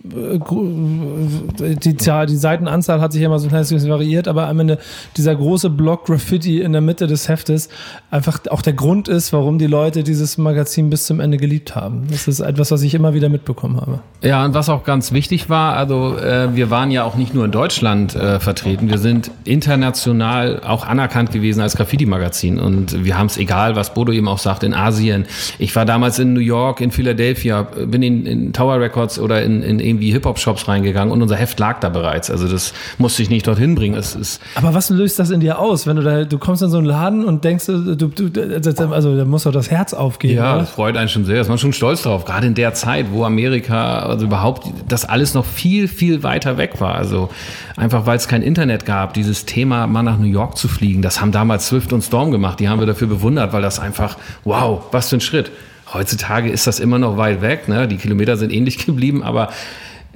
die, 0.02 1.96
Zahl, 1.96 2.24
die 2.24 2.36
Seitenanzahl 2.36 3.02
hat 3.02 3.12
sich 3.12 3.20
immer 3.20 3.38
so 3.38 3.46
ein 3.46 3.50
kleines 3.50 3.70
bisschen 3.70 3.90
variiert, 3.90 4.28
aber 4.28 4.48
am 4.48 4.58
Ende 4.60 4.78
dieser 5.16 5.34
große 5.34 5.68
Block 5.68 6.06
Graffiti 6.06 6.62
in 6.62 6.72
der 6.72 6.80
Mitte 6.80 7.06
des 7.06 7.28
Heftes 7.28 7.68
einfach 8.10 8.38
auch 8.48 8.62
der 8.62 8.72
Grund 8.72 9.08
ist, 9.08 9.34
warum 9.34 9.58
die 9.58 9.66
Leute 9.66 10.02
dieses 10.02 10.38
Magazin 10.38 10.88
bis 10.88 11.04
zum 11.04 11.20
Ende 11.20 11.36
geliebt 11.36 11.76
haben. 11.76 12.06
Das 12.10 12.28
ist 12.28 12.40
etwas, 12.40 12.70
was 12.70 12.80
ich 12.80 12.94
immer 12.94 13.12
wieder 13.12 13.28
mitbekommen 13.28 13.78
habe. 13.78 14.00
Ja, 14.22 14.42
und 14.44 14.54
was 14.54 14.70
auch 14.70 14.84
ganz 14.84 15.12
wichtig 15.12 15.50
war, 15.50 15.76
also 15.76 16.16
äh, 16.16 16.54
wir 16.56 16.70
waren 16.70 16.90
ja 16.90 17.04
auch 17.04 17.16
nicht 17.16 17.34
nur 17.34 17.44
in 17.44 17.50
Deutschland 17.50 18.14
äh, 18.14 18.40
vertreten, 18.40 18.88
wir 18.88 18.98
sind 18.98 19.30
international 19.44 20.62
auch 20.64 20.86
anerkannt 20.86 21.30
gewesen 21.30 21.60
als 21.60 21.76
Graffiti-Magazin 21.76 22.58
und 22.58 23.04
wir 23.04 23.18
haben 23.18 23.26
es 23.26 23.36
egal, 23.36 23.76
was 23.76 23.92
Bodo 23.92 24.12
eben 24.12 24.28
auch 24.28 24.38
sagt, 24.38 24.62
in 24.62 24.72
Asien. 24.72 25.26
Ich 25.58 25.76
war 25.76 25.84
damals 25.84 26.18
in 26.18 26.32
New 26.32 26.40
York, 26.40 26.80
in 26.80 26.90
Philadelphia, 26.90 27.62
bin 27.62 28.02
in, 28.02 28.24
in 28.24 28.52
Tower 28.54 28.80
Records 28.80 29.18
oder 29.18 29.42
in, 29.42 29.62
in 29.62 29.89
irgendwie 29.90 30.12
Hip-Hop-Shops 30.12 30.68
reingegangang 30.68 31.10
und 31.10 31.22
unser 31.22 31.36
Heft 31.36 31.58
lag 31.60 31.80
da 31.80 31.88
bereits. 31.88 32.30
Also 32.30 32.48
das 32.48 32.72
musste 32.98 33.22
ich 33.22 33.30
nicht 33.30 33.46
dorthin 33.46 33.74
bringen. 33.74 33.96
Es 33.96 34.14
ist 34.14 34.40
Aber 34.54 34.72
was 34.72 34.90
löst 34.90 35.18
das 35.18 35.30
in 35.30 35.40
dir 35.40 35.58
aus, 35.58 35.86
wenn 35.86 35.96
du 35.96 36.02
da, 36.02 36.24
du 36.24 36.38
kommst 36.38 36.62
in 36.62 36.70
so 36.70 36.78
einen 36.78 36.86
Laden 36.86 37.24
und 37.24 37.44
denkst, 37.44 37.66
du, 37.66 37.94
du 37.94 38.90
also 38.90 39.16
da 39.16 39.24
muss 39.24 39.44
doch 39.44 39.52
das 39.52 39.70
Herz 39.70 39.92
aufgehen. 39.92 40.36
Ja, 40.36 40.52
oder? 40.52 40.60
das 40.60 40.70
freut 40.70 40.96
einen 40.96 41.08
schon 41.08 41.24
sehr. 41.24 41.40
Ist 41.40 41.48
man 41.48 41.58
schon 41.58 41.72
stolz 41.72 42.02
drauf. 42.02 42.24
Gerade 42.24 42.46
in 42.46 42.54
der 42.54 42.74
Zeit, 42.74 43.06
wo 43.10 43.24
Amerika, 43.24 44.00
also 44.00 44.26
überhaupt, 44.26 44.66
das 44.88 45.04
alles 45.04 45.34
noch 45.34 45.44
viel, 45.44 45.88
viel 45.88 46.22
weiter 46.22 46.56
weg 46.56 46.80
war. 46.80 46.94
Also 46.94 47.30
einfach, 47.76 48.06
weil 48.06 48.16
es 48.16 48.28
kein 48.28 48.42
Internet 48.42 48.86
gab, 48.86 49.14
dieses 49.14 49.44
Thema, 49.44 49.86
mal 49.86 50.02
nach 50.02 50.18
New 50.18 50.26
York 50.26 50.56
zu 50.56 50.68
fliegen, 50.68 51.02
das 51.02 51.20
haben 51.20 51.32
damals 51.32 51.68
Swift 51.68 51.92
und 51.92 52.02
Storm 52.02 52.30
gemacht. 52.30 52.60
Die 52.60 52.68
haben 52.68 52.80
wir 52.80 52.86
dafür 52.86 53.08
bewundert, 53.08 53.52
weil 53.52 53.62
das 53.62 53.80
einfach, 53.80 54.16
wow, 54.44 54.82
was 54.92 55.08
für 55.08 55.16
ein 55.16 55.20
Schritt. 55.20 55.50
Heutzutage 55.92 56.50
ist 56.50 56.66
das 56.66 56.80
immer 56.80 56.98
noch 56.98 57.16
weit 57.16 57.42
weg. 57.42 57.68
Ne? 57.68 57.88
Die 57.88 57.96
Kilometer 57.96 58.36
sind 58.36 58.52
ähnlich 58.52 58.78
geblieben, 58.86 59.22
aber 59.22 59.48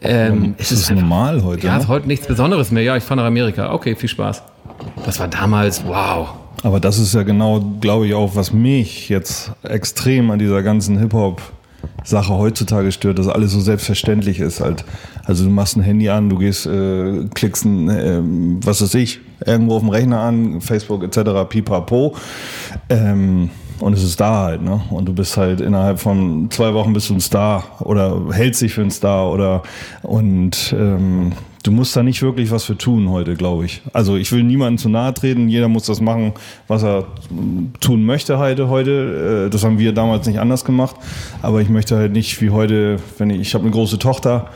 ähm, 0.03 0.55
es 0.59 0.71
ist 0.71 0.91
normal 0.91 1.43
heute. 1.43 1.67
Ja, 1.67 1.75
ne? 1.75 1.81
ist 1.81 1.89
heute 1.89 2.07
nichts 2.07 2.27
Besonderes 2.27 2.71
mehr. 2.71 2.83
Ja, 2.83 2.97
ich 2.97 3.05
fahre 3.05 3.21
nach 3.21 3.27
Amerika. 3.27 3.73
Okay, 3.73 3.97
viel 3.97 4.09
Spaß. 4.09 4.43
Das 5.05 5.19
war 5.19 5.29
damals, 5.29 5.85
wow. 5.87 6.29
Aber 6.63 6.81
das 6.81 6.99
ist 6.99 7.15
ja 7.15 7.23
genau, 7.23 7.61
glaube 7.81 8.07
ich, 8.07 8.15
auch, 8.15 8.37
was 8.37 8.53
mich 8.53 9.09
jetzt 9.09 9.53
extrem 9.63 10.31
an 10.31 10.39
dieser 10.39 10.63
ganzen 10.63 10.99
Hip-Hop-Sache 10.99 12.35
heutzutage 12.35 12.91
stört, 12.93 13.19
dass 13.19 13.29
alles 13.29 13.53
so 13.53 13.61
selbstverständlich 13.61 14.41
ist. 14.41 14.61
Halt. 14.61 14.85
Also 15.25 15.45
du 15.45 15.51
machst 15.51 15.77
ein 15.77 15.83
Handy 15.83 16.09
an, 16.09 16.29
du 16.29 16.39
gehst, 16.39 16.67
äh, 16.67 17.25
klickst 17.35 17.65
ein, 17.65 17.89
äh, 17.91 18.21
was 18.65 18.83
weiß 18.83 18.95
ich, 18.95 19.21
irgendwo 19.45 19.77
auf 19.77 19.83
dem 19.83 19.91
Rechner 19.91 20.21
an, 20.21 20.61
Facebook 20.61 21.03
etc., 21.03 21.49
pipapo. 21.49 22.15
Ähm, 22.89 23.51
und 23.81 23.93
es 23.93 24.03
ist 24.03 24.21
da 24.21 24.45
halt, 24.45 24.63
ne? 24.63 24.81
Und 24.91 25.07
du 25.07 25.13
bist 25.13 25.37
halt 25.37 25.61
innerhalb 25.61 25.99
von 25.99 26.51
zwei 26.51 26.75
Wochen 26.75 26.93
bist 26.93 27.11
du 27.11 27.15
ein 27.15 27.21
Star 27.21 27.65
oder 27.81 28.21
hältst 28.33 28.63
dich 28.63 28.75
für 28.75 28.83
einen 28.83 28.91
Star 28.91 29.31
oder 29.31 29.63
und 30.03 30.75
ähm, 30.79 31.33
du 31.65 31.73
musst 31.73 31.97
da 31.97 32.03
nicht 32.03 32.23
wirklich 32.23 32.51
was 32.51 32.65
für 32.65 32.77
tun 32.77 33.11
heute, 33.11 33.35
glaube 33.35 33.65
ich. 33.65 33.83
Also 33.93 34.17
ich 34.17 34.31
will 34.33 34.45
niemandem 34.45 34.79
zu 34.79 34.89
nahe 34.89 35.13
treten, 35.15 35.49
jeder 35.49 35.69
muss 35.69 35.87
das 35.87 36.01
machen, 36.01 36.33
was 36.69 36.83
er 36.85 37.07
tun 37.81 38.05
möchte 38.05 38.39
heute. 38.39 38.69
heute. 38.69 39.47
Äh, 39.47 39.51
Das 39.51 39.65
haben 39.65 39.79
wir 39.79 39.93
damals 39.93 40.27
nicht 40.27 40.39
anders 40.39 40.65
gemacht, 40.65 40.97
aber 41.43 41.61
ich 41.61 41.69
möchte 41.69 41.97
halt 41.97 42.13
nicht 42.13 42.41
wie 42.41 42.51
heute, 42.51 42.99
wenn 43.19 43.31
ich, 43.31 43.41
ich 43.41 43.55
habe 43.55 43.65
eine 43.65 43.73
große 43.73 43.99
Tochter, 43.99 44.51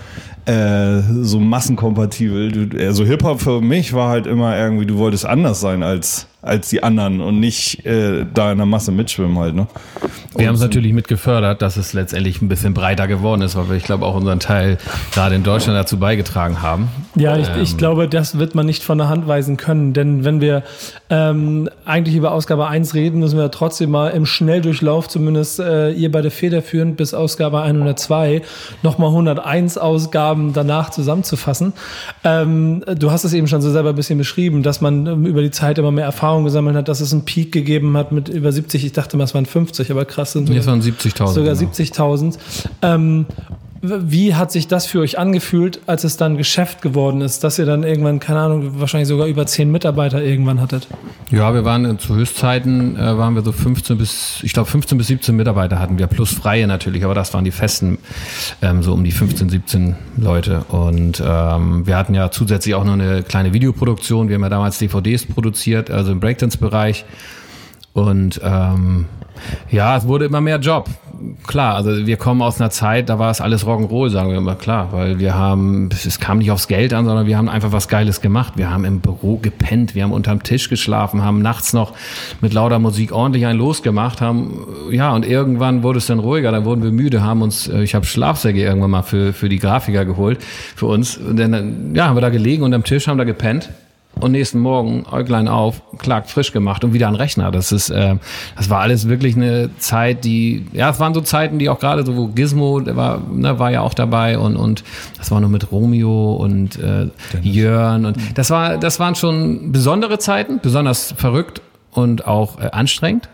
äh, 0.48 1.02
so 1.22 1.38
massenkompatibel. 1.38 2.50
Du, 2.50 2.78
also 2.78 3.04
Hip-Hop 3.04 3.40
für 3.40 3.60
mich 3.60 3.92
war 3.92 4.08
halt 4.08 4.26
immer 4.26 4.56
irgendwie, 4.56 4.86
du 4.86 4.96
wolltest 4.96 5.26
anders 5.26 5.60
sein 5.60 5.82
als, 5.82 6.26
als 6.40 6.70
die 6.70 6.82
anderen 6.82 7.20
und 7.20 7.38
nicht 7.38 7.84
äh, 7.84 8.24
da 8.32 8.52
in 8.52 8.58
der 8.58 8.66
Masse 8.66 8.90
mitschwimmen 8.90 9.38
halt. 9.38 9.54
Ne? 9.54 9.66
Wir 10.36 10.48
haben 10.48 10.54
es 10.54 10.62
natürlich 10.62 10.94
mit 10.94 11.06
gefördert, 11.06 11.60
dass 11.60 11.76
es 11.76 11.92
letztendlich 11.92 12.40
ein 12.40 12.48
bisschen 12.48 12.72
breiter 12.72 13.06
geworden 13.06 13.42
ist, 13.42 13.56
weil 13.56 13.68
wir, 13.68 13.76
ich 13.76 13.84
glaube, 13.84 14.06
auch 14.06 14.14
unseren 14.14 14.40
Teil 14.40 14.78
gerade 15.12 15.34
in 15.34 15.42
Deutschland 15.42 15.78
dazu 15.78 15.98
beigetragen 15.98 16.62
haben. 16.62 16.88
Ja, 17.20 17.36
ich, 17.36 17.48
ich 17.60 17.76
glaube, 17.76 18.08
das 18.08 18.38
wird 18.38 18.54
man 18.54 18.66
nicht 18.66 18.82
von 18.82 18.98
der 18.98 19.08
Hand 19.08 19.26
weisen 19.26 19.56
können, 19.56 19.92
denn 19.92 20.24
wenn 20.24 20.40
wir 20.40 20.62
ähm, 21.10 21.68
eigentlich 21.84 22.16
über 22.16 22.32
Ausgabe 22.32 22.66
1 22.68 22.94
reden, 22.94 23.20
müssen 23.20 23.38
wir 23.38 23.50
trotzdem 23.50 23.90
mal 23.90 24.08
im 24.10 24.26
Schnelldurchlauf, 24.26 25.08
zumindest 25.08 25.60
äh, 25.60 25.90
ihr 25.90 26.10
beide 26.10 26.30
federführend 26.30 26.96
bis 26.96 27.14
Ausgabe 27.14 27.62
102, 27.62 28.42
nochmal 28.82 29.08
101 29.10 29.78
Ausgaben 29.78 30.52
danach 30.52 30.90
zusammenzufassen. 30.90 31.72
Ähm, 32.24 32.84
du 32.98 33.10
hast 33.10 33.24
es 33.24 33.32
eben 33.32 33.48
schon 33.48 33.62
so 33.62 33.70
selber 33.70 33.90
ein 33.90 33.96
bisschen 33.96 34.18
beschrieben, 34.18 34.62
dass 34.62 34.80
man 34.80 35.06
ähm, 35.06 35.26
über 35.26 35.42
die 35.42 35.50
Zeit 35.50 35.78
immer 35.78 35.90
mehr 35.90 36.04
Erfahrung 36.04 36.44
gesammelt 36.44 36.76
hat, 36.76 36.88
dass 36.88 37.00
es 37.00 37.12
einen 37.12 37.24
Peak 37.24 37.52
gegeben 37.52 37.96
hat 37.96 38.12
mit 38.12 38.28
über 38.28 38.52
70, 38.52 38.84
ich 38.84 38.92
dachte 38.92 39.16
mal, 39.16 39.24
es 39.24 39.34
waren 39.34 39.46
50, 39.46 39.90
aber 39.90 40.04
krass 40.04 40.32
sind 40.32 40.48
Jetzt 40.48 40.66
waren 40.66 40.80
70.000. 40.80 41.28
sogar 41.28 41.54
genau. 41.54 41.70
70.000. 41.70 42.38
Wie 43.80 44.34
hat 44.34 44.50
sich 44.50 44.66
das 44.66 44.86
für 44.86 45.00
euch 45.00 45.18
angefühlt, 45.18 45.80
als 45.86 46.02
es 46.02 46.16
dann 46.16 46.36
Geschäft 46.36 46.82
geworden 46.82 47.20
ist, 47.20 47.44
dass 47.44 47.60
ihr 47.60 47.66
dann 47.66 47.84
irgendwann, 47.84 48.18
keine 48.18 48.40
Ahnung, 48.40 48.80
wahrscheinlich 48.80 49.08
sogar 49.08 49.28
über 49.28 49.46
zehn 49.46 49.70
Mitarbeiter 49.70 50.20
irgendwann 50.20 50.60
hattet? 50.60 50.88
Ja, 51.30 51.54
wir 51.54 51.64
waren 51.64 51.84
äh, 51.84 51.96
zu 51.96 52.16
Höchstzeiten, 52.16 52.96
äh, 52.96 53.18
waren 53.18 53.36
wir 53.36 53.42
so 53.42 53.52
15 53.52 53.96
bis, 53.96 54.40
ich 54.42 54.52
glaube 54.52 54.68
15 54.68 54.98
bis 54.98 55.06
17 55.06 55.36
Mitarbeiter 55.36 55.78
hatten 55.78 55.98
wir, 55.98 56.08
plus 56.08 56.32
Freie 56.32 56.66
natürlich, 56.66 57.04
aber 57.04 57.14
das 57.14 57.32
waren 57.34 57.44
die 57.44 57.52
festen, 57.52 57.98
ähm, 58.62 58.82
so 58.82 58.92
um 58.92 59.04
die 59.04 59.12
15, 59.12 59.48
17 59.48 59.96
Leute. 60.16 60.64
Und 60.70 61.22
ähm, 61.24 61.86
wir 61.86 61.96
hatten 61.96 62.14
ja 62.14 62.32
zusätzlich 62.32 62.74
auch 62.74 62.84
noch 62.84 62.94
eine 62.94 63.22
kleine 63.22 63.52
Videoproduktion. 63.52 64.28
Wir 64.28 64.34
haben 64.34 64.42
ja 64.42 64.48
damals 64.48 64.78
DVDs 64.78 65.24
produziert, 65.26 65.90
also 65.90 66.10
im 66.10 66.18
Breakdance-Bereich. 66.18 67.04
Und 67.92 68.40
ähm, 68.42 69.06
ja, 69.70 69.96
es 69.96 70.06
wurde 70.06 70.26
immer 70.26 70.40
mehr 70.40 70.58
Job. 70.58 70.88
Klar, 71.46 71.74
also 71.74 72.06
wir 72.06 72.16
kommen 72.16 72.42
aus 72.42 72.60
einer 72.60 72.70
Zeit, 72.70 73.08
da 73.08 73.18
war 73.18 73.30
es 73.30 73.40
alles 73.40 73.66
Rock'n'Roll, 73.66 74.10
sagen 74.10 74.30
wir 74.30 74.38
immer 74.38 74.54
klar, 74.54 74.88
weil 74.92 75.18
wir 75.18 75.34
haben, 75.34 75.88
es 75.90 76.20
kam 76.20 76.38
nicht 76.38 76.52
aufs 76.52 76.68
Geld 76.68 76.94
an, 76.94 77.06
sondern 77.06 77.26
wir 77.26 77.36
haben 77.36 77.48
einfach 77.48 77.72
was 77.72 77.88
Geiles 77.88 78.20
gemacht. 78.20 78.52
Wir 78.56 78.70
haben 78.70 78.84
im 78.84 79.00
Büro 79.00 79.36
gepennt, 79.36 79.96
wir 79.96 80.04
haben 80.04 80.12
unterm 80.12 80.44
Tisch 80.44 80.68
geschlafen, 80.68 81.24
haben 81.24 81.42
nachts 81.42 81.72
noch 81.72 81.92
mit 82.40 82.52
lauter 82.52 82.78
Musik 82.78 83.12
ordentlich 83.12 83.46
einen 83.46 83.58
losgemacht, 83.58 84.20
haben, 84.20 84.66
ja, 84.90 85.12
und 85.12 85.26
irgendwann 85.26 85.82
wurde 85.82 85.98
es 85.98 86.06
dann 86.06 86.20
ruhiger, 86.20 86.52
dann 86.52 86.64
wurden 86.64 86.84
wir 86.84 86.92
müde, 86.92 87.22
haben 87.22 87.42
uns, 87.42 87.66
äh, 87.68 87.82
ich 87.82 87.96
habe 87.96 88.06
Schlafsäcke 88.06 88.60
irgendwann 88.60 88.90
mal 88.90 89.02
für, 89.02 89.32
für 89.32 89.48
die 89.48 89.58
Grafiker 89.58 90.04
geholt, 90.04 90.38
für 90.76 90.86
uns. 90.86 91.16
Und 91.16 91.38
dann, 91.38 91.94
ja, 91.94 92.06
haben 92.06 92.16
wir 92.16 92.20
da 92.20 92.30
gelegen 92.30 92.62
unterm 92.62 92.84
Tisch, 92.84 93.08
haben 93.08 93.18
da 93.18 93.24
gepennt. 93.24 93.70
Und 94.20 94.32
nächsten 94.32 94.58
Morgen 94.58 95.04
Äuglein 95.10 95.48
auf, 95.48 95.82
klagt 95.98 96.30
frisch 96.30 96.52
gemacht 96.52 96.84
und 96.84 96.92
wieder 96.92 97.08
an 97.08 97.14
Rechner. 97.14 97.50
Das 97.50 97.72
ist, 97.72 97.90
äh, 97.90 98.16
das 98.56 98.70
war 98.70 98.80
alles 98.80 99.08
wirklich 99.08 99.36
eine 99.36 99.70
Zeit, 99.78 100.24
die, 100.24 100.66
ja, 100.72 100.90
es 100.90 101.00
waren 101.00 101.14
so 101.14 101.20
Zeiten, 101.20 101.58
die 101.58 101.68
auch 101.68 101.78
gerade 101.78 102.04
so, 102.04 102.16
wo 102.16 102.28
Gizmo, 102.28 102.80
der 102.80 102.96
war, 102.96 103.20
ne, 103.32 103.58
war 103.58 103.70
ja 103.70 103.80
auch 103.82 103.94
dabei 103.94 104.38
und, 104.38 104.56
und 104.56 104.84
das 105.16 105.30
war 105.30 105.40
nur 105.40 105.50
mit 105.50 105.70
Romeo 105.70 106.34
und 106.34 106.78
äh, 106.78 107.08
Jörn 107.42 108.06
und 108.06 108.16
das 108.34 108.50
war, 108.50 108.78
das 108.78 109.00
waren 109.00 109.14
schon 109.14 109.72
besondere 109.72 110.18
Zeiten, 110.18 110.60
besonders 110.62 111.12
verrückt 111.16 111.62
und 111.92 112.26
auch 112.26 112.60
äh, 112.60 112.70
anstrengend. 112.70 113.28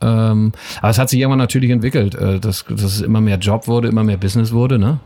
Ähm, 0.00 0.52
aber 0.80 0.90
es 0.90 0.98
hat 0.98 1.08
sich 1.08 1.20
irgendwann 1.20 1.38
natürlich 1.38 1.70
entwickelt, 1.70 2.14
äh, 2.14 2.40
dass, 2.40 2.64
dass 2.64 2.82
es 2.82 3.00
immer 3.00 3.20
mehr 3.20 3.38
Job 3.38 3.68
wurde, 3.68 3.88
immer 3.88 4.02
mehr 4.02 4.16
Business 4.16 4.52
wurde, 4.52 4.78
ne? 4.78 4.98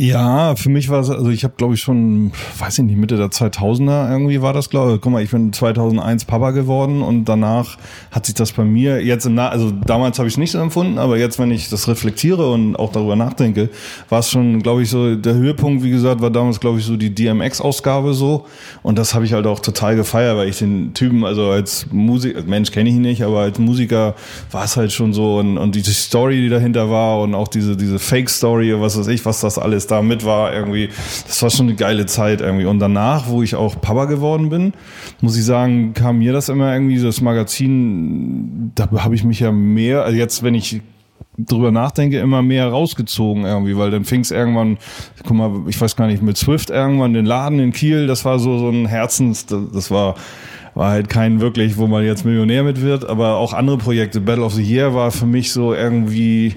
Ja, 0.00 0.54
für 0.54 0.68
mich 0.68 0.90
war 0.90 1.00
es, 1.00 1.10
also 1.10 1.28
ich 1.28 1.42
habe 1.42 1.54
glaube 1.56 1.74
ich 1.74 1.80
schon, 1.80 2.30
weiß 2.60 2.78
ich 2.78 2.84
nicht, 2.84 2.96
Mitte 2.96 3.16
der 3.16 3.30
2000er 3.30 4.08
irgendwie 4.12 4.40
war 4.40 4.52
das, 4.52 4.70
glaube 4.70 4.94
ich. 4.94 5.00
Guck 5.00 5.10
mal, 5.10 5.24
ich 5.24 5.32
bin 5.32 5.52
2001 5.52 6.24
Papa 6.24 6.52
geworden 6.52 7.02
und 7.02 7.24
danach 7.24 7.76
hat 8.12 8.24
sich 8.24 8.36
das 8.36 8.52
bei 8.52 8.62
mir 8.62 9.04
jetzt 9.04 9.26
im 9.26 9.34
Nach, 9.34 9.50
also 9.50 9.72
damals 9.72 10.20
habe 10.20 10.28
ich 10.28 10.34
es 10.34 10.38
nicht 10.38 10.52
so 10.52 10.60
empfunden, 10.60 10.98
aber 10.98 11.18
jetzt, 11.18 11.40
wenn 11.40 11.50
ich 11.50 11.68
das 11.68 11.88
reflektiere 11.88 12.48
und 12.48 12.76
auch 12.76 12.92
darüber 12.92 13.16
nachdenke, 13.16 13.70
war 14.08 14.20
es 14.20 14.30
schon, 14.30 14.62
glaube 14.62 14.82
ich, 14.82 14.90
so, 14.90 15.16
der 15.16 15.34
Höhepunkt, 15.34 15.82
wie 15.82 15.90
gesagt, 15.90 16.20
war 16.20 16.30
damals, 16.30 16.60
glaube 16.60 16.78
ich, 16.78 16.84
so 16.84 16.96
die 16.96 17.12
DMX-Ausgabe 17.12 18.14
so 18.14 18.46
und 18.84 19.00
das 19.00 19.16
habe 19.16 19.24
ich 19.24 19.32
halt 19.32 19.48
auch 19.48 19.58
total 19.58 19.96
gefeiert, 19.96 20.36
weil 20.36 20.48
ich 20.48 20.58
den 20.58 20.94
Typen, 20.94 21.24
also 21.24 21.48
als 21.50 21.88
Musiker, 21.90 22.44
Mensch 22.44 22.70
kenne 22.70 22.88
ich 22.88 22.94
ihn 22.94 23.02
nicht, 23.02 23.24
aber 23.24 23.40
als 23.40 23.58
Musiker 23.58 24.14
war 24.52 24.62
es 24.62 24.76
halt 24.76 24.92
schon 24.92 25.12
so 25.12 25.38
und, 25.38 25.58
und 25.58 25.74
diese 25.74 25.92
Story, 25.92 26.40
die 26.40 26.50
dahinter 26.50 26.88
war 26.88 27.20
und 27.20 27.34
auch 27.34 27.48
diese, 27.48 27.76
diese 27.76 27.98
Fake-Story, 27.98 28.80
was 28.80 28.96
weiß 28.96 29.08
ich, 29.08 29.24
was 29.24 29.40
das 29.40 29.58
alles 29.58 29.87
da 29.90 30.02
mit 30.02 30.24
war 30.24 30.52
irgendwie. 30.52 30.88
Das 31.26 31.42
war 31.42 31.50
schon 31.50 31.66
eine 31.66 31.76
geile 31.76 32.06
Zeit 32.06 32.40
irgendwie. 32.40 32.66
Und 32.66 32.78
danach, 32.78 33.28
wo 33.28 33.42
ich 33.42 33.54
auch 33.54 33.80
Papa 33.80 34.04
geworden 34.06 34.48
bin, 34.48 34.72
muss 35.20 35.36
ich 35.36 35.44
sagen, 35.44 35.94
kam 35.94 36.18
mir 36.18 36.32
das 36.32 36.48
immer 36.48 36.72
irgendwie, 36.72 37.00
das 37.00 37.20
Magazin, 37.20 38.72
da 38.74 38.88
habe 38.90 39.14
ich 39.14 39.24
mich 39.24 39.40
ja 39.40 39.52
mehr, 39.52 40.04
also 40.04 40.16
jetzt, 40.16 40.42
wenn 40.42 40.54
ich 40.54 40.80
drüber 41.38 41.70
nachdenke, 41.70 42.18
immer 42.18 42.42
mehr 42.42 42.68
rausgezogen 42.68 43.44
irgendwie, 43.44 43.76
weil 43.76 43.90
dann 43.90 44.04
fing 44.04 44.20
es 44.20 44.30
irgendwann, 44.30 44.78
guck 45.24 45.36
mal, 45.36 45.52
ich 45.68 45.80
weiß 45.80 45.94
gar 45.94 46.06
nicht, 46.08 46.22
mit 46.22 46.36
Swift 46.36 46.70
irgendwann 46.70 47.14
den 47.14 47.26
Laden 47.26 47.60
in 47.60 47.72
Kiel, 47.72 48.06
das 48.06 48.24
war 48.24 48.38
so, 48.38 48.58
so 48.58 48.68
ein 48.70 48.86
Herzens, 48.86 49.46
das 49.46 49.90
war, 49.90 50.16
war 50.74 50.90
halt 50.90 51.08
kein 51.08 51.40
wirklich, 51.40 51.76
wo 51.76 51.86
man 51.86 52.04
jetzt 52.04 52.24
Millionär 52.24 52.64
mit 52.64 52.82
wird, 52.82 53.08
aber 53.08 53.36
auch 53.36 53.52
andere 53.52 53.78
Projekte. 53.78 54.20
Battle 54.20 54.44
of 54.44 54.54
the 54.54 54.62
Year 54.62 54.94
war 54.94 55.10
für 55.10 55.26
mich 55.26 55.52
so 55.52 55.74
irgendwie, 55.74 56.54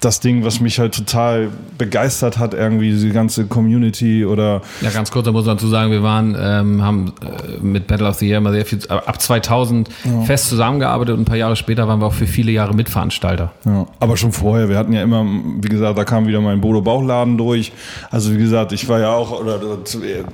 das 0.00 0.20
Ding, 0.20 0.44
was 0.44 0.60
mich 0.60 0.78
halt 0.78 0.94
total 0.94 1.50
begeistert 1.76 2.38
hat, 2.38 2.54
irgendwie 2.54 2.90
diese 2.90 3.10
ganze 3.10 3.46
Community 3.46 4.24
oder. 4.24 4.62
Ja, 4.80 4.90
ganz 4.90 5.10
kurz, 5.10 5.26
da 5.26 5.32
muss 5.32 5.44
man 5.44 5.56
dazu 5.56 5.68
sagen, 5.68 5.90
wir 5.90 6.02
waren, 6.02 6.34
ähm, 6.40 6.82
haben 6.82 7.12
äh, 7.22 7.62
mit 7.62 7.86
Battle 7.86 8.08
of 8.08 8.16
the 8.16 8.26
Year 8.26 8.38
immer 8.38 8.52
sehr 8.52 8.64
viel, 8.64 8.80
ab 8.88 9.20
2000 9.20 9.88
ja. 10.04 10.22
fest 10.22 10.48
zusammengearbeitet 10.48 11.14
und 11.14 11.22
ein 11.22 11.24
paar 11.26 11.36
Jahre 11.36 11.54
später 11.54 11.86
waren 11.86 12.00
wir 12.00 12.06
auch 12.06 12.14
für 12.14 12.26
viele 12.26 12.50
Jahre 12.50 12.74
Mitveranstalter. 12.74 13.52
Ja, 13.66 13.86
aber 14.00 14.16
schon 14.16 14.32
vorher, 14.32 14.70
wir 14.70 14.78
hatten 14.78 14.94
ja 14.94 15.02
immer, 15.02 15.24
wie 15.60 15.68
gesagt, 15.68 15.98
da 15.98 16.04
kam 16.04 16.26
wieder 16.26 16.40
mein 16.40 16.62
Bodo 16.62 16.80
Bauchladen 16.80 17.36
durch. 17.36 17.72
Also 18.10 18.32
wie 18.32 18.38
gesagt, 18.38 18.72
ich 18.72 18.88
war 18.88 19.00
ja 19.00 19.12
auch, 19.12 19.38
oder, 19.38 19.56
oder 19.56 19.78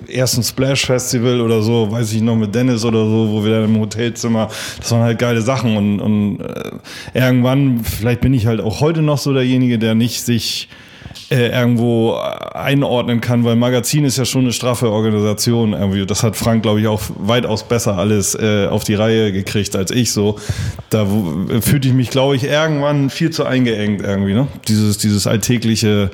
ersten 0.08 0.44
Splash 0.44 0.86
Festival 0.86 1.40
oder 1.40 1.62
so, 1.62 1.90
weiß 1.90 2.12
ich 2.12 2.22
noch, 2.22 2.36
mit 2.36 2.54
Dennis 2.54 2.84
oder 2.84 3.04
so, 3.04 3.30
wo 3.30 3.44
wir 3.44 3.60
dann 3.60 3.64
im 3.64 3.80
Hotelzimmer, 3.80 4.48
das 4.78 4.92
waren 4.92 5.02
halt 5.02 5.18
geile 5.18 5.40
Sachen 5.40 5.76
und, 5.76 6.00
und 6.00 6.40
äh, 6.40 6.70
irgendwann, 7.14 7.80
vielleicht 7.82 8.20
bin 8.20 8.32
ich 8.32 8.46
halt 8.46 8.60
auch 8.60 8.80
heute 8.80 9.02
noch 9.02 9.18
so 9.18 9.32
derjenige, 9.32 9.55
derjenige, 9.56 9.78
der 9.78 9.94
nicht 9.94 10.22
sich 10.22 10.68
äh, 11.30 11.48
irgendwo 11.48 12.14
einordnen 12.14 13.20
kann, 13.20 13.44
weil 13.44 13.56
Magazin 13.56 14.04
ist 14.04 14.18
ja 14.18 14.24
schon 14.24 14.42
eine 14.42 14.52
straffe 14.52 14.90
Organisation 14.90 15.72
irgendwie. 15.72 16.04
Das 16.06 16.22
hat 16.22 16.36
Frank, 16.36 16.62
glaube 16.62 16.80
ich, 16.80 16.86
auch 16.86 17.00
weitaus 17.18 17.64
besser 17.64 17.96
alles 17.96 18.34
äh, 18.34 18.66
auf 18.66 18.84
die 18.84 18.94
Reihe 18.94 19.32
gekriegt 19.32 19.74
als 19.74 19.90
ich 19.90 20.12
so. 20.12 20.38
Da 20.90 21.06
fühlte 21.60 21.88
ich 21.88 21.94
mich, 21.94 22.10
glaube 22.10 22.36
ich, 22.36 22.44
irgendwann 22.44 23.10
viel 23.10 23.30
zu 23.30 23.44
eingeengt 23.44 24.02
irgendwie, 24.02 24.34
ne? 24.34 24.46
Dieses, 24.68 24.98
dieses 24.98 25.26
alltägliche, 25.26 26.10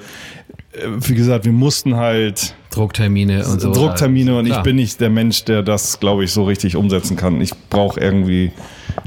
äh, 0.73 0.79
wie 0.99 1.15
gesagt, 1.15 1.45
wir 1.45 1.53
mussten 1.53 1.97
halt 1.97 2.55
Drucktermine 2.71 3.45
und 3.47 3.61
so. 3.61 3.73
Drucktermine 3.73 4.39
und 4.39 4.47
Klar. 4.47 4.59
ich 4.59 4.63
bin 4.63 4.77
nicht 4.77 4.99
der 5.01 5.11
Mensch, 5.11 5.45
der 5.45 5.63
das, 5.63 6.01
glaube 6.01 6.25
ich, 6.25 6.33
so 6.33 6.45
richtig 6.45 6.75
umsetzen 6.77 7.17
kann. 7.17 7.39
Ich 7.41 7.53
brauche 7.69 8.01
irgendwie 8.01 8.53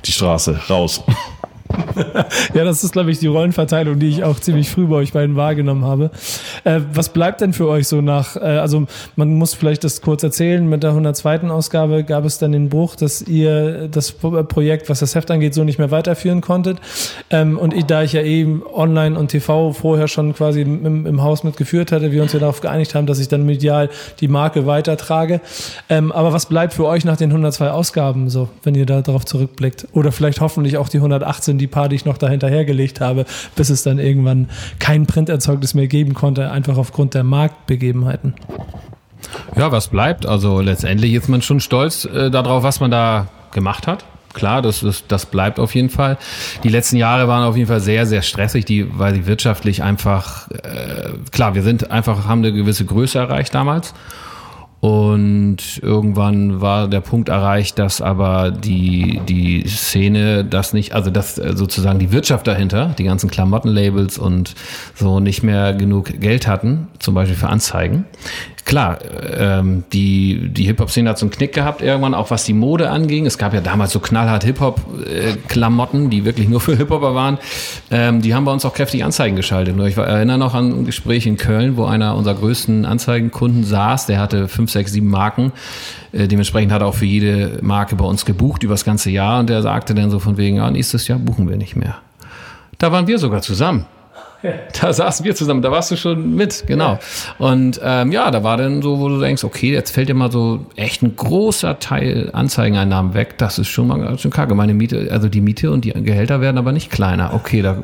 die 0.06 0.12
Straße 0.12 0.60
raus. 0.70 1.04
Ja, 2.54 2.64
das 2.64 2.84
ist, 2.84 2.92
glaube 2.92 3.12
ich, 3.12 3.20
die 3.20 3.28
Rollenverteilung, 3.28 4.00
die 4.00 4.08
ich 4.08 4.24
auch 4.24 4.40
ziemlich 4.40 4.70
früh 4.70 4.86
bei 4.86 4.98
euch 4.98 5.14
beiden 5.14 5.36
wahrgenommen 5.36 5.86
habe. 5.86 6.12
Äh, 6.64 6.82
was 6.94 7.10
bleibt 7.10 7.42
denn 7.42 7.54
für 7.54 7.68
euch 7.68 7.88
so 7.88 8.02
nach, 8.02 8.36
äh, 8.36 8.40
also 8.40 8.86
man 9.16 9.34
muss 9.34 9.54
vielleicht 9.54 9.84
das 9.84 10.02
kurz 10.02 10.24
erzählen, 10.24 10.68
mit 10.68 10.84
der 10.84 10.92
102. 10.92 11.50
Ausgabe 11.50 12.04
gab 12.04 12.26
es 12.26 12.38
dann 12.38 12.52
den 12.52 12.70
Bruch, 12.70 12.96
dass 12.96 13.22
ihr 13.22 13.88
das 13.88 14.12
Projekt, 14.12 14.90
was 14.90 15.00
das 15.00 15.16
Heft 15.16 15.32
angeht, 15.32 15.54
so 15.54 15.64
nicht 15.64 15.80
mehr 15.80 15.92
weiterführen 15.92 16.42
konntet. 16.42 16.80
Ähm, 17.30 17.58
und 17.58 17.74
ich, 17.74 17.86
da 17.86 18.04
ich 18.04 18.14
ja 18.14 18.22
eben 18.22 18.64
online 18.74 19.18
und 19.18 19.30
TV 19.30 19.74
vorher 19.74 20.08
schon 20.08 20.34
quasi 20.34 20.62
im, 20.62 21.06
im, 21.06 21.24
Haus 21.24 21.44
mitgeführt 21.44 21.92
hatte, 21.92 22.12
wir 22.12 22.22
uns 22.22 22.34
ja 22.34 22.40
darauf 22.40 22.62
geeinigt 22.62 22.96
haben, 22.96 23.08
dass 23.08 23.20
ich 23.20 23.28
dann 23.28 23.46
medial 23.46 23.90
die 24.20 24.28
Marke 24.28 24.66
weitertrage. 24.66 25.42
Ähm, 25.90 26.12
aber 26.12 26.34
was 26.34 26.46
bleibt 26.48 26.74
für 26.74 26.86
euch 26.86 27.06
nach 27.06 27.18
den 27.18 27.30
102 27.30 27.72
Ausgaben 27.72 28.30
so, 28.30 28.50
wenn 28.64 28.76
ihr 28.76 28.86
da 28.86 29.02
darauf 29.02 29.26
zurückblickt? 29.26 29.88
Oder 29.94 30.12
vielleicht 30.12 30.42
hoffentlich 30.42 30.78
auch 30.78 30.90
die 30.90 30.98
118, 30.98 31.58
die 31.58 31.65
die 31.66 31.72
paar, 31.72 31.90
die 31.90 31.96
ich 31.96 32.06
noch 32.06 32.18
dahinterhergelegt 32.18 33.02
habe, 33.02 33.26
bis 33.56 33.70
es 33.70 33.84
dann 33.84 34.00
irgendwann 34.00 34.50
kein 34.80 35.06
Printerzeugnis 35.06 35.74
mehr 35.74 35.88
geben 35.88 36.14
konnte, 36.14 36.52
einfach 36.52 36.78
aufgrund 36.78 37.14
der 37.14 37.24
Marktbegebenheiten. 37.24 38.36
Ja, 39.56 39.72
was 39.72 39.88
bleibt? 39.88 40.26
Also 40.26 40.62
letztendlich 40.62 41.14
ist 41.14 41.28
man 41.28 41.42
schon 41.42 41.60
stolz 41.60 42.06
äh, 42.06 42.30
darauf, 42.30 42.64
was 42.64 42.80
man 42.80 42.92
da 42.92 43.28
gemacht 43.52 43.88
hat. 43.88 44.06
Klar, 44.34 44.62
das, 44.62 44.82
das, 44.82 45.08
das 45.08 45.26
bleibt 45.26 45.60
auf 45.60 45.74
jeden 45.74 45.90
Fall. 45.90 46.18
Die 46.64 46.70
letzten 46.70 46.98
Jahre 46.98 47.28
waren 47.28 47.46
auf 47.46 47.56
jeden 47.56 47.70
Fall 47.70 47.80
sehr, 47.80 48.06
sehr 48.06 48.22
stressig, 48.22 48.66
die, 48.66 48.86
weil 49.00 49.16
sie 49.16 49.26
wirtschaftlich 49.28 49.82
einfach, 49.82 50.50
äh, 50.52 51.10
klar, 51.32 51.56
wir 51.56 51.64
sind 51.64 51.90
einfach, 51.90 52.28
haben 52.28 52.40
eine 52.40 52.52
gewisse 52.52 52.86
Größe 52.86 53.18
erreicht 53.18 53.56
damals 53.56 53.94
und 54.86 55.80
irgendwann 55.82 56.62
war 56.62 56.88
der 56.88 57.00
Punkt 57.02 57.30
erreicht, 57.30 57.80
dass 57.80 58.02
aber 58.02 58.52
die, 58.52 59.20
die 59.28 59.68
Szene 59.68 60.46
das 60.46 60.74
nicht, 60.74 60.94
also 60.94 61.10
dass 61.10 61.38
sozusagen 61.38 61.98
die 61.98 62.12
Wirtschaft 62.12 62.46
dahinter, 62.46 62.94
die 62.96 63.04
ganzen 63.04 63.32
Klamottenlabels 63.32 64.20
und 64.20 64.54
so 64.94 65.20
nicht 65.20 65.42
mehr 65.42 65.74
genug 65.74 66.20
Geld 66.20 66.46
hatten, 66.46 66.88
zum 67.00 67.16
Beispiel 67.16 67.36
für 67.36 67.50
Anzeigen 67.50 68.06
klar, 68.66 68.98
ähm, 69.38 69.84
die, 69.94 70.50
die 70.50 70.64
Hip-Hop-Szene 70.66 71.12
hat 71.12 71.20
so 71.20 71.26
einen 71.26 71.32
Knick 71.32 71.54
gehabt 71.54 71.82
irgendwann, 71.82 72.16
auch 72.16 72.32
was 72.32 72.44
die 72.44 72.54
Mode 72.54 72.90
anging. 72.90 73.26
Es 73.26 73.38
gab 73.38 73.54
ja 73.54 73.62
damals 73.62 73.92
so 73.92 74.00
knallhart 74.00 74.44
Hip-Hop-Klamotten, 74.44 76.10
die 76.10 76.26
wirklich 76.26 76.50
nur 76.50 76.60
für 76.60 76.76
Hip-Hopper 76.76 77.14
waren. 77.14 77.38
Ähm, 77.92 78.22
die 78.22 78.34
haben 78.34 78.44
bei 78.44 78.52
uns 78.52 78.66
auch 78.66 78.74
kräftig 78.74 79.04
Anzeigen 79.04 79.36
geschaltet. 79.36 79.80
Ich 79.80 79.98
erinnere 79.98 80.40
noch 80.40 80.56
an 80.56 80.80
ein 80.80 80.86
Gespräch 80.86 81.28
in 81.28 81.38
Köln, 81.38 81.78
wo 81.78 81.86
einer 81.86 82.16
unserer 82.16 82.36
größten 82.36 82.86
Anzeigenkunden 82.86 83.64
saß. 83.64 84.08
Der 84.08 84.20
hatte 84.20 84.48
fünf, 84.48 84.72
sechs, 84.72 84.92
sieben 84.92 85.10
Marken. 85.10 85.52
Äh, 86.12 86.28
dementsprechend 86.28 86.72
hat 86.72 86.82
er 86.82 86.88
auch 86.88 86.96
für 86.96 87.06
jede 87.06 87.60
Marke 87.62 87.96
bei 87.96 88.06
uns 88.06 88.26
gebucht 88.26 88.64
über 88.64 88.74
das 88.74 88.84
ganze 88.84 89.12
Jahr. 89.12 89.40
Und 89.40 89.50
der 89.50 89.62
sagte 89.62 89.94
dann 89.94 90.10
so 90.10 90.20
von 90.20 90.38
wegen, 90.38 90.58
ja, 90.58 90.70
nächstes 90.72 91.08
Jahr 91.08 91.20
buchen 91.20 91.48
wir 91.48 91.58
nicht 91.58 91.76
mehr. 91.76 91.98
Da 92.80 92.92
waren 92.92 93.06
wir 93.06 93.20
sogar 93.20 93.42
zusammen. 93.42 93.86
Da 94.82 94.94
saßen 94.94 95.26
wir 95.26 95.36
zusammen, 95.36 95.62
da 95.62 95.72
warst 95.72 95.92
du 95.92 95.96
schon 95.96 96.36
mit, 96.36 96.66
genau. 96.68 97.00
Und 97.38 97.80
ähm, 97.84 98.12
ja, 98.12 98.30
da 98.32 98.44
war 98.44 98.58
dann 98.58 98.82
so, 98.82 99.00
wo 99.00 99.10
du 99.10 99.20
denkst, 99.20 99.44
okay, 99.44 99.72
jetzt 99.72 99.92
fällt 99.92 100.10
dir 100.10 100.14
mal 100.14 100.32
so 100.32 100.66
echt 100.76 101.02
ein 101.02 101.16
großer 101.16 101.80
Teil 101.80 102.30
Anzeigeneinnahmen 102.34 103.14
weg. 103.14 103.38
Das 103.38 103.58
ist 103.58 103.68
schon 103.68 103.88
mal 103.88 104.00
ganz 104.00 104.22
schön 104.22 104.32
kacke. 104.32 104.56
Meine 104.56 104.74
Miete, 104.74 105.08
also 105.12 105.30
die 105.30 105.42
Miete 105.42 105.72
und 105.72 105.86
die 105.86 105.92
Gehälter 105.92 106.42
werden 106.42 106.58
aber 106.58 106.72
nicht 106.72 106.92
kleiner. 106.92 107.34
Okay, 107.34 107.62
da, 107.62 107.84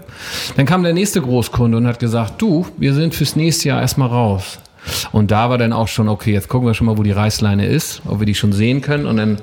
dann 0.58 0.65
kam 0.65 0.84
der 0.84 0.93
nächste 0.93 1.21
Großkunde 1.21 1.78
und 1.78 1.88
hat 1.88 2.00
gesagt, 2.00 2.41
du, 2.41 2.65
wir 2.78 2.93
sind 2.93 3.15
fürs 3.15 3.36
nächste 3.36 3.69
Jahr 3.69 3.82
erstmal 3.82 4.10
raus. 4.10 4.60
Und 5.12 5.32
da 5.32 5.50
war 5.50 5.58
dann 5.58 5.74
auch 5.74 5.88
schon, 5.88 6.10
okay, 6.10 6.34
jetzt 6.34 6.50
gucken 6.50 6.67
wir 6.67 6.74
schon 6.74 6.88
mal, 6.88 6.97
wo 6.97 7.04
die 7.04 7.12
Reißleine 7.12 7.67
ist, 7.67 8.02
ob 8.08 8.19
wir 8.19 8.26
die 8.26 8.36
schon 8.36 8.52
sehen 8.52 8.82
können. 8.82 9.06
Und 9.06 9.17
dann, 9.17 9.38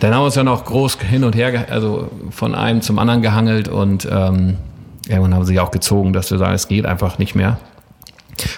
dann 0.00 0.14
haben 0.14 0.22
wir 0.22 0.26
uns 0.26 0.34
ja 0.34 0.44
noch 0.44 0.64
groß 0.64 0.98
hin 1.00 1.24
und 1.24 1.36
her, 1.36 1.66
also 1.70 2.10
von 2.30 2.54
einem 2.54 2.80
zum 2.80 2.98
anderen 2.98 3.22
gehangelt 3.22 3.68
und 3.68 4.08
ähm, 4.10 4.56
irgendwann 5.10 5.34
haben 5.34 5.44
sie 5.44 5.52
sich 5.52 5.60
auch 5.60 5.70
gezogen, 5.70 6.12
dass 6.12 6.30
wir 6.30 6.38
sagen, 6.38 6.54
es 6.54 6.68
geht 6.68 6.86
einfach 6.86 7.18
nicht 7.18 7.34
mehr. 7.34 7.58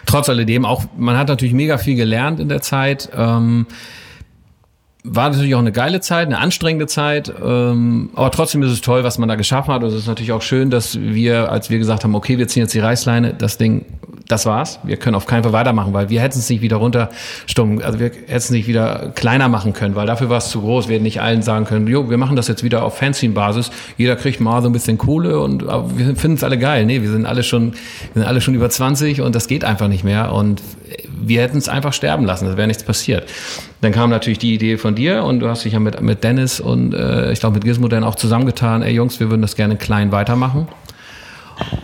Trotz 0.07 0.29
alledem 0.29 0.65
auch, 0.65 0.85
man 0.97 1.17
hat 1.17 1.29
natürlich 1.29 1.55
mega 1.55 1.79
viel 1.79 1.97
gelernt 1.97 2.39
in 2.39 2.49
der 2.49 2.61
Zeit. 2.61 3.09
Ähm, 3.17 3.67
war 5.05 5.31
natürlich 5.31 5.55
auch 5.57 5.61
eine 5.61 5.73
geile 5.73 6.01
Zeit, 6.01 6.27
eine 6.27 6.39
anstrengende 6.39 6.87
Zeit, 6.87 7.33
ähm, 7.43 8.11
aber 8.15 8.31
trotzdem 8.31 8.63
ist 8.63 8.71
es 8.71 8.81
toll, 8.83 9.03
was 9.03 9.19
man 9.19 9.29
da 9.29 9.35
geschaffen 9.35 9.75
hat. 9.75 9.83
Und 9.83 9.89
es 9.89 9.95
ist 9.95 10.07
natürlich 10.07 10.31
auch 10.33 10.43
schön, 10.43 10.71
dass 10.71 11.01
wir, 11.01 11.51
als 11.51 11.71
wir 11.71 11.79
gesagt 11.79 12.05
haben, 12.05 12.15
okay, 12.15 12.39
wir 12.39 12.47
ziehen 12.47 12.63
jetzt 12.63 12.75
die 12.75 12.79
Reißleine, 12.79 13.35
das 13.35 13.59
Ding, 13.59 13.85
das 14.33 14.47
war's. 14.47 14.81
Wir 14.83 14.97
können 14.97 15.15
auf 15.15 15.27
keinen 15.27 15.43
Fall 15.43 15.53
weitermachen, 15.53 15.93
weil 15.93 16.09
wir 16.09 16.21
hätten 16.21 16.39
es 16.39 16.49
nicht 16.49 16.63
wieder 16.63 16.77
runterstummen, 16.77 17.83
also 17.83 17.99
wir 18.01 18.07
hätten 18.07 18.25
es 18.29 18.51
nicht 18.51 18.67
wieder 18.67 19.13
kleiner 19.15 19.49
machen 19.49 19.73
können, 19.73 19.95
weil 19.95 20.07
dafür 20.07 20.29
war 20.29 20.39
es 20.39 20.49
zu 20.49 20.61
groß. 20.63 20.89
Wir 20.89 20.95
hätten 20.95 21.05
nicht 21.05 21.21
allen 21.21 21.43
sagen 21.43 21.67
können, 21.67 21.87
jo, 21.87 22.11
wir 22.11 22.19
machen 22.19 22.37
das 22.37 22.49
jetzt 22.49 22.65
wieder 22.65 22.83
auf 22.85 22.99
Fanzine-Basis. 22.99 23.71
Jeder 23.99 24.17
kriegt 24.17 24.41
mal 24.41 24.63
so 24.63 24.69
ein 24.69 24.73
bisschen 24.73 24.99
Kohle 24.99 25.39
und 25.39 25.63
wir 25.63 26.17
finden 26.17 26.37
es 26.37 26.45
alle 26.45 26.59
geil. 26.59 26.87
Nee, 26.87 27.03
wir 27.03 27.11
sind 27.11 27.27
alle 27.27 27.43
schon, 27.43 27.73
wir 27.73 28.23
sind 28.23 28.25
alle 28.25 28.41
schon 28.41 28.55
über 28.55 28.71
20 28.71 29.21
und 29.21 29.35
das 29.35 29.47
geht 29.47 29.65
einfach 29.65 29.89
nicht 29.89 30.05
mehr. 30.05 30.33
Und 30.33 30.63
wir 31.25 31.43
hätten 31.43 31.59
es 31.59 31.69
einfach 31.69 31.93
sterben 31.93 32.25
lassen, 32.25 32.47
es 32.47 32.57
wäre 32.57 32.67
nichts 32.67 32.85
passiert. 32.85 33.29
Dann 33.81 33.93
kam 33.93 34.11
natürlich 34.11 34.39
die 34.39 34.55
Idee 34.55 34.77
von 34.77 34.95
dir 34.95 35.25
und 35.25 35.41
du 35.41 35.49
hast 35.49 35.65
dich 35.65 35.73
ja 35.73 35.81
mit, 35.81 36.01
mit 36.01 36.25
Dennis 36.25 36.61
und 36.61 36.95
äh, 36.95 37.33
ich 37.33 37.41
glaube 37.41 37.55
mit 37.55 37.65
Gizmo 37.65 37.89
dann 37.89 38.05
auch 38.05 38.15
zusammengetan, 38.15 38.83
ey 38.83 38.93
Jungs, 38.93 39.21
wir 39.21 39.31
würden 39.31 39.43
das 39.43 39.57
gerne 39.57 39.77
klein 39.77 40.13
weitermachen. 40.13 40.69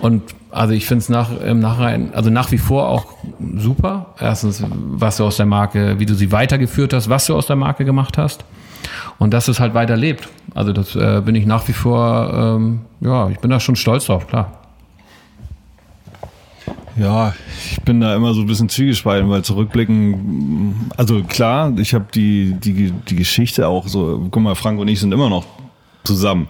Und 0.00 0.22
also 0.50 0.72
ich 0.74 0.86
finde 0.86 1.02
es 1.02 1.08
nach, 1.08 1.30
im 1.40 1.64
also 1.64 2.30
nach 2.30 2.50
wie 2.52 2.58
vor 2.58 2.88
auch 2.88 3.06
super. 3.56 4.14
Erstens, 4.18 4.62
was 4.68 5.18
du 5.18 5.24
aus 5.24 5.36
der 5.36 5.46
Marke, 5.46 5.98
wie 5.98 6.06
du 6.06 6.14
sie 6.14 6.32
weitergeführt 6.32 6.92
hast, 6.92 7.08
was 7.08 7.26
du 7.26 7.36
aus 7.36 7.46
der 7.46 7.56
Marke 7.56 7.84
gemacht 7.84 8.18
hast. 8.18 8.44
Und 9.18 9.34
dass 9.34 9.48
es 9.48 9.60
halt 9.60 9.74
weiter 9.74 9.96
lebt. 9.96 10.28
Also 10.54 10.72
das 10.72 10.94
äh, 10.94 11.20
bin 11.24 11.34
ich 11.34 11.44
nach 11.44 11.66
wie 11.68 11.72
vor, 11.72 12.32
ähm, 12.32 12.80
ja, 13.00 13.28
ich 13.28 13.38
bin 13.40 13.50
da 13.50 13.58
schon 13.60 13.76
stolz 13.76 14.06
drauf, 14.06 14.28
klar. 14.28 14.52
Ja, 16.96 17.34
ich 17.70 17.80
bin 17.82 18.00
da 18.00 18.14
immer 18.16 18.34
so 18.34 18.40
ein 18.40 18.46
bisschen 18.46 18.68
zwiegespalten, 18.68 19.30
weil 19.30 19.42
zurückblicken, 19.42 20.90
also 20.96 21.22
klar, 21.22 21.72
ich 21.78 21.94
habe 21.94 22.06
die, 22.12 22.54
die, 22.58 22.90
die 22.90 23.16
Geschichte 23.16 23.68
auch 23.68 23.86
so, 23.86 24.28
guck 24.30 24.42
mal, 24.42 24.56
Frank 24.56 24.80
und 24.80 24.88
ich 24.88 24.98
sind 24.98 25.12
immer 25.12 25.28
noch 25.28 25.44
zusammen. 26.02 26.48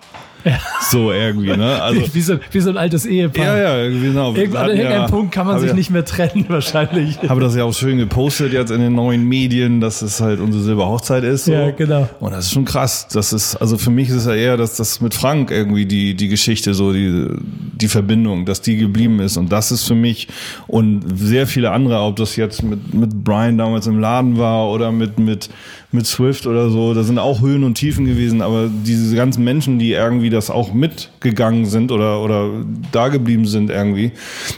Ja. 0.48 0.58
So 0.90 1.12
irgendwie, 1.12 1.56
ne? 1.56 1.82
Also, 1.82 2.02
wie, 2.14 2.20
so, 2.20 2.38
wie 2.50 2.60
so 2.60 2.70
ein 2.70 2.76
altes 2.76 3.04
Ehepaar. 3.04 3.44
Ja, 3.44 3.78
ja, 3.78 3.88
genau. 3.88 4.34
Irgendwann 4.34 4.64
an 4.64 4.70
irgendeinem 4.70 5.02
ja, 5.02 5.08
Punkt 5.08 5.32
kann 5.32 5.46
man 5.46 5.60
sich 5.60 5.70
ja, 5.70 5.74
nicht 5.76 5.90
mehr 5.90 6.04
trennen, 6.04 6.46
wahrscheinlich. 6.48 7.18
Habe 7.28 7.40
das 7.40 7.54
ja 7.54 7.64
auch 7.64 7.74
schön 7.74 7.98
gepostet 7.98 8.52
jetzt 8.52 8.70
in 8.70 8.80
den 8.80 8.94
neuen 8.94 9.24
Medien, 9.28 9.80
dass 9.80 10.02
es 10.02 10.20
halt 10.20 10.40
unsere 10.40 10.62
Silberhochzeit 10.62 11.24
ist. 11.24 11.46
So. 11.46 11.52
Ja, 11.52 11.70
genau. 11.70 12.08
Und 12.20 12.32
das 12.32 12.46
ist 12.46 12.52
schon 12.52 12.64
krass. 12.64 13.08
Das 13.12 13.32
ist, 13.32 13.56
also 13.56 13.76
für 13.76 13.90
mich 13.90 14.08
ist 14.08 14.16
es 14.16 14.26
ja 14.26 14.34
eher, 14.34 14.56
dass 14.56 14.76
das 14.76 15.00
mit 15.00 15.14
Frank 15.14 15.50
irgendwie 15.50 15.86
die, 15.86 16.14
die 16.14 16.28
Geschichte, 16.28 16.74
so 16.74 16.92
die, 16.92 17.26
die 17.74 17.88
Verbindung, 17.88 18.46
dass 18.46 18.62
die 18.62 18.76
geblieben 18.76 19.20
ist. 19.20 19.36
Und 19.36 19.52
das 19.52 19.70
ist 19.72 19.84
für 19.84 19.94
mich 19.94 20.28
und 20.66 21.02
sehr 21.16 21.46
viele 21.46 21.70
andere, 21.70 22.00
ob 22.00 22.16
das 22.16 22.36
jetzt 22.36 22.62
mit, 22.62 22.94
mit 22.94 23.24
Brian 23.24 23.58
damals 23.58 23.86
im 23.86 23.98
Laden 23.98 24.38
war 24.38 24.68
oder 24.68 24.92
mit, 24.92 25.18
mit, 25.18 25.50
mit 25.90 26.06
Swift 26.06 26.46
oder 26.46 26.68
so, 26.68 26.92
da 26.92 27.02
sind 27.02 27.18
auch 27.18 27.40
Höhen 27.40 27.64
und 27.64 27.74
Tiefen 27.74 28.04
gewesen, 28.04 28.42
aber 28.42 28.68
diese 28.68 29.16
ganzen 29.16 29.42
Menschen, 29.42 29.78
die 29.78 29.92
irgendwie 29.92 30.28
das 30.28 30.50
auch 30.50 30.74
mitgegangen 30.74 31.64
sind 31.64 31.90
oder, 31.90 32.20
oder 32.20 32.50
da 32.92 33.08
geblieben 33.08 33.46
sind 33.46 33.70
irgendwie, 33.70 34.12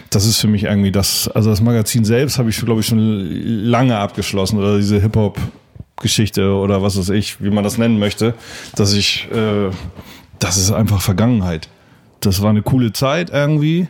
das 0.09 0.25
ist 0.25 0.37
für 0.37 0.47
mich 0.47 0.63
irgendwie 0.65 0.91
das, 0.91 1.29
also 1.29 1.49
das 1.49 1.61
Magazin 1.61 2.03
selbst 2.03 2.37
habe 2.37 2.49
ich, 2.49 2.59
glaube 2.59 2.81
ich, 2.81 2.87
schon 2.87 2.99
lange 2.99 3.97
abgeschlossen 3.97 4.59
oder 4.59 4.77
diese 4.77 4.99
Hip-Hop 4.99 5.39
Geschichte 6.01 6.51
oder 6.53 6.81
was 6.81 6.97
weiß 6.97 7.09
ich, 7.09 7.41
wie 7.41 7.51
man 7.51 7.63
das 7.63 7.77
nennen 7.77 7.99
möchte, 7.99 8.33
dass 8.75 8.93
ich, 8.93 9.27
äh, 9.31 9.69
das 10.39 10.57
ist 10.57 10.71
einfach 10.71 11.01
Vergangenheit. 11.01 11.69
Das 12.19 12.41
war 12.41 12.49
eine 12.49 12.61
coole 12.61 12.91
Zeit 12.91 13.29
irgendwie. 13.29 13.87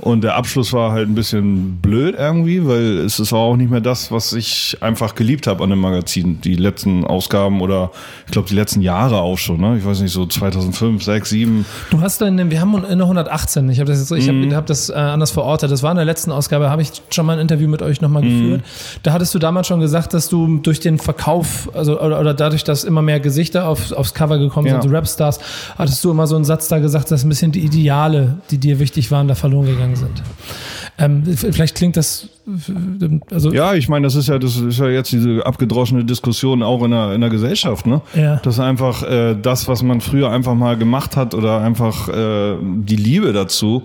Und 0.00 0.22
der 0.22 0.36
Abschluss 0.36 0.72
war 0.72 0.92
halt 0.92 1.08
ein 1.08 1.14
bisschen 1.14 1.78
blöd 1.78 2.14
irgendwie, 2.16 2.66
weil 2.66 2.98
es 2.98 3.18
ist 3.18 3.32
auch 3.32 3.56
nicht 3.56 3.70
mehr 3.70 3.80
das, 3.80 4.12
was 4.12 4.32
ich 4.32 4.76
einfach 4.80 5.14
geliebt 5.14 5.46
habe 5.46 5.64
an 5.64 5.70
dem 5.70 5.80
Magazin. 5.80 6.40
Die 6.40 6.54
letzten 6.54 7.04
Ausgaben 7.04 7.60
oder 7.60 7.90
ich 8.26 8.32
glaube 8.32 8.48
die 8.48 8.54
letzten 8.54 8.80
Jahre 8.80 9.18
auch 9.18 9.38
schon. 9.38 9.60
Ne? 9.60 9.78
Ich 9.78 9.84
weiß 9.84 10.00
nicht, 10.00 10.12
so 10.12 10.24
2005, 10.24 11.02
6, 11.02 11.28
7. 11.30 11.66
Du 11.90 12.00
hast 12.00 12.20
dann, 12.20 12.50
wir 12.50 12.60
haben 12.60 12.74
in 12.84 12.98
der 12.98 13.06
118, 13.06 13.68
ich 13.70 13.80
habe 13.80 13.90
das 13.90 13.98
jetzt, 13.98 14.12
ich 14.12 14.28
habe 14.28 14.38
mhm. 14.38 14.54
hab 14.54 14.66
das 14.66 14.88
äh, 14.88 14.94
anders 14.94 15.32
verortet. 15.32 15.70
Das 15.70 15.82
war 15.82 15.90
in 15.90 15.96
der 15.96 16.06
letzten 16.06 16.30
Ausgabe, 16.30 16.70
habe 16.70 16.82
ich 16.82 16.92
schon 17.10 17.26
mal 17.26 17.34
ein 17.34 17.40
Interview 17.40 17.68
mit 17.68 17.82
euch 17.82 18.00
nochmal 18.00 18.22
mhm. 18.22 18.28
geführt. 18.28 18.64
Da 19.02 19.12
hattest 19.12 19.34
du 19.34 19.38
damals 19.38 19.66
schon 19.66 19.80
gesagt, 19.80 20.14
dass 20.14 20.28
du 20.28 20.58
durch 20.58 20.78
den 20.78 20.98
Verkauf, 20.98 21.70
also 21.74 22.00
oder, 22.00 22.20
oder 22.20 22.34
dadurch, 22.34 22.62
dass 22.62 22.84
immer 22.84 23.02
mehr 23.02 23.18
Gesichter 23.18 23.66
auf, 23.66 23.90
aufs 23.92 24.14
Cover 24.14 24.38
gekommen 24.38 24.68
ja. 24.68 24.80
sind, 24.80 24.88
so 24.88 24.96
Rapstars, 24.96 25.40
hattest 25.76 26.04
du 26.04 26.10
immer 26.10 26.26
so 26.26 26.36
einen 26.36 26.44
Satz 26.44 26.68
da 26.68 26.78
gesagt, 26.78 27.10
dass 27.10 27.24
ein 27.24 27.28
bisschen 27.28 27.50
die 27.50 27.64
Ideale, 27.64 28.38
die 28.50 28.58
dir 28.58 28.78
wichtig 28.78 29.10
waren, 29.10 29.26
da 29.26 29.34
verloren 29.34 29.66
gegangen 29.66 29.87
gegangen 29.94 29.96
sind. 29.96 30.22
Ähm, 30.98 31.24
vielleicht 31.24 31.76
klingt 31.76 31.96
das 31.96 32.28
also 33.30 33.52
ja, 33.52 33.74
ich 33.74 33.88
meine, 33.88 34.06
das 34.06 34.14
ist 34.14 34.28
ja 34.28 34.38
das 34.38 34.56
ist 34.56 34.78
ja 34.78 34.88
jetzt 34.88 35.12
diese 35.12 35.44
abgedroschene 35.44 36.04
Diskussion 36.04 36.62
auch 36.62 36.82
in 36.82 36.92
der, 36.92 37.12
in 37.12 37.20
der 37.20 37.28
Gesellschaft, 37.28 37.86
ne? 37.86 38.00
Ja. 38.14 38.36
Das 38.36 38.58
einfach 38.58 39.02
äh, 39.02 39.36
das, 39.40 39.68
was 39.68 39.82
man 39.82 40.00
früher 40.00 40.30
einfach 40.30 40.54
mal 40.54 40.76
gemacht 40.78 41.16
hat 41.16 41.34
oder 41.34 41.60
einfach 41.60 42.08
äh, 42.08 42.56
die 42.62 42.96
Liebe 42.96 43.32
dazu, 43.32 43.82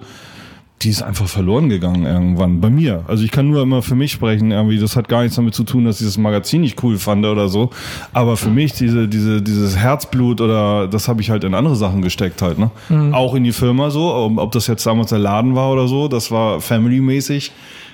die 0.84 0.90
ist 0.90 1.02
einfach 1.02 1.28
verloren 1.28 1.70
gegangen 1.70 2.06
irgendwann 2.06 2.60
bei 2.60 2.70
mir. 2.70 3.04
Also 3.08 3.24
ich 3.24 3.32
kann 3.32 3.50
nur 3.50 3.62
immer 3.62 3.82
für 3.82 3.96
mich 3.96 4.12
sprechen, 4.12 4.52
irgendwie. 4.52 4.78
Das 4.78 4.96
hat 4.96 5.08
gar 5.08 5.22
nichts 5.22 5.36
damit 5.36 5.54
zu 5.56 5.64
tun, 5.64 5.86
dass 5.86 6.02
ich 6.02 6.08
das 6.08 6.18
Magazin 6.18 6.62
nicht 6.62 6.84
cool 6.84 6.98
fand 6.98 7.26
oder 7.26 7.48
so. 7.48 7.70
Aber 8.12 8.38
für 8.38 8.50
mich 8.50 8.74
diese, 8.74 9.08
diese, 9.08 9.42
dieses 9.42 9.78
Herzblut 9.78 10.42
oder 10.42 10.88
das 10.88 11.08
habe 11.08 11.22
ich 11.22 11.30
halt 11.30 11.44
in 11.44 11.54
andere 11.54 11.76
Sachen 11.76 12.02
gesteckt 12.02 12.42
halt, 12.42 12.60
ne? 12.60 12.72
Mhm. 12.90 13.14
Auch 13.14 13.36
in 13.36 13.44
die 13.44 13.52
Firma 13.52 13.90
so, 13.90 14.14
ob 14.14 14.52
das 14.52 14.68
jetzt 14.68 14.86
damals 14.86 15.10
der 15.10 15.20
Laden 15.20 15.56
war 15.56 15.72
oder 15.72 15.88
so, 15.88 16.08
das 16.08 16.32
war 16.32 16.60
family-mäßig, 16.60 17.52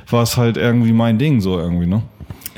war 0.10 0.24
es 0.24 0.38
halt 0.38 0.58
irgendwie 0.58 0.94
mein 0.94 1.18
Ding 1.18 1.42
so 1.42 1.60
irgendwie, 1.60 1.88
ne? 1.88 2.02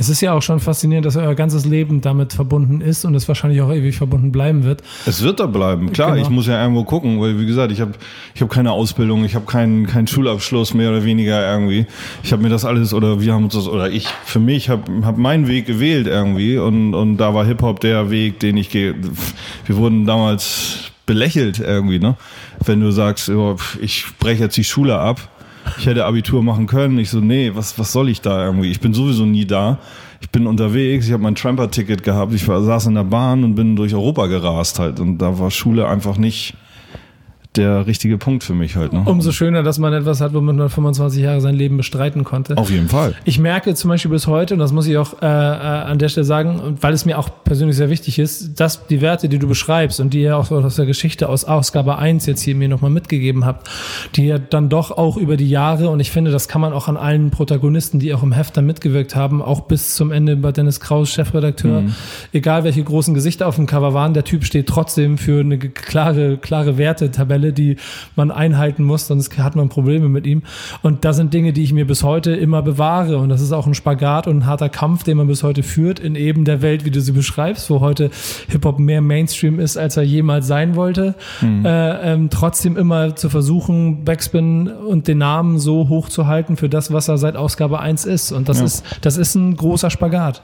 Es 0.02 0.10
ist 0.10 0.20
ja 0.22 0.34
auch 0.34 0.42
schon 0.42 0.60
faszinierend, 0.60 1.06
dass 1.06 1.16
euer 1.16 1.36
ganzes 1.36 1.64
Leben 1.64 2.02
damit 2.02 2.34
verbunden 2.34 2.82
ist 2.82 3.06
und 3.06 3.14
es 3.14 3.28
wahrscheinlich 3.28 3.62
auch 3.62 3.72
ewig 3.72 3.96
verbunden 3.96 4.32
bleiben 4.32 4.64
wird. 4.64 4.82
Es 5.06 5.22
wird 5.22 5.40
da 5.40 5.46
bleiben, 5.46 5.92
klar. 5.92 6.14
Genau. 6.14 6.24
Ich 6.24 6.30
muss 6.32 6.48
ja 6.48 6.60
irgendwo 6.60 6.84
gucken, 6.86 7.22
weil 7.22 7.40
wie 7.40 7.46
gesagt, 7.46 7.72
ich 7.72 7.82
habe 7.82 7.92
ich 8.34 8.42
hab 8.42 8.50
keine 8.50 8.72
Ausbildung, 8.72 9.24
ich 9.26 9.36
habe 9.36 9.46
keinen 9.46 9.86
keinen 9.86 10.08
Schulabschluss 10.08 10.74
mehr 10.74 10.90
oder 10.90 11.06
weniger 11.06 11.48
irgendwie. 11.48 11.86
Ich 12.24 12.34
habe 12.34 12.42
mir 12.42 12.50
das 12.50 12.66
alles 12.66 12.96
oder 12.96 13.22
wir 13.22 13.32
haben 13.32 13.44
uns 13.44 13.54
das 13.54 13.68
oder 13.68 13.92
ich 13.92 14.08
für 14.26 14.40
mich 14.40 14.70
habe 14.70 15.06
hab 15.06 15.20
meinen 15.20 15.48
Weg 15.48 15.68
gewählt 15.68 16.08
irgendwie 16.08 16.58
und 16.58 16.96
und 16.96 17.18
da 17.18 17.36
war 17.36 17.46
Hip 17.46 17.62
Hop 17.62 17.80
der 17.80 18.10
Weg, 18.10 18.40
den 18.40 18.58
ich 18.58 18.72
gehe. 18.72 18.96
Wir 19.68 19.78
wurden 19.78 20.08
damals 20.08 20.90
belächelt 21.06 21.60
irgendwie, 21.60 22.00
ne? 22.00 22.16
Wenn 22.66 22.80
du 22.80 22.90
sagst, 22.90 23.32
ich 23.80 24.06
breche 24.18 24.46
jetzt 24.46 24.58
die 24.58 24.64
Schule 24.64 24.98
ab 24.98 25.30
ich 25.78 25.86
hätte 25.86 26.06
Abitur 26.06 26.44
machen 26.44 26.68
können. 26.68 26.98
Ich 27.00 27.10
so, 27.10 27.20
nee, 27.20 27.52
was, 27.54 27.78
was 27.80 27.92
soll 27.92 28.10
ich 28.10 28.22
da 28.22 28.46
irgendwie? 28.46 28.70
Ich 28.70 28.80
bin 28.80 28.94
sowieso 28.94 29.26
nie 29.26 29.46
da. 29.46 29.80
Ich 30.22 30.30
bin 30.30 30.46
unterwegs, 30.48 31.08
ich 31.08 31.14
habe 31.14 31.24
mein 31.24 31.36
Tramper-Ticket 31.36 32.04
gehabt, 32.04 32.34
ich 32.34 32.48
war, 32.48 32.62
saß 32.62 32.86
in 32.88 32.96
der 32.96 33.04
Bahn 33.04 33.44
und 33.44 33.56
bin 33.56 33.76
durch 33.76 33.94
Europa 33.96 34.28
gerast 34.28 34.80
halt. 34.80 35.00
Und 35.00 35.18
da 35.18 35.40
war 35.40 35.50
Schule 35.50 35.88
einfach 35.88 36.18
nicht 36.18 36.54
der 37.58 37.86
richtige 37.86 38.18
Punkt 38.18 38.46
für 38.46 38.54
mich 38.54 38.78
halt. 38.78 38.94
Ne? 38.94 39.04
Umso 39.06 39.34
schöner, 39.34 39.62
dass 39.62 39.78
man 39.78 39.92
etwas 39.92 40.22
hat, 40.22 40.34
womit 40.34 40.56
man 40.56 40.70
25 40.70 41.22
Jahre 41.22 41.42
sein 41.42 41.56
Leben 41.56 41.76
bestreiten 41.76 42.24
konnte. 42.24 42.56
Auf 42.58 42.70
jeden 42.70 42.88
Fall. 42.88 43.14
Ich 43.26 43.40
merke 43.40 43.74
zum 43.76 43.90
Beispiel 43.90 44.10
bis 44.10 44.26
heute, 44.28 44.54
und 44.54 44.62
das 44.62 44.72
muss 44.72 44.88
ich 44.88 44.98
auch 44.98 45.22
äh, 45.22 45.26
äh, 45.26 45.28
an 45.28 46.00
der 46.00 46.08
Stelle 46.08 46.24
sagen, 46.24 46.78
weil 46.80 46.94
es 46.94 47.06
mir 47.06 47.20
auch 47.20 47.30
persönlich 47.44 47.76
sehr 47.76 47.90
wichtig 47.90 48.20
ist, 48.20 48.58
dass 48.60 48.88
die 48.88 49.02
Werte, 49.02 49.28
die 49.28 49.38
du 49.38 49.50
beschreibst 49.50 50.00
und 50.00 50.14
die 50.14 50.22
ihr 50.22 50.38
auch 50.38 50.50
aus 50.50 50.78
der 50.78 50.86
Geschichte 50.86 51.28
aus 51.28 51.44
Ausgabe 51.44 51.98
1 51.98 52.26
jetzt 52.26 52.42
hier 52.42 52.56
mir 52.56 52.70
nochmal 52.70 52.92
mitgegeben 52.92 53.44
habt, 53.44 53.70
die 54.16 54.28
ja 54.28 54.38
dann 54.38 54.70
doch 54.70 54.92
auch 54.92 55.18
über 55.18 55.36
die 55.36 55.50
Jahre, 55.50 55.90
und 55.90 56.00
ich 56.00 56.10
finde, 56.10 56.32
das 56.32 56.48
kann 56.48 56.62
man 56.62 56.72
auch 56.72 56.88
an 56.88 56.96
allen 56.96 57.32
Protagonisten, 57.32 58.00
die 58.00 58.14
auch 58.14 58.24
im 58.24 58.32
Heft 58.32 58.56
dann 58.56 58.66
mitgewirkt 58.66 59.18
haben, 59.18 59.42
auch 59.42 59.62
bis 59.62 59.96
zum 59.96 60.14
Ende 60.14 60.38
bei 60.38 60.54
Dennis 60.54 60.80
Kraus, 60.80 61.10
Chefredakteur, 61.10 61.82
mhm. 61.82 61.96
egal 62.32 62.64
welche 62.64 62.84
großen 62.84 63.14
Gesichter 63.14 63.48
auf 63.48 63.58
dem 63.58 63.66
Cover 63.66 63.94
waren, 63.94 64.14
der 64.14 64.24
Typ 64.24 64.46
steht 64.46 64.68
trotzdem 64.68 65.18
für 65.18 65.42
eine 65.42 65.58
klare, 65.58 66.38
klare 66.38 66.78
Wertetabelle 66.78 67.41
Tabelle, 67.42 67.54
die 67.54 67.78
man 68.16 68.32
einhalten 68.32 68.84
muss, 68.84 69.08
sonst 69.08 69.38
hat 69.38 69.56
man 69.56 69.70
Probleme 69.70 70.10
mit 70.10 70.26
ihm. 70.26 70.44
Und 70.82 71.04
das 71.06 71.18
sind 71.18 71.34
Dinge, 71.34 71.54
die 71.54 71.64
ich 71.64 71.74
mir 71.74 71.86
bis 71.86 72.04
heute 72.04 72.32
immer 72.32 72.62
bewahre. 72.62 73.18
Und 73.18 73.30
das 73.30 73.42
ist 73.42 73.52
auch 73.52 73.68
ein 73.68 73.74
Spagat 73.74 74.28
und 74.28 74.40
ein 74.40 74.46
harter 74.46 74.70
Kampf, 74.70 75.04
den 75.04 75.18
man 75.18 75.28
bis 75.28 75.44
heute 75.44 75.64
führt 75.64 76.00
in 76.00 76.16
eben 76.16 76.46
der 76.46 76.62
Welt, 76.62 76.86
wie 76.86 76.92
du 76.92 77.02
sie 77.02 77.12
beschreibst, 77.12 77.70
wo 77.70 77.80
heute 77.80 78.12
Hip-Hop 78.50 78.80
mehr 78.80 79.02
Mainstream 79.02 79.60
ist, 79.60 79.78
als 79.78 79.98
er 79.98 80.04
jemals 80.04 80.48
sein 80.48 80.76
wollte. 80.76 81.16
Mhm. 81.42 81.66
Äh, 81.66 82.14
ähm, 82.14 82.30
trotzdem 82.30 82.78
immer 82.78 83.16
zu 83.16 83.30
versuchen, 83.30 84.04
Backspin 84.06 84.68
und 84.68 85.08
den 85.08 85.18
Namen 85.18 85.60
so 85.60 85.90
hoch 85.90 86.10
zu 86.10 86.28
halten 86.28 86.58
für 86.58 86.70
das, 86.70 86.94
was 86.94 87.08
er 87.08 87.18
seit 87.18 87.36
Ausgabe 87.36 87.80
1 87.80 88.06
ist. 88.06 88.32
Und 88.32 88.50
das 88.50 88.60
ja. 88.60 88.66
ist, 88.66 88.86
das 89.02 89.18
ist 89.18 89.36
ein 89.36 89.56
großer 89.56 89.90
Spagat. 89.90 90.42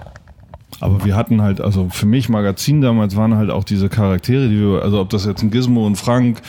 Aber 0.80 1.04
wir 1.04 1.16
hatten 1.16 1.42
halt, 1.42 1.60
also 1.60 1.88
für 1.90 2.06
mich 2.06 2.30
Magazin 2.30 2.82
damals 2.82 3.16
waren 3.16 3.36
halt 3.36 3.50
auch 3.50 3.64
diese 3.64 3.90
Charaktere, 3.90 4.48
die 4.48 4.60
wir, 4.60 4.84
also 4.84 5.00
ob 5.00 5.10
das 5.10 5.26
jetzt 5.26 5.42
ein 5.42 5.50
Gizmo 5.50 5.86
und 5.86 5.96
Frank, 5.96 6.42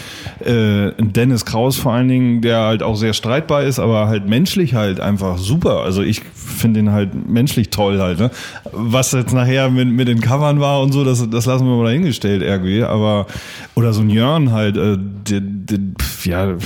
äh, 0.44 0.88
ein 0.98 1.12
Dennis 1.14 1.46
Kraus 1.46 1.76
vor 1.76 1.92
allen 1.92 2.08
Dingen, 2.08 2.42
der 2.42 2.60
halt 2.60 2.82
auch 2.82 2.96
sehr 2.96 3.14
streitbar 3.14 3.62
ist, 3.62 3.78
aber 3.78 4.06
halt 4.08 4.28
menschlich 4.28 4.74
halt 4.74 5.00
einfach 5.00 5.38
super. 5.38 5.82
Also 5.82 6.02
ich 6.02 6.20
finde 6.34 6.80
ihn 6.80 6.92
halt 6.92 7.28
menschlich 7.28 7.70
toll 7.70 8.00
halt. 8.00 8.18
Ne? 8.18 8.30
Was 8.72 9.12
jetzt 9.12 9.32
nachher 9.32 9.70
mit, 9.70 9.88
mit 9.88 10.08
den 10.08 10.20
Covern 10.20 10.60
war 10.60 10.82
und 10.82 10.92
so, 10.92 11.04
das, 11.04 11.28
das 11.30 11.46
lassen 11.46 11.66
wir 11.66 11.76
mal 11.76 11.84
dahingestellt 11.84 12.42
irgendwie. 12.42 12.82
Aber 12.82 13.26
oder 13.74 13.92
so 13.92 14.02
ein 14.02 14.10
Jörn 14.10 14.52
halt, 14.52 14.76
äh, 14.76 14.98
der, 14.98 15.40
der, 15.40 15.78
ja, 16.24 16.56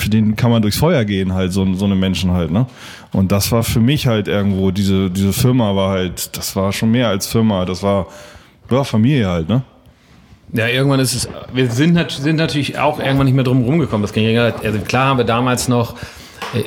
für 0.00 0.10
den 0.10 0.36
kann 0.36 0.50
man 0.50 0.62
durchs 0.62 0.78
Feuer 0.78 1.04
gehen 1.04 1.32
halt, 1.34 1.52
so, 1.52 1.74
so 1.74 1.84
eine 1.84 1.94
Menschen 1.94 2.32
halt. 2.32 2.50
Ne? 2.50 2.66
Und 3.12 3.32
das 3.32 3.52
war 3.52 3.62
für 3.62 3.80
mich 3.80 4.06
halt 4.06 4.28
irgendwo, 4.28 4.70
diese, 4.70 5.10
diese 5.10 5.32
Firma 5.32 5.74
war 5.76 5.90
halt, 5.90 6.36
das 6.36 6.56
war 6.56 6.72
schon 6.72 6.90
mehr 6.90 7.08
als 7.08 7.26
Firma, 7.26 7.64
das 7.64 7.82
war 7.82 8.06
ja, 8.70 8.84
Familie 8.84 9.28
halt, 9.28 9.48
ne? 9.48 9.62
Ja, 10.52 10.66
irgendwann 10.66 10.98
ist 10.98 11.14
es, 11.14 11.28
wir 11.52 11.70
sind, 11.70 12.10
sind 12.10 12.36
natürlich 12.36 12.76
auch 12.76 12.98
irgendwann 12.98 13.26
nicht 13.26 13.34
mehr 13.34 13.44
drum 13.44 13.62
rumgekommen. 13.62 14.02
Das 14.02 14.12
ging, 14.12 14.36
also 14.36 14.78
klar 14.80 15.06
haben 15.06 15.18
wir 15.18 15.24
damals 15.24 15.68
noch 15.68 15.94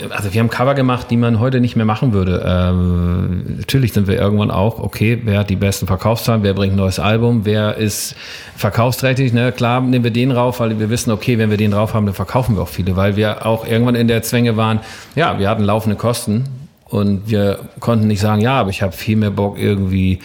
also 0.09 0.33
wir 0.33 0.39
haben 0.39 0.49
Cover 0.49 0.75
gemacht, 0.75 1.07
die 1.09 1.17
man 1.17 1.39
heute 1.39 1.59
nicht 1.59 1.75
mehr 1.75 1.85
machen 1.85 2.13
würde. 2.13 2.43
Ähm, 2.45 3.57
natürlich 3.57 3.93
sind 3.93 4.07
wir 4.07 4.19
irgendwann 4.19 4.51
auch, 4.51 4.79
okay, 4.79 5.21
wer 5.23 5.39
hat 5.39 5.49
die 5.49 5.55
besten 5.55 5.87
Verkaufszahlen, 5.87 6.43
wer 6.43 6.53
bringt 6.53 6.73
ein 6.73 6.77
neues 6.77 6.99
Album, 6.99 7.41
wer 7.43 7.77
ist 7.77 8.15
verkaufsträchtig, 8.55 9.33
ne? 9.33 9.51
Klar 9.51 9.81
nehmen 9.81 10.03
wir 10.03 10.11
den 10.11 10.31
rauf, 10.31 10.59
weil 10.59 10.79
wir 10.79 10.89
wissen, 10.89 11.11
okay, 11.11 11.37
wenn 11.37 11.49
wir 11.49 11.57
den 11.57 11.71
drauf 11.71 11.93
haben, 11.93 12.05
dann 12.05 12.15
verkaufen 12.15 12.55
wir 12.55 12.63
auch 12.63 12.69
viele, 12.69 12.95
weil 12.95 13.15
wir 13.15 13.45
auch 13.45 13.67
irgendwann 13.67 13.95
in 13.95 14.07
der 14.07 14.23
Zwänge 14.23 14.57
waren, 14.57 14.79
ja, 15.15 15.37
wir 15.39 15.49
hatten 15.49 15.63
laufende 15.63 15.95
Kosten 15.95 16.45
Und 16.93 17.27
wir 17.27 17.57
konnten 17.79 18.05
nicht 18.05 18.19
sagen, 18.19 18.39
ja, 18.39 18.59
aber 18.59 18.69
ich 18.69 18.83
habe 18.83 18.91
viel 18.91 19.15
mehr 19.15 19.31
Bock, 19.31 19.57
irgendwie 19.57 20.19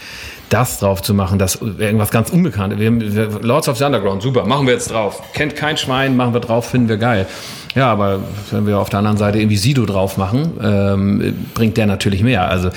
das 0.51 0.81
drauf 0.81 1.01
zu 1.01 1.15
machen, 1.15 1.39
das 1.39 1.57
irgendwas 1.57 2.11
ganz 2.11 2.29
Unbekanntes. 2.29 2.79
Lords 3.41 3.71
of 3.71 3.79
the 3.79 3.85
Underground, 3.85 4.21
super, 4.21 4.45
machen 4.45 4.67
wir 4.67 4.75
jetzt 4.75 4.91
drauf. 4.91 5.23
Kennt 5.33 5.57
kein 5.57 5.79
Schwein, 5.79 6.15
machen 6.15 6.35
wir 6.35 6.41
drauf, 6.41 6.69
finden 6.69 6.91
wir 6.91 6.99
geil. 6.99 7.27
Ja, 7.75 7.91
aber 7.91 8.21
wenn 8.51 8.67
wir 8.67 8.79
auf 8.79 8.91
der 8.91 8.99
anderen 8.99 9.17
Seite 9.17 9.39
irgendwie 9.39 9.57
Sido 9.57 9.87
drauf 9.87 10.19
machen, 10.19 10.61
ähm, 10.63 11.47
bringt 11.55 11.79
der 11.79 11.87
natürlich 11.87 12.23
mehr. 12.23 12.51
Also 12.51 12.69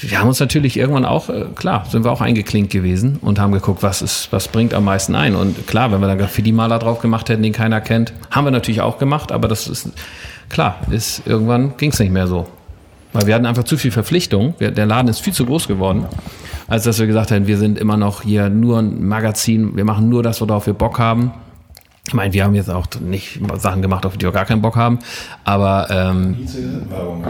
wir 0.00 0.20
haben 0.20 0.28
uns 0.28 0.38
natürlich 0.38 0.76
irgendwann 0.76 1.04
auch, 1.04 1.28
äh, 1.28 1.46
klar, 1.56 1.86
sind 1.90 2.04
wir 2.04 2.12
auch 2.12 2.20
eingeklinkt 2.20 2.72
gewesen 2.72 3.18
und 3.20 3.40
haben 3.40 3.50
geguckt, 3.50 3.82
was 3.82 4.00
ist, 4.00 4.28
was 4.30 4.46
bringt 4.46 4.74
am 4.74 4.84
meisten 4.84 5.16
ein. 5.16 5.34
Und 5.34 5.66
klar, 5.66 5.90
wenn 5.90 6.00
wir 6.00 6.06
dann 6.06 6.18
Graffiti-Maler 6.18 6.78
drauf 6.78 7.00
gemacht 7.00 7.28
hätten, 7.28 7.42
den 7.42 7.52
keiner 7.52 7.80
kennt, 7.80 8.12
haben 8.30 8.44
wir 8.44 8.52
natürlich 8.52 8.80
auch 8.80 8.98
gemacht, 8.98 9.32
aber 9.32 9.48
das 9.48 9.66
ist, 9.66 9.88
klar, 10.50 10.76
ist, 10.92 11.26
irgendwann 11.26 11.76
ging 11.78 11.90
es 11.90 11.98
nicht 11.98 12.12
mehr 12.12 12.28
so. 12.28 12.46
Weil 13.14 13.28
wir 13.28 13.34
hatten 13.36 13.46
einfach 13.46 13.64
zu 13.64 13.78
viel 13.78 13.92
Verpflichtung. 13.92 14.54
Wir, 14.58 14.72
der 14.72 14.86
Laden 14.86 15.08
ist 15.08 15.20
viel 15.20 15.32
zu 15.32 15.46
groß 15.46 15.68
geworden, 15.68 16.04
als 16.66 16.82
dass 16.82 16.98
wir 16.98 17.06
gesagt 17.06 17.30
hätten, 17.30 17.46
wir 17.46 17.58
sind 17.58 17.78
immer 17.78 17.96
noch 17.96 18.22
hier 18.22 18.50
nur 18.50 18.80
ein 18.80 19.06
Magazin, 19.06 19.76
wir 19.76 19.84
machen 19.84 20.08
nur 20.08 20.22
das, 20.22 20.40
worauf 20.40 20.66
wir 20.66 20.74
Bock 20.74 20.98
haben. 20.98 21.32
Ich 22.06 22.12
meine, 22.12 22.34
wir 22.34 22.44
haben 22.44 22.54
jetzt 22.54 22.68
auch 22.68 22.86
nicht 23.00 23.40
Sachen 23.56 23.80
gemacht, 23.80 24.04
auf 24.04 24.18
die 24.18 24.26
wir 24.26 24.32
gar 24.32 24.44
keinen 24.44 24.60
Bock 24.60 24.76
haben, 24.76 24.98
aber 25.44 25.86
ähm, 25.90 26.36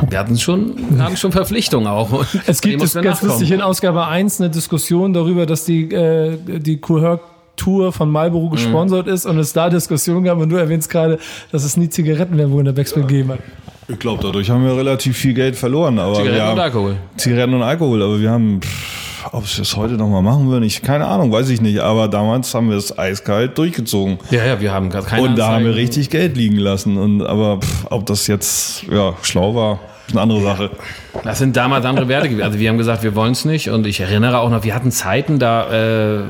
wir 0.08 0.18
hatten 0.18 0.36
schon, 0.36 0.74
wir 0.96 1.04
hatten 1.04 1.16
schon 1.16 1.30
Verpflichtungen 1.30 1.86
auch. 1.86 2.24
Es 2.46 2.60
gibt 2.60 2.82
es 2.82 2.94
ganz 2.94 3.22
lustig 3.22 3.52
in 3.52 3.60
Ausgabe 3.60 4.06
1 4.06 4.40
eine 4.40 4.50
Diskussion 4.50 5.12
darüber, 5.12 5.46
dass 5.46 5.64
die, 5.64 5.92
äh, 5.92 6.38
die 6.58 6.78
Cohort 6.78 7.20
Tour 7.56 7.92
von 7.92 8.10
Marlboro 8.10 8.48
gesponsert 8.48 9.06
mhm. 9.06 9.12
ist 9.12 9.26
und 9.26 9.38
es 9.38 9.52
da 9.52 9.68
Diskussionen 9.70 10.24
gab 10.24 10.38
und 10.38 10.48
du 10.48 10.56
erwähnst 10.56 10.90
gerade, 10.90 11.18
dass 11.52 11.62
es 11.62 11.76
nie 11.76 11.88
Zigarettenwerbung 11.88 12.60
in 12.60 12.64
der 12.64 12.72
Backspin 12.72 13.06
gegeben 13.06 13.32
hat. 13.32 13.40
Ich 13.88 13.98
glaube, 13.98 14.22
dadurch 14.22 14.50
haben 14.50 14.64
wir 14.64 14.76
relativ 14.76 15.16
viel 15.16 15.34
Geld 15.34 15.56
verloren. 15.56 15.98
Aber 15.98 16.14
Zigaretten 16.14 16.42
haben, 16.42 16.52
und 16.52 16.60
Alkohol. 16.60 16.96
Zigaretten 17.16 17.54
und 17.54 17.62
Alkohol, 17.62 18.02
aber 18.02 18.20
wir 18.20 18.30
haben, 18.30 18.60
ob 19.32 19.44
es 19.44 19.56
das 19.56 19.76
heute 19.76 19.94
nochmal 19.94 20.22
machen 20.22 20.48
würden, 20.48 20.64
ich 20.64 20.82
keine 20.82 21.06
Ahnung, 21.06 21.30
weiß 21.32 21.50
ich 21.50 21.60
nicht. 21.60 21.80
Aber 21.80 22.08
damals 22.08 22.54
haben 22.54 22.70
wir 22.70 22.76
es 22.76 22.96
eiskalt 22.98 23.58
durchgezogen. 23.58 24.18
Ja, 24.30 24.44
ja, 24.44 24.60
wir 24.60 24.72
haben 24.72 24.88
keine 24.88 25.22
Und 25.22 25.38
da 25.38 25.52
haben 25.52 25.64
wir 25.64 25.74
richtig 25.74 26.10
Geld 26.10 26.36
liegen 26.36 26.56
lassen. 26.56 26.96
Und 26.96 27.22
aber 27.22 27.60
pff, 27.60 27.86
ob 27.90 28.06
das 28.06 28.26
jetzt 28.26 28.84
ja, 28.84 29.14
schlau 29.22 29.54
war, 29.54 29.80
ist 30.06 30.12
eine 30.12 30.20
andere 30.20 30.42
Sache. 30.42 30.70
Das 31.22 31.38
sind 31.38 31.56
damals 31.56 31.86
andere 31.86 32.08
Werte 32.08 32.28
gewesen. 32.28 32.44
Also 32.44 32.58
wir 32.58 32.68
haben 32.68 32.78
gesagt, 32.78 33.02
wir 33.02 33.14
wollen 33.14 33.32
es 33.32 33.44
nicht. 33.44 33.70
Und 33.70 33.86
ich 33.86 34.00
erinnere 34.00 34.38
auch 34.38 34.50
noch, 34.50 34.64
wir 34.64 34.74
hatten 34.74 34.90
Zeiten 34.90 35.38
da, 35.38 36.18
äh, 36.18 36.22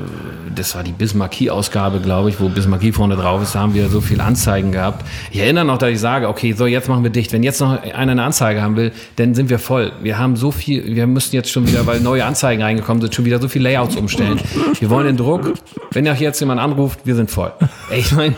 das 0.55 0.75
war 0.75 0.85
die 0.85 0.93
Bismarcky-Ausgabe, 0.93 2.01
glaube 2.01 2.29
ich, 2.29 2.41
wo 2.41 2.49
Bismarcky 2.49 2.93
vorne 2.93 3.17
drauf 3.17 3.43
ist, 3.43 3.55
da 3.55 3.61
haben 3.61 3.75
wir 3.75 3.89
so 3.89 4.01
viel 4.01 4.21
Anzeigen 4.21 4.73
gehabt. 4.73 5.05
Ich 5.31 5.41
erinnere 5.41 5.65
noch, 5.65 5.79
dass 5.79 5.91
ich 5.91 6.01
sage, 6.01 6.29
okay, 6.29 6.53
so 6.53 6.67
jetzt 6.67 6.89
machen 6.89 7.03
wir 7.03 7.11
dicht. 7.11 7.33
Wenn 7.33 7.43
jetzt 7.43 7.61
noch 7.61 7.83
einer 7.83 8.13
eine 8.13 8.23
Anzeige 8.23 8.63
haben 8.63 8.77
will, 8.77 8.93
dann 9.17 9.35
sind 9.35 9.51
wir 9.51 9.59
voll. 9.59 9.93
Wir 10.03 10.19
haben 10.19 10.37
so 10.37 10.51
viel, 10.51 10.95
wir 10.95 11.07
müssen 11.07 11.35
jetzt 11.35 11.51
schon 11.51 11.67
wieder, 11.67 11.87
weil 11.87 12.01
neue 12.01 12.25
Anzeigen 12.25 12.63
reingekommen 12.63 13.01
sind, 13.01 13.15
schon 13.15 13.25
wieder 13.25 13.41
so 13.41 13.49
viele 13.49 13.65
Layouts 13.71 13.97
umstellen. 13.97 14.41
Wir 14.79 14.91
wollen 14.91 15.07
den 15.07 15.17
Druck. 15.17 15.55
Wenn 15.91 16.09
auch 16.09 16.17
jetzt 16.17 16.41
jemand 16.41 16.61
anruft, 16.61 17.01
wir 17.05 17.15
sind 17.15 17.31
voll. 17.31 17.53
Ey, 17.91 18.01
ich 18.01 18.13
meine, 18.13 18.35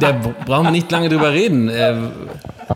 da 0.00 0.12
brauchen 0.44 0.66
wir 0.66 0.70
nicht 0.70 0.90
lange 0.90 1.08
drüber 1.08 1.32
reden. 1.32 1.68
Äh, 1.68 1.94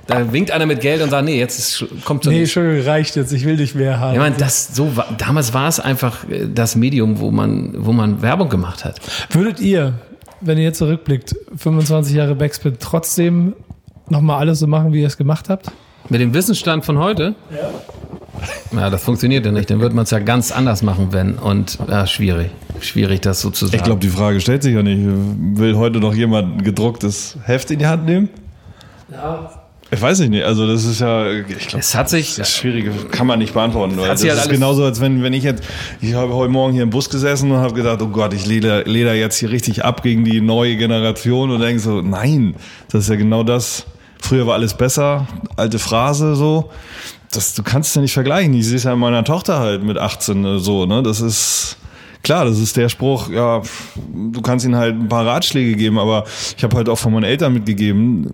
da 0.06 0.32
winkt 0.32 0.50
einer 0.50 0.66
mit 0.66 0.80
Geld 0.80 1.02
und 1.02 1.10
sagt, 1.10 1.24
nee, 1.24 1.38
jetzt 1.38 1.58
ist, 1.58 2.04
kommt 2.04 2.24
so 2.24 2.30
Nee, 2.30 2.46
schon 2.46 2.80
reicht 2.80 3.16
jetzt, 3.16 3.32
ich 3.32 3.44
will 3.44 3.56
nicht 3.56 3.74
mehr 3.74 4.00
haben. 4.00 4.14
Ja, 4.14 4.20
man, 4.20 4.36
das 4.36 4.74
so 4.74 4.96
war, 4.96 5.06
damals 5.18 5.52
war 5.52 5.68
es 5.68 5.80
einfach 5.80 6.28
äh, 6.28 6.46
das 6.52 6.76
Medium, 6.76 7.20
wo 7.20 7.30
man, 7.30 7.74
wo 7.76 7.92
man 7.92 8.22
Werbung 8.22 8.48
gemacht 8.48 8.84
hat. 8.84 9.00
Würdet 9.30 9.60
ihr, 9.60 9.94
wenn 10.40 10.58
ihr 10.58 10.64
jetzt 10.64 10.78
zurückblickt, 10.78 11.34
25 11.56 12.14
Jahre 12.14 12.34
Backspin 12.34 12.76
trotzdem 12.78 13.54
nochmal 14.08 14.38
alles 14.38 14.58
so 14.58 14.66
machen, 14.66 14.92
wie 14.92 15.00
ihr 15.00 15.06
es 15.06 15.16
gemacht 15.16 15.48
habt? 15.48 15.70
Mit 16.08 16.20
dem 16.20 16.34
Wissensstand 16.34 16.84
von 16.84 16.98
heute? 16.98 17.34
Ja. 17.50 17.70
Ja, 18.72 18.90
das 18.90 19.02
funktioniert 19.04 19.44
ja 19.44 19.52
nicht. 19.52 19.70
Dann 19.70 19.80
wird 19.80 19.92
man 19.92 20.04
es 20.04 20.10
ja 20.10 20.18
ganz 20.18 20.52
anders 20.52 20.82
machen, 20.82 21.08
wenn. 21.10 21.34
Und 21.34 21.78
ja, 21.88 22.06
schwierig. 22.06 22.50
Schwierig, 22.80 23.20
das 23.20 23.40
so 23.40 23.50
zu 23.50 23.66
sagen. 23.66 23.76
Ich 23.76 23.84
glaube, 23.84 24.00
die 24.00 24.08
Frage 24.08 24.40
stellt 24.40 24.62
sich 24.62 24.74
ja 24.74 24.82
nicht. 24.82 25.00
Will 25.58 25.76
heute 25.76 26.00
noch 26.00 26.14
jemand 26.14 26.58
ein 26.58 26.64
gedrucktes 26.64 27.36
Heft 27.44 27.70
in 27.70 27.78
die 27.78 27.86
Hand 27.86 28.06
nehmen? 28.06 28.28
Ja, 29.10 29.62
ich 29.94 30.00
weiß 30.00 30.20
nicht, 30.20 30.42
also 30.42 30.66
das 30.66 30.86
ist 30.86 31.00
ja, 31.00 31.30
ich 31.30 31.68
glaube, 31.68 31.80
es 31.80 31.94
hat 31.94 32.08
sich, 32.08 32.36
das 32.36 32.48
ist 32.48 32.56
schwierig, 32.56 32.90
kann 33.10 33.26
man 33.26 33.38
nicht 33.38 33.52
beantworten. 33.52 33.98
Weil 33.98 34.08
das 34.08 34.22
halt 34.24 34.32
ist 34.38 34.48
genauso, 34.48 34.84
als 34.84 35.02
wenn, 35.02 35.22
wenn 35.22 35.34
ich 35.34 35.44
jetzt, 35.44 35.62
ich 36.00 36.14
habe 36.14 36.32
heute 36.32 36.50
Morgen 36.50 36.72
hier 36.72 36.82
im 36.82 36.88
Bus 36.88 37.10
gesessen 37.10 37.50
und 37.50 37.58
habe 37.58 37.74
gedacht, 37.74 38.00
oh 38.00 38.06
Gott, 38.06 38.32
ich 38.32 38.46
leder, 38.46 38.84
leder 38.84 39.12
jetzt 39.12 39.36
hier 39.36 39.50
richtig 39.50 39.84
ab 39.84 40.02
gegen 40.02 40.24
die 40.24 40.40
neue 40.40 40.78
Generation 40.78 41.50
und 41.50 41.60
denke 41.60 41.78
so, 41.78 42.00
nein, 42.00 42.54
das 42.90 43.02
ist 43.02 43.10
ja 43.10 43.16
genau 43.16 43.42
das. 43.42 43.84
Früher 44.18 44.46
war 44.46 44.54
alles 44.54 44.72
besser, 44.72 45.26
alte 45.56 45.78
Phrase 45.78 46.36
so. 46.36 46.70
Das, 47.32 47.54
du 47.54 47.62
kannst 47.62 47.90
es 47.90 47.94
ja 47.94 48.02
nicht 48.02 48.12
vergleichen. 48.12 48.54
Ich 48.54 48.66
sehe 48.66 48.76
es 48.76 48.84
ja 48.84 48.94
meiner 48.94 49.24
Tochter 49.24 49.58
halt 49.58 49.82
mit 49.82 49.98
18 49.98 50.44
äh, 50.44 50.58
so, 50.58 50.86
ne? 50.86 51.02
Das 51.02 51.20
ist, 51.20 51.78
klar, 52.22 52.44
das 52.44 52.58
ist 52.58 52.76
der 52.76 52.88
Spruch, 52.88 53.30
ja, 53.30 53.62
du 54.14 54.40
kannst 54.42 54.64
ihnen 54.64 54.76
halt 54.76 54.94
ein 54.94 55.08
paar 55.08 55.26
Ratschläge 55.26 55.74
geben, 55.74 55.98
aber 55.98 56.24
ich 56.56 56.62
habe 56.62 56.76
halt 56.76 56.88
auch 56.88 56.98
von 56.98 57.12
meinen 57.12 57.24
Eltern 57.24 57.54
mitgegeben, 57.54 58.30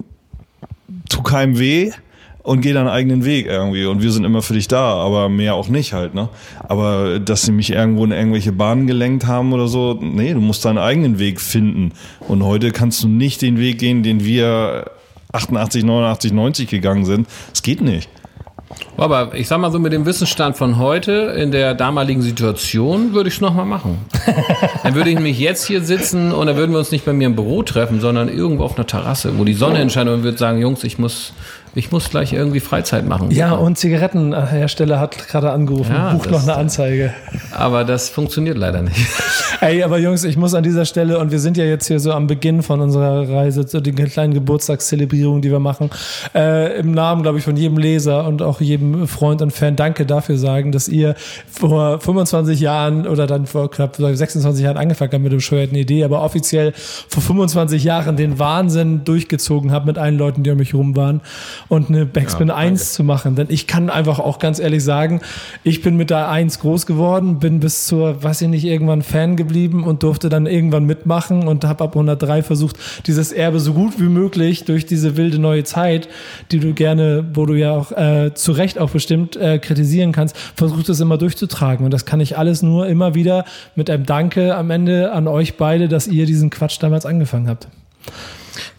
tu 1.08 1.22
keinem 1.22 1.58
weh 1.58 1.92
und 2.42 2.60
geh 2.60 2.72
deinen 2.72 2.88
eigenen 2.88 3.24
Weg 3.24 3.46
irgendwie. 3.46 3.84
Und 3.86 4.02
wir 4.02 4.10
sind 4.10 4.24
immer 4.24 4.42
für 4.42 4.54
dich 4.54 4.68
da, 4.68 4.94
aber 4.94 5.28
mehr 5.28 5.54
auch 5.54 5.68
nicht 5.68 5.92
halt, 5.92 6.14
ne? 6.14 6.28
Aber 6.66 7.20
dass 7.20 7.42
sie 7.42 7.52
mich 7.52 7.70
irgendwo 7.70 8.04
in 8.04 8.10
irgendwelche 8.10 8.52
Bahnen 8.52 8.86
gelenkt 8.86 9.26
haben 9.26 9.52
oder 9.52 9.68
so, 9.68 9.98
nee, 10.00 10.32
du 10.32 10.40
musst 10.40 10.64
deinen 10.64 10.78
eigenen 10.78 11.18
Weg 11.18 11.40
finden. 11.40 11.92
Und 12.20 12.42
heute 12.42 12.72
kannst 12.72 13.02
du 13.02 13.08
nicht 13.08 13.42
den 13.42 13.58
Weg 13.58 13.78
gehen, 13.78 14.02
den 14.02 14.24
wir 14.24 14.90
88, 15.32 15.84
89, 15.84 16.32
90 16.32 16.68
gegangen 16.68 17.04
sind. 17.04 17.28
Es 17.52 17.62
geht 17.62 17.80
nicht. 17.80 18.08
Aber 18.96 19.34
ich 19.34 19.48
sag 19.48 19.58
mal 19.58 19.70
so, 19.70 19.78
mit 19.78 19.92
dem 19.92 20.06
Wissensstand 20.06 20.56
von 20.56 20.78
heute, 20.78 21.12
in 21.36 21.52
der 21.52 21.74
damaligen 21.74 22.20
Situation, 22.20 23.14
würde 23.14 23.28
ich 23.28 23.36
es 23.36 23.40
nochmal 23.40 23.64
machen. 23.64 23.98
dann 24.82 24.94
würde 24.94 25.10
ich 25.10 25.16
nämlich 25.16 25.38
jetzt 25.38 25.66
hier 25.66 25.82
sitzen 25.82 26.32
und 26.32 26.46
dann 26.46 26.56
würden 26.56 26.72
wir 26.72 26.78
uns 26.78 26.90
nicht 26.90 27.04
bei 27.04 27.12
mir 27.12 27.26
im 27.26 27.36
Büro 27.36 27.62
treffen, 27.62 28.00
sondern 28.00 28.28
irgendwo 28.28 28.64
auf 28.64 28.76
einer 28.76 28.86
Terrasse, 28.86 29.38
wo 29.38 29.44
die 29.44 29.54
Sonne 29.54 29.78
entscheidet 29.78 30.12
und 30.12 30.22
würde 30.24 30.36
sagen, 30.36 30.58
Jungs, 30.58 30.84
ich 30.84 30.98
muss 30.98 31.32
ich 31.78 31.92
muss 31.92 32.10
gleich 32.10 32.32
irgendwie 32.32 32.58
Freizeit 32.58 33.06
machen. 33.06 33.30
Ja, 33.30 33.52
und 33.52 33.78
Zigarettenhersteller 33.78 34.98
hat 34.98 35.28
gerade 35.28 35.52
angerufen, 35.52 35.94
ja, 35.94 36.12
bucht 36.12 36.28
noch 36.28 36.42
eine 36.42 36.56
Anzeige. 36.56 37.14
Aber 37.52 37.84
das 37.84 38.08
funktioniert 38.08 38.58
leider 38.58 38.82
nicht. 38.82 38.98
Ey, 39.60 39.84
aber 39.84 39.98
Jungs, 39.98 40.24
ich 40.24 40.36
muss 40.36 40.54
an 40.54 40.64
dieser 40.64 40.84
Stelle, 40.84 41.20
und 41.20 41.30
wir 41.30 41.38
sind 41.38 41.56
ja 41.56 41.64
jetzt 41.64 41.86
hier 41.86 42.00
so 42.00 42.10
am 42.12 42.26
Beginn 42.26 42.62
von 42.62 42.80
unserer 42.80 43.28
Reise 43.28 43.64
zu 43.64 43.80
den 43.80 43.94
kleinen 43.94 44.34
Geburtstagszelebrierungen, 44.34 45.40
die 45.40 45.52
wir 45.52 45.60
machen, 45.60 45.90
äh, 46.34 46.80
im 46.80 46.90
Namen, 46.90 47.22
glaube 47.22 47.38
ich, 47.38 47.44
von 47.44 47.56
jedem 47.56 47.78
Leser 47.78 48.26
und 48.26 48.42
auch 48.42 48.60
jedem 48.60 49.06
Freund 49.06 49.40
und 49.40 49.52
Fan 49.52 49.76
Danke 49.76 50.04
dafür 50.04 50.36
sagen, 50.36 50.72
dass 50.72 50.88
ihr 50.88 51.14
vor 51.48 52.00
25 52.00 52.58
Jahren 52.58 53.06
oder 53.06 53.28
dann 53.28 53.46
vor 53.46 53.70
knapp 53.70 53.94
26 53.96 54.64
Jahren 54.64 54.78
angefangen 54.78 55.12
habt 55.12 55.22
mit 55.22 55.30
dem 55.30 55.38
bescheuerten 55.38 55.76
Idee, 55.76 56.02
aber 56.02 56.22
offiziell 56.22 56.72
vor 56.74 57.22
25 57.22 57.84
Jahren 57.84 58.16
den 58.16 58.40
Wahnsinn 58.40 59.04
durchgezogen 59.04 59.70
habt 59.70 59.86
mit 59.86 59.96
allen 59.96 60.18
Leuten, 60.18 60.42
die 60.42 60.50
um 60.50 60.58
mich 60.58 60.74
rum 60.74 60.96
waren 60.96 61.20
und 61.68 61.88
eine 61.88 62.06
Backspin 62.06 62.48
ja, 62.48 62.56
1 62.56 62.92
zu 62.94 63.04
machen. 63.04 63.34
Denn 63.34 63.48
ich 63.50 63.66
kann 63.66 63.90
einfach 63.90 64.18
auch 64.18 64.38
ganz 64.38 64.58
ehrlich 64.58 64.82
sagen, 64.82 65.20
ich 65.64 65.82
bin 65.82 65.96
mit 65.96 66.10
der 66.10 66.28
1 66.28 66.60
groß 66.60 66.86
geworden, 66.86 67.38
bin 67.38 67.60
bis 67.60 67.86
zur, 67.86 68.22
weiß 68.22 68.42
ich 68.42 68.48
nicht, 68.48 68.64
irgendwann 68.64 69.02
Fan 69.02 69.36
geblieben 69.36 69.84
und 69.84 70.02
durfte 70.02 70.28
dann 70.28 70.46
irgendwann 70.46 70.84
mitmachen 70.84 71.46
und 71.46 71.64
habe 71.64 71.84
ab 71.84 71.94
103 71.94 72.42
versucht, 72.42 72.76
dieses 73.06 73.32
Erbe 73.32 73.60
so 73.60 73.74
gut 73.74 74.00
wie 74.00 74.08
möglich 74.08 74.64
durch 74.64 74.86
diese 74.86 75.16
wilde 75.16 75.38
neue 75.38 75.64
Zeit, 75.64 76.08
die 76.50 76.58
du 76.58 76.72
gerne, 76.74 77.26
wo 77.34 77.46
du 77.46 77.54
ja 77.54 77.72
auch 77.72 77.92
äh, 77.92 78.32
zu 78.34 78.52
Recht 78.52 78.78
auch 78.78 78.90
bestimmt 78.90 79.36
äh, 79.36 79.58
kritisieren 79.58 80.12
kannst, 80.12 80.36
versucht 80.54 80.88
es 80.88 81.00
immer 81.00 81.18
durchzutragen. 81.18 81.84
Und 81.84 81.92
das 81.92 82.06
kann 82.06 82.20
ich 82.20 82.38
alles 82.38 82.62
nur 82.62 82.86
immer 82.86 83.14
wieder 83.14 83.44
mit 83.74 83.90
einem 83.90 84.06
Danke 84.06 84.56
am 84.56 84.70
Ende 84.70 85.12
an 85.12 85.28
euch 85.28 85.56
beide, 85.56 85.88
dass 85.88 86.06
ihr 86.06 86.26
diesen 86.26 86.50
Quatsch 86.50 86.78
damals 86.80 87.04
angefangen 87.04 87.48
habt. 87.48 87.68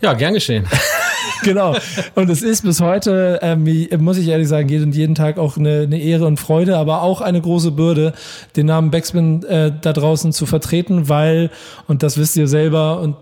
Ja, 0.01 0.13
gern 0.13 0.33
geschehen. 0.33 0.65
genau. 1.43 1.75
Und 2.15 2.29
es 2.29 2.41
ist 2.41 2.63
bis 2.63 2.81
heute, 2.81 3.39
ähm, 3.41 3.67
muss 3.99 4.17
ich 4.17 4.27
ehrlich 4.27 4.47
sagen, 4.47 4.69
jeden, 4.69 4.91
jeden 4.91 5.15
Tag 5.15 5.37
auch 5.37 5.57
eine, 5.57 5.81
eine 5.81 5.99
Ehre 5.99 6.25
und 6.25 6.39
Freude, 6.39 6.77
aber 6.77 7.01
auch 7.01 7.21
eine 7.21 7.41
große 7.41 7.71
Bürde, 7.71 8.13
den 8.55 8.65
Namen 8.65 8.91
Backspin 8.91 9.43
äh, 9.43 9.71
da 9.81 9.93
draußen 9.93 10.31
zu 10.33 10.45
vertreten, 10.45 11.09
weil, 11.09 11.49
und 11.87 12.03
das 12.03 12.17
wisst 12.17 12.37
ihr 12.37 12.47
selber, 12.47 13.01
und 13.01 13.15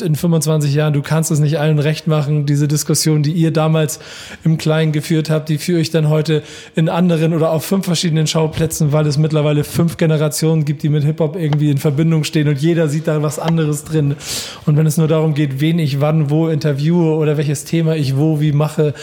in 0.00 0.16
25 0.16 0.74
Jahren, 0.74 0.92
du 0.92 1.02
kannst 1.02 1.30
es 1.30 1.40
nicht 1.40 1.58
allen 1.58 1.78
recht 1.78 2.06
machen, 2.06 2.46
diese 2.46 2.68
Diskussion, 2.68 3.22
die 3.22 3.32
ihr 3.32 3.52
damals 3.52 4.00
im 4.44 4.58
Kleinen 4.58 4.92
geführt 4.92 5.30
habt, 5.30 5.48
die 5.48 5.58
führe 5.58 5.80
ich 5.80 5.90
dann 5.90 6.08
heute 6.08 6.42
in 6.74 6.88
anderen 6.88 7.34
oder 7.34 7.52
auf 7.52 7.64
fünf 7.64 7.84
verschiedenen 7.84 8.26
Schauplätzen, 8.26 8.92
weil 8.92 9.06
es 9.06 9.18
mittlerweile 9.18 9.64
fünf 9.64 9.96
Generationen 9.96 10.64
gibt, 10.64 10.82
die 10.82 10.88
mit 10.88 11.04
Hip-Hop 11.04 11.36
irgendwie 11.36 11.70
in 11.70 11.78
Verbindung 11.78 12.24
stehen 12.24 12.48
und 12.48 12.58
jeder 12.58 12.88
sieht 12.88 13.06
da 13.06 13.22
was 13.22 13.38
anderes 13.38 13.84
drin. 13.84 14.16
Und 14.66 14.76
wenn 14.76 14.86
es 14.86 14.96
nur 14.96 15.08
darum 15.08 15.34
geht, 15.34 15.60
wen 15.60 15.78
ich 15.78 16.00
wann 16.00 16.30
wo 16.30 16.48
interviewe 16.48 17.16
oder 17.16 17.36
welche 17.36 17.51
welches 17.52 17.64
Thema 17.64 17.96
ich 17.96 18.16
wo 18.16 18.40
wie 18.40 18.52
mache. 18.52 18.94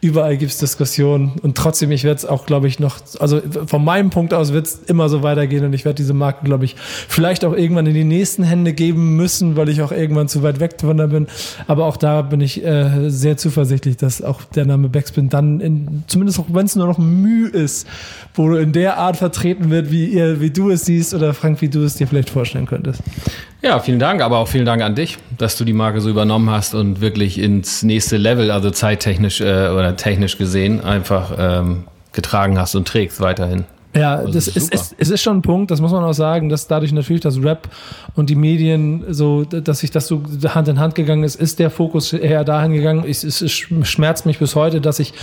Überall 0.00 0.36
gibt 0.36 0.52
es 0.52 0.58
Diskussionen 0.58 1.32
und 1.42 1.56
trotzdem, 1.56 1.90
ich 1.90 2.04
werde 2.04 2.18
es 2.18 2.24
auch, 2.24 2.46
glaube 2.46 2.68
ich, 2.68 2.78
noch, 2.78 2.98
also 3.18 3.40
von 3.66 3.84
meinem 3.84 4.10
Punkt 4.10 4.32
aus 4.32 4.52
wird 4.52 4.66
es 4.66 4.80
immer 4.86 5.08
so 5.08 5.22
weitergehen 5.22 5.64
und 5.64 5.72
ich 5.72 5.84
werde 5.84 5.96
diese 5.96 6.14
Marke, 6.14 6.44
glaube 6.44 6.64
ich, 6.64 6.76
vielleicht 6.76 7.44
auch 7.44 7.52
irgendwann 7.52 7.86
in 7.86 7.94
die 7.94 8.04
nächsten 8.04 8.44
Hände 8.44 8.72
geben 8.72 9.16
müssen, 9.16 9.56
weil 9.56 9.68
ich 9.68 9.82
auch 9.82 9.92
irgendwann 9.92 10.28
zu 10.28 10.42
weit 10.42 10.60
weg 10.60 10.76
von 10.80 10.96
bin. 10.96 11.26
Aber 11.66 11.86
auch 11.86 11.96
da 11.96 12.22
bin 12.22 12.40
ich 12.40 12.64
äh, 12.64 13.10
sehr 13.10 13.36
zuversichtlich, 13.36 13.96
dass 13.96 14.22
auch 14.22 14.42
der 14.44 14.64
Name 14.64 14.88
Backspin 14.88 15.28
dann, 15.28 15.60
in, 15.60 16.04
zumindest 16.06 16.38
auch 16.38 16.46
wenn 16.48 16.66
es 16.66 16.76
nur 16.76 16.86
noch 16.86 16.98
Mühe 16.98 17.48
ist, 17.48 17.86
wo 18.34 18.48
du 18.48 18.56
in 18.56 18.72
der 18.72 18.98
Art 18.98 19.16
vertreten 19.16 19.70
wird, 19.70 19.90
wie, 19.90 20.06
ihr, 20.06 20.40
wie 20.40 20.50
du 20.50 20.70
es 20.70 20.84
siehst 20.84 21.12
oder 21.12 21.34
Frank, 21.34 21.60
wie 21.60 21.68
du 21.68 21.82
es 21.82 21.96
dir 21.96 22.06
vielleicht 22.06 22.30
vorstellen 22.30 22.66
könntest. 22.66 23.02
Ja, 23.60 23.80
vielen 23.80 23.98
Dank, 23.98 24.22
aber 24.22 24.38
auch 24.38 24.46
vielen 24.46 24.66
Dank 24.66 24.82
an 24.82 24.94
dich, 24.94 25.18
dass 25.36 25.56
du 25.56 25.64
die 25.64 25.72
Marke 25.72 26.00
so 26.00 26.08
übernommen 26.08 26.48
hast 26.48 26.74
und 26.74 27.00
wirklich 27.00 27.38
ins 27.38 27.82
nächste 27.82 28.16
Level, 28.16 28.52
also 28.52 28.70
zeittechnisch 28.70 29.40
äh, 29.40 29.68
oder 29.68 29.96
technisch 29.96 30.38
gesehen, 30.38 30.80
einfach 30.80 31.32
ähm, 31.36 31.84
getragen 32.12 32.58
hast 32.58 32.76
und 32.76 32.86
trägst 32.86 33.20
weiterhin. 33.20 33.64
Ja, 33.98 34.14
also 34.16 34.32
das 34.32 34.48
ist, 34.48 34.72
ist, 34.72 34.94
es 34.98 35.10
ist 35.10 35.22
schon 35.22 35.38
ein 35.38 35.42
Punkt, 35.42 35.70
das 35.70 35.80
muss 35.80 35.92
man 35.92 36.04
auch 36.04 36.12
sagen, 36.12 36.48
dass 36.48 36.66
dadurch 36.66 36.92
natürlich 36.92 37.22
das 37.22 37.42
Rap 37.42 37.68
und 38.14 38.30
die 38.30 38.34
Medien 38.34 39.04
so, 39.08 39.44
dass 39.44 39.80
sich 39.80 39.90
das 39.90 40.06
so 40.06 40.22
Hand 40.48 40.68
in 40.68 40.78
Hand 40.78 40.94
gegangen 40.94 41.24
ist, 41.24 41.36
ist 41.36 41.58
der 41.58 41.70
Fokus 41.70 42.12
eher 42.12 42.44
dahin 42.44 42.72
gegangen. 42.72 43.04
Es, 43.08 43.24
es, 43.24 43.42
es 43.42 43.52
schmerzt 43.52 44.26
mich 44.26 44.38
bis 44.38 44.54
heute, 44.54 44.80
dass 44.80 44.98
ich 44.98 45.14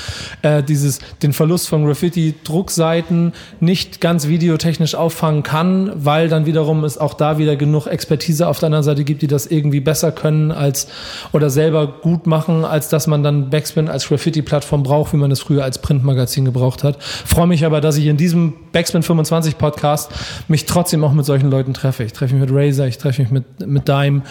äh, 0.42 0.64
dieses, 0.64 1.00
den 1.22 1.34
Verlust 1.34 1.68
von 1.68 1.86
Graffiti-Druckseiten 1.86 3.34
nicht 3.60 4.02
ganz 4.02 4.28
videotechnisch 4.28 4.96
auffangen 4.96 5.44
kann, 5.44 5.92
weil 5.96 6.28
dann 6.30 6.46
wiederum 6.46 6.84
es 6.84 6.98
auch 6.98 7.14
da 7.14 7.38
wieder 7.38 7.56
genug 7.56 7.88
Expertise 7.88 8.48
auf 8.48 8.60
der 8.60 8.68
anderen 8.68 8.84
Seite 8.84 9.04
gibt, 9.04 9.22
die 9.22 9.28
das 9.28 9.46
irgendwie 9.46 9.80
besser 9.80 10.12
können 10.12 10.52
als 10.52 10.88
oder 11.32 11.50
selber 11.50 11.88
gut 11.88 12.28
machen, 12.28 12.66
als 12.66 12.90
dass 12.90 13.08
man 13.08 13.24
dann 13.24 13.50
Backspin 13.50 13.88
als 13.88 14.08
Graffiti-Plattform 14.08 14.84
braucht, 14.84 15.14
wie 15.14 15.18
man 15.18 15.32
es 15.32 15.40
früher 15.40 15.64
als 15.64 15.82
Printmagazin 15.82 16.46
gebraucht 16.46 16.84
hat. 16.84 17.02
Freue 17.02 17.48
mich 17.48 17.66
aber, 17.66 17.82
dass 17.82 17.98
ich 17.98 18.08
in 18.08 18.18
diesem 18.18 18.54
Backspin 18.72 19.04
25 19.04 19.58
Podcast 19.58 20.12
mich 20.48 20.66
trotzdem 20.66 21.04
auch 21.04 21.14
mit 21.14 21.26
solchen 21.26 21.50
Leuten 21.50 21.74
treffe. 21.74 22.04
Ich 22.04 22.14
treffe 22.14 22.36
mich 22.36 22.50
mit 22.50 22.52
Razer, 22.54 22.88
ich 22.88 22.98
treffe 22.98 23.22
mich 23.22 23.32
mit, 23.32 23.68
mit 23.68 23.88
Dime. 23.88 24.22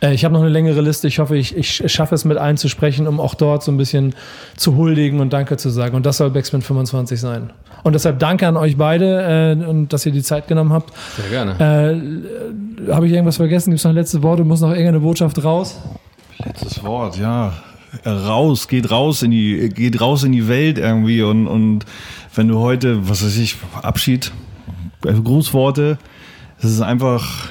Äh, 0.00 0.14
ich 0.14 0.24
habe 0.24 0.34
noch 0.34 0.40
eine 0.40 0.50
längere 0.50 0.80
Liste. 0.80 1.08
Ich 1.08 1.18
hoffe, 1.18 1.36
ich, 1.36 1.56
ich 1.56 1.92
schaffe 1.92 2.14
es 2.14 2.24
mit 2.24 2.38
allen 2.38 2.56
zu 2.56 2.68
sprechen, 2.68 3.06
um 3.06 3.20
auch 3.20 3.34
dort 3.34 3.62
so 3.62 3.72
ein 3.72 3.76
bisschen 3.76 4.14
zu 4.56 4.76
huldigen 4.76 5.20
und 5.20 5.32
Danke 5.32 5.56
zu 5.56 5.70
sagen. 5.70 5.96
Und 5.96 6.06
das 6.06 6.18
soll 6.18 6.30
Backspin 6.30 6.62
25 6.62 7.20
sein. 7.20 7.52
Und 7.82 7.92
deshalb 7.92 8.18
danke 8.18 8.48
an 8.48 8.56
euch 8.56 8.76
beide 8.76 9.56
äh, 9.60 9.64
und 9.64 9.92
dass 9.92 10.06
ihr 10.06 10.12
die 10.12 10.22
Zeit 10.22 10.48
genommen 10.48 10.72
habt. 10.72 10.92
Sehr 11.16 11.30
gerne. 11.30 11.52
Äh, 11.58 12.92
habe 12.92 13.06
ich 13.06 13.12
irgendwas 13.12 13.36
vergessen? 13.36 13.70
Gibt 13.70 13.80
es 13.80 13.84
noch 13.84 13.92
letzte 13.92 14.22
Worte? 14.22 14.44
Muss 14.44 14.60
noch 14.60 14.70
irgendeine 14.70 15.00
Botschaft 15.00 15.42
raus? 15.44 15.80
Letztes 16.44 16.82
Wort, 16.82 17.18
ja 17.18 17.52
raus, 18.04 18.68
geht 18.68 18.90
raus 18.90 19.22
in 19.22 19.30
die, 19.30 19.68
geht 19.68 20.00
raus 20.00 20.24
in 20.24 20.32
die 20.32 20.48
Welt 20.48 20.78
irgendwie 20.78 21.22
und, 21.22 21.46
und 21.46 21.84
wenn 22.34 22.48
du 22.48 22.58
heute, 22.58 23.08
was 23.08 23.24
weiß 23.24 23.38
ich, 23.38 23.56
Abschied, 23.82 24.32
Grußworte, 25.02 25.98
es 26.58 26.64
ist 26.64 26.80
einfach 26.80 27.48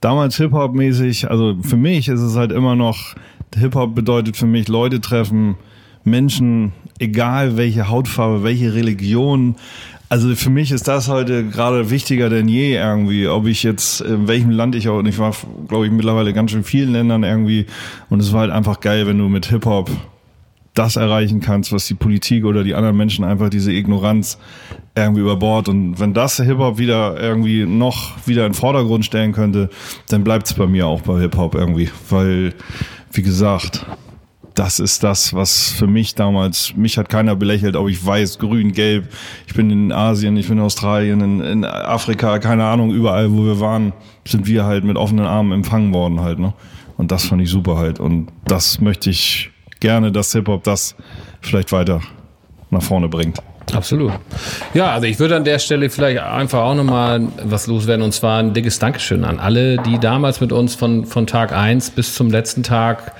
damals 0.00 0.36
Hip-Hop-mäßig, 0.36 1.30
also 1.30 1.56
für 1.62 1.76
mich 1.76 2.08
ist 2.08 2.20
es 2.20 2.36
halt 2.36 2.52
immer 2.52 2.74
noch, 2.74 3.14
Hip-Hop 3.54 3.94
bedeutet 3.94 4.36
für 4.36 4.46
mich 4.46 4.68
Leute 4.68 5.00
treffen, 5.00 5.56
Menschen, 6.04 6.72
egal 6.98 7.56
welche 7.56 7.88
Hautfarbe, 7.88 8.42
welche 8.42 8.74
Religion, 8.74 9.56
also 10.08 10.34
für 10.34 10.50
mich 10.50 10.72
ist 10.72 10.88
das 10.88 11.08
heute 11.08 11.46
gerade 11.48 11.88
wichtiger 11.90 12.28
denn 12.28 12.46
je 12.46 12.76
irgendwie, 12.76 13.28
ob 13.28 13.46
ich 13.46 13.62
jetzt, 13.62 14.02
in 14.02 14.28
welchem 14.28 14.50
Land 14.50 14.74
ich 14.74 14.88
auch, 14.88 14.98
und 14.98 15.06
ich 15.06 15.18
war, 15.18 15.34
glaube 15.68 15.86
ich, 15.86 15.92
mittlerweile 15.92 16.32
ganz 16.32 16.50
schön 16.50 16.64
vielen 16.64 16.92
Ländern 16.92 17.24
irgendwie 17.24 17.66
und 18.10 18.20
es 18.20 18.32
war 18.32 18.40
halt 18.40 18.50
einfach 18.50 18.80
geil, 18.80 19.06
wenn 19.06 19.18
du 19.18 19.28
mit 19.28 19.46
Hip-Hop 19.46 19.90
das 20.74 20.96
erreichen 20.96 21.40
kannst, 21.40 21.72
was 21.72 21.86
die 21.86 21.94
Politik 21.94 22.44
oder 22.44 22.64
die 22.64 22.74
anderen 22.74 22.96
Menschen 22.96 23.24
einfach 23.24 23.50
diese 23.50 23.72
Ignoranz 23.72 24.38
irgendwie 24.94 25.20
über 25.20 25.36
Bord 25.36 25.68
und 25.68 26.00
wenn 26.00 26.14
das 26.14 26.36
Hip-Hop 26.36 26.78
wieder 26.78 27.20
irgendwie 27.20 27.64
noch 27.66 28.26
wieder 28.26 28.46
in 28.46 28.52
den 28.52 28.58
Vordergrund 28.58 29.04
stellen 29.04 29.32
könnte, 29.32 29.70
dann 30.08 30.24
bleibt 30.24 30.46
es 30.46 30.54
bei 30.54 30.66
mir 30.66 30.86
auch 30.86 31.02
bei 31.02 31.20
Hip-Hop 31.20 31.54
irgendwie, 31.54 31.90
weil, 32.08 32.54
wie 33.12 33.22
gesagt, 33.22 33.86
das 34.54 34.80
ist 34.80 35.02
das, 35.02 35.32
was 35.34 35.70
für 35.70 35.86
mich 35.86 36.14
damals, 36.14 36.74
mich 36.76 36.98
hat 36.98 37.08
keiner 37.08 37.36
belächelt, 37.36 37.76
ob 37.76 37.88
ich 37.88 38.04
weiß, 38.04 38.38
grün, 38.38 38.72
gelb. 38.72 39.08
Ich 39.46 39.54
bin 39.54 39.70
in 39.70 39.92
Asien, 39.92 40.36
ich 40.36 40.48
bin 40.48 40.58
in 40.58 40.64
Australien, 40.64 41.20
in, 41.20 41.40
in 41.40 41.64
Afrika, 41.64 42.38
keine 42.38 42.64
Ahnung, 42.64 42.92
überall, 42.92 43.32
wo 43.32 43.44
wir 43.44 43.60
waren, 43.60 43.92
sind 44.26 44.46
wir 44.46 44.64
halt 44.64 44.84
mit 44.84 44.96
offenen 44.96 45.24
Armen 45.24 45.52
empfangen 45.52 45.94
worden 45.94 46.20
halt, 46.20 46.38
ne? 46.38 46.52
Und 46.98 47.10
das 47.10 47.24
fand 47.24 47.40
ich 47.40 47.48
super 47.48 47.78
halt. 47.78 47.98
Und 47.98 48.28
das 48.44 48.80
möchte 48.80 49.08
ich 49.10 49.51
gerne, 49.82 50.10
dass 50.10 50.32
Hip-Hop 50.32 50.64
das 50.64 50.94
vielleicht 51.42 51.72
weiter 51.72 52.00
nach 52.70 52.82
vorne 52.82 53.08
bringt. 53.08 53.38
Absolut. 53.74 54.12
Ja, 54.74 54.92
also 54.92 55.06
ich 55.06 55.18
würde 55.18 55.36
an 55.36 55.44
der 55.44 55.58
Stelle 55.58 55.90
vielleicht 55.90 56.20
einfach 56.20 56.62
auch 56.62 56.74
nochmal 56.74 57.28
was 57.44 57.66
loswerden 57.66 58.02
und 58.02 58.12
zwar 58.12 58.38
ein 58.40 58.54
dickes 58.54 58.78
Dankeschön 58.78 59.24
an 59.24 59.38
alle, 59.38 59.76
die 59.78 59.98
damals 59.98 60.40
mit 60.40 60.52
uns 60.52 60.74
von, 60.74 61.04
von 61.04 61.26
Tag 61.26 61.52
eins 61.52 61.90
bis 61.90 62.14
zum 62.14 62.30
letzten 62.30 62.62
Tag 62.62 63.12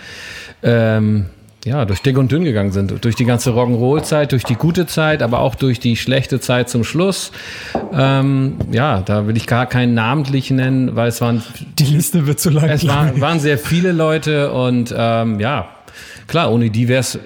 ähm, 0.62 1.26
ja, 1.64 1.84
durch 1.84 2.02
dick 2.02 2.18
und 2.18 2.32
dünn 2.32 2.42
gegangen 2.44 2.72
sind. 2.72 3.04
Durch 3.04 3.14
die 3.14 3.24
ganze 3.24 3.50
Rock'n'Roll-Zeit, 3.50 4.32
durch 4.32 4.42
die 4.42 4.56
gute 4.56 4.86
Zeit, 4.86 5.22
aber 5.22 5.38
auch 5.38 5.54
durch 5.54 5.78
die 5.78 5.96
schlechte 5.96 6.40
Zeit 6.40 6.68
zum 6.68 6.82
Schluss. 6.82 7.30
Ähm, 7.92 8.56
ja, 8.72 9.00
da 9.00 9.28
will 9.28 9.36
ich 9.36 9.46
gar 9.46 9.66
keinen 9.66 9.94
namentlich 9.94 10.50
nennen, 10.50 10.96
weil 10.96 11.08
es 11.08 11.20
waren. 11.20 11.42
Die 11.78 11.84
Liste 11.84 12.26
wird 12.26 12.40
zu 12.40 12.50
lang. 12.50 12.68
Es 12.68 12.86
waren, 12.86 13.20
waren 13.20 13.38
sehr 13.38 13.58
viele 13.58 13.92
Leute 13.92 14.52
und 14.52 14.92
ähm, 14.96 15.38
ja, 15.38 15.68
klar, 16.32 16.50
ohne 16.50 16.70
die 16.70 16.88
wäre 16.88 17.00
es 17.00 17.18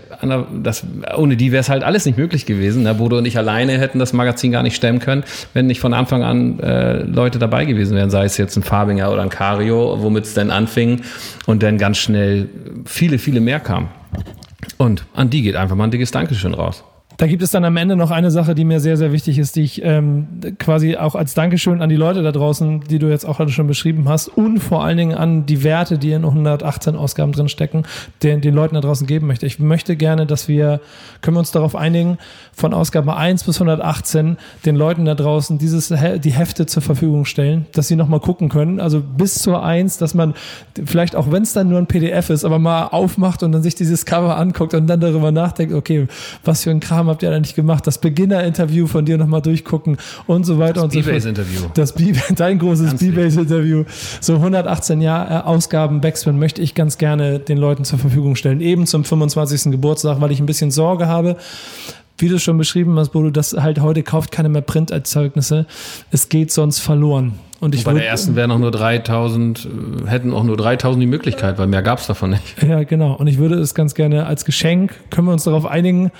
das, 0.62 0.84
ohne 1.16 1.36
die 1.36 1.52
wäre 1.52 1.60
es 1.60 1.68
halt 1.68 1.84
alles 1.84 2.06
nicht 2.06 2.18
möglich 2.18 2.44
gewesen. 2.44 2.82
Ne? 2.82 2.92
Bodo 2.92 3.18
und 3.18 3.24
ich 3.24 3.38
alleine 3.38 3.78
hätten 3.78 4.00
das 4.00 4.12
Magazin 4.12 4.50
gar 4.50 4.64
nicht 4.64 4.74
stemmen 4.74 4.98
können, 4.98 5.22
wenn 5.54 5.68
nicht 5.68 5.78
von 5.78 5.94
Anfang 5.94 6.24
an 6.24 6.58
äh, 6.58 7.02
Leute 7.02 7.38
dabei 7.38 7.66
gewesen 7.66 7.96
wären, 7.96 8.10
sei 8.10 8.24
es 8.24 8.36
jetzt 8.36 8.56
ein 8.56 8.64
Farbinger 8.64 9.12
oder 9.12 9.22
ein 9.22 9.28
Cario, 9.28 9.96
womit 10.02 10.24
es 10.24 10.34
dann 10.34 10.50
anfing 10.50 11.02
und 11.46 11.62
dann 11.62 11.78
ganz 11.78 11.98
schnell 11.98 12.48
viele, 12.84 13.18
viele 13.18 13.40
mehr 13.40 13.60
kamen. 13.60 13.88
Und 14.76 15.04
an 15.14 15.30
die 15.30 15.42
geht 15.42 15.54
einfach 15.54 15.76
mal 15.76 15.84
ein 15.84 15.92
dickes 15.92 16.10
Dankeschön 16.10 16.52
raus. 16.52 16.82
Da 17.18 17.26
gibt 17.26 17.42
es 17.42 17.50
dann 17.50 17.64
am 17.64 17.76
Ende 17.76 17.96
noch 17.96 18.10
eine 18.10 18.30
Sache, 18.30 18.54
die 18.54 18.64
mir 18.64 18.80
sehr, 18.80 18.96
sehr 18.96 19.10
wichtig 19.12 19.38
ist, 19.38 19.56
die 19.56 19.62
ich 19.62 19.82
ähm, 19.82 20.26
quasi 20.58 20.96
auch 20.96 21.14
als 21.14 21.32
Dankeschön 21.32 21.80
an 21.80 21.88
die 21.88 21.96
Leute 21.96 22.22
da 22.22 22.30
draußen, 22.30 22.80
die 22.90 22.98
du 22.98 23.08
jetzt 23.08 23.24
auch 23.24 23.46
schon 23.48 23.66
beschrieben 23.66 24.08
hast, 24.08 24.28
und 24.28 24.58
vor 24.58 24.84
allen 24.84 24.98
Dingen 24.98 25.16
an 25.16 25.46
die 25.46 25.64
Werte, 25.64 25.98
die 25.98 26.12
in 26.12 26.24
118 26.24 26.94
Ausgaben 26.94 27.32
drin 27.32 27.48
stecken, 27.48 27.84
den, 28.22 28.42
den 28.42 28.54
Leuten 28.54 28.74
da 28.74 28.82
draußen 28.82 29.06
geben 29.06 29.26
möchte. 29.26 29.46
Ich 29.46 29.58
möchte 29.58 29.96
gerne, 29.96 30.26
dass 30.26 30.48
wir, 30.48 30.80
können 31.22 31.36
wir 31.36 31.40
uns 31.40 31.52
darauf 31.52 31.74
einigen, 31.74 32.18
von 32.52 32.74
Ausgabe 32.74 33.16
1 33.16 33.44
bis 33.44 33.56
118 33.56 34.36
den 34.66 34.76
Leuten 34.76 35.06
da 35.06 35.14
draußen 35.14 35.56
dieses, 35.58 35.88
die 35.88 36.32
Hefte 36.32 36.66
zur 36.66 36.82
Verfügung 36.82 37.24
stellen, 37.24 37.66
dass 37.72 37.88
sie 37.88 37.96
nochmal 37.96 38.20
gucken 38.20 38.50
können. 38.50 38.78
Also 38.78 39.00
bis 39.00 39.36
zur 39.36 39.64
1, 39.64 39.96
dass 39.98 40.12
man 40.14 40.34
vielleicht 40.84 41.16
auch, 41.16 41.30
wenn 41.30 41.42
es 41.42 41.54
dann 41.54 41.68
nur 41.70 41.78
ein 41.78 41.86
PDF 41.86 42.28
ist, 42.28 42.44
aber 42.44 42.58
mal 42.58 42.88
aufmacht 42.88 43.42
und 43.42 43.52
dann 43.52 43.62
sich 43.62 43.74
dieses 43.74 44.04
Cover 44.04 44.36
anguckt 44.36 44.74
und 44.74 44.86
dann 44.86 45.00
darüber 45.00 45.32
nachdenkt, 45.32 45.72
okay, 45.74 46.08
was 46.44 46.64
für 46.64 46.70
ein 46.70 46.80
Kram 46.80 47.05
Kram 47.06 47.10
habt 47.10 47.22
ihr 47.22 47.32
eigentlich 47.32 47.54
gemacht? 47.54 47.86
Das 47.86 47.98
Beginner-Interview 47.98 48.86
von 48.86 49.04
dir 49.04 49.16
nochmal 49.16 49.40
durchgucken 49.40 49.96
und 50.26 50.44
so 50.44 50.58
weiter 50.58 50.74
das 50.74 50.84
und 50.84 50.92
so 50.92 51.02
fort. 51.02 51.70
Das 51.74 51.92
B 51.92 52.12
dein 52.36 52.58
großes 52.58 52.94
B-Base-Interview. 52.94 53.84
So 54.20 54.34
118 54.34 55.00
Jahr 55.00 55.30
äh, 55.30 55.46
Ausgaben 55.46 56.00
Backspin 56.00 56.38
möchte 56.38 56.62
ich 56.62 56.74
ganz 56.74 56.98
gerne 56.98 57.38
den 57.38 57.58
Leuten 57.58 57.84
zur 57.84 57.98
Verfügung 57.98 58.36
stellen. 58.36 58.60
Eben 58.60 58.86
zum 58.86 59.04
25. 59.04 59.70
Geburtstag, 59.70 60.20
weil 60.20 60.32
ich 60.32 60.40
ein 60.40 60.46
bisschen 60.46 60.70
Sorge 60.70 61.06
habe, 61.06 61.36
wie 62.18 62.28
du 62.28 62.38
schon 62.38 62.58
beschrieben 62.58 62.98
hast, 62.98 63.10
Bodo, 63.10 63.30
dass 63.30 63.52
halt 63.52 63.80
heute 63.80 64.02
kauft 64.02 64.32
keiner 64.32 64.48
mehr 64.48 64.62
Printerzeugnisse. 64.62 65.66
Es 66.10 66.28
geht 66.28 66.50
sonst 66.50 66.80
verloren. 66.80 67.34
Und 67.58 67.74
ich 67.74 67.86
und 67.86 67.94
bei 67.94 67.98
der 67.98 68.08
ersten 68.08 68.36
wären 68.36 68.50
auch 68.50 68.58
nur 68.58 68.70
3000, 68.70 69.66
äh, 70.06 70.08
hätten 70.08 70.34
auch 70.34 70.44
nur 70.44 70.56
3000 70.56 71.02
die 71.02 71.06
Möglichkeit, 71.06 71.58
weil 71.58 71.66
mehr 71.66 71.82
gab 71.82 71.98
es 71.98 72.06
davon 72.06 72.30
nicht. 72.30 72.62
Ja, 72.66 72.82
genau. 72.84 73.14
Und 73.14 73.28
ich 73.28 73.38
würde 73.38 73.54
es 73.56 73.74
ganz 73.74 73.94
gerne 73.94 74.26
als 74.26 74.44
Geschenk, 74.44 74.94
können 75.10 75.28
wir 75.28 75.32
uns 75.32 75.44
darauf 75.44 75.64
einigen, 75.64 76.10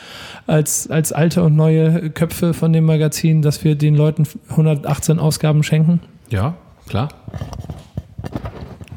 als, 0.46 0.88
als 0.88 1.12
alte 1.12 1.42
und 1.42 1.56
neue 1.56 2.10
Köpfe 2.10 2.54
von 2.54 2.72
dem 2.72 2.84
Magazin, 2.84 3.42
dass 3.42 3.64
wir 3.64 3.74
den 3.74 3.94
Leuten 3.96 4.26
118 4.48 5.18
Ausgaben 5.18 5.62
schenken? 5.62 6.00
Ja, 6.30 6.54
klar. 6.88 7.08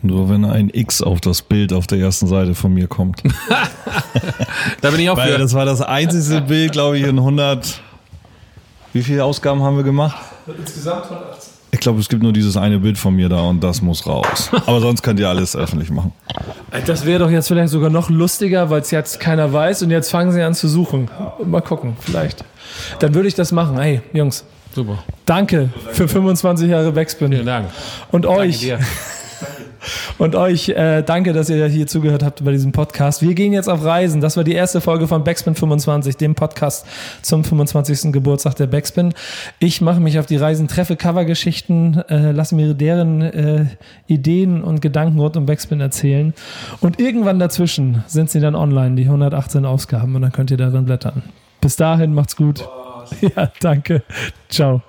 Nur 0.01 0.29
wenn 0.29 0.45
ein 0.45 0.69
X 0.71 1.01
auf 1.01 1.19
das 1.19 1.41
Bild 1.41 1.73
auf 1.73 1.87
der 1.87 1.99
ersten 1.99 2.27
Seite 2.27 2.55
von 2.55 2.73
mir 2.73 2.87
kommt. 2.87 3.21
da 4.81 4.91
bin 4.91 5.01
ich 5.01 5.09
auch 5.09 5.17
Weil 5.17 5.33
für. 5.33 5.39
das 5.39 5.53
war 5.53 5.65
das 5.65 5.81
einzige 5.81 6.41
Bild, 6.41 6.71
glaube 6.71 6.97
ich, 6.97 7.03
in 7.03 7.17
100. 7.17 7.81
Wie 8.93 9.03
viele 9.03 9.25
Ausgaben 9.25 9.61
haben 9.61 9.75
wir 9.75 9.83
gemacht? 9.83 10.17
Insgesamt 10.47 11.03
118. 11.03 11.48
Ich 11.71 11.79
glaube, 11.79 11.99
es 11.99 12.09
gibt 12.09 12.23
nur 12.23 12.33
dieses 12.33 12.57
eine 12.57 12.79
Bild 12.79 12.97
von 12.97 13.15
mir 13.15 13.29
da 13.29 13.41
und 13.41 13.63
das 13.63 13.81
muss 13.81 14.07
raus. 14.07 14.49
Aber 14.65 14.79
sonst 14.79 15.03
könnt 15.03 15.19
ihr 15.19 15.29
alles 15.29 15.55
öffentlich 15.55 15.91
machen. 15.91 16.13
Das 16.85 17.05
wäre 17.05 17.19
doch 17.19 17.29
jetzt 17.29 17.47
vielleicht 17.47 17.69
sogar 17.69 17.89
noch 17.89 18.09
lustiger, 18.09 18.69
weil 18.69 18.81
es 18.81 18.91
jetzt 18.91 19.19
keiner 19.19 19.53
weiß 19.53 19.83
und 19.83 19.91
jetzt 19.91 20.09
fangen 20.09 20.31
sie 20.31 20.41
an 20.41 20.55
zu 20.55 20.67
suchen. 20.67 21.09
Mal 21.45 21.61
gucken, 21.61 21.95
vielleicht. 21.99 22.43
Dann 22.99 23.13
würde 23.13 23.27
ich 23.27 23.35
das 23.35 23.51
machen. 23.51 23.79
Hey, 23.79 24.01
Jungs. 24.13 24.45
Super. 24.73 25.03
Danke 25.25 25.69
für 25.91 26.07
25 26.07 26.69
Jahre 26.69 26.91
Backspin. 26.91 27.31
Vielen 27.31 27.45
Dank. 27.45 27.69
Und 28.11 28.25
euch. 28.25 28.71
Und 30.17 30.35
euch 30.35 30.69
äh, 30.69 31.03
danke, 31.03 31.33
dass 31.33 31.49
ihr 31.49 31.65
hier 31.67 31.87
zugehört 31.87 32.23
habt 32.23 32.43
bei 32.43 32.51
diesem 32.51 32.71
Podcast. 32.71 33.21
Wir 33.21 33.33
gehen 33.33 33.53
jetzt 33.53 33.69
auf 33.69 33.83
Reisen. 33.83 34.21
Das 34.21 34.37
war 34.37 34.43
die 34.43 34.53
erste 34.53 34.81
Folge 34.81 35.07
von 35.07 35.23
Backspin 35.23 35.55
25, 35.55 36.17
dem 36.17 36.35
Podcast 36.35 36.85
zum 37.21 37.43
25. 37.43 38.11
Geburtstag 38.11 38.55
der 38.55 38.67
Backspin. 38.67 39.13
Ich 39.59 39.81
mache 39.81 39.99
mich 39.99 40.19
auf 40.19 40.25
die 40.25 40.37
Reisen, 40.37 40.67
treffe 40.67 40.95
Covergeschichten, 40.95 42.03
äh, 42.09 42.31
lasse 42.31 42.55
mir 42.55 42.73
deren 42.73 43.21
äh, 43.21 43.65
Ideen 44.07 44.63
und 44.63 44.81
Gedanken 44.81 45.19
rund 45.19 45.37
um 45.37 45.45
Backspin 45.45 45.79
erzählen. 45.81 46.33
Und 46.81 46.99
irgendwann 46.99 47.39
dazwischen 47.39 48.03
sind 48.07 48.29
sie 48.29 48.39
dann 48.39 48.55
online, 48.55 48.95
die 48.95 49.03
118 49.03 49.65
Ausgaben, 49.65 50.15
und 50.15 50.21
dann 50.21 50.31
könnt 50.31 50.51
ihr 50.51 50.57
darin 50.57 50.85
blättern. 50.85 51.23
Bis 51.61 51.75
dahin, 51.75 52.13
macht's 52.13 52.35
gut. 52.35 52.67
Ja, 53.21 53.51
danke. 53.59 54.03
Ciao. 54.49 54.83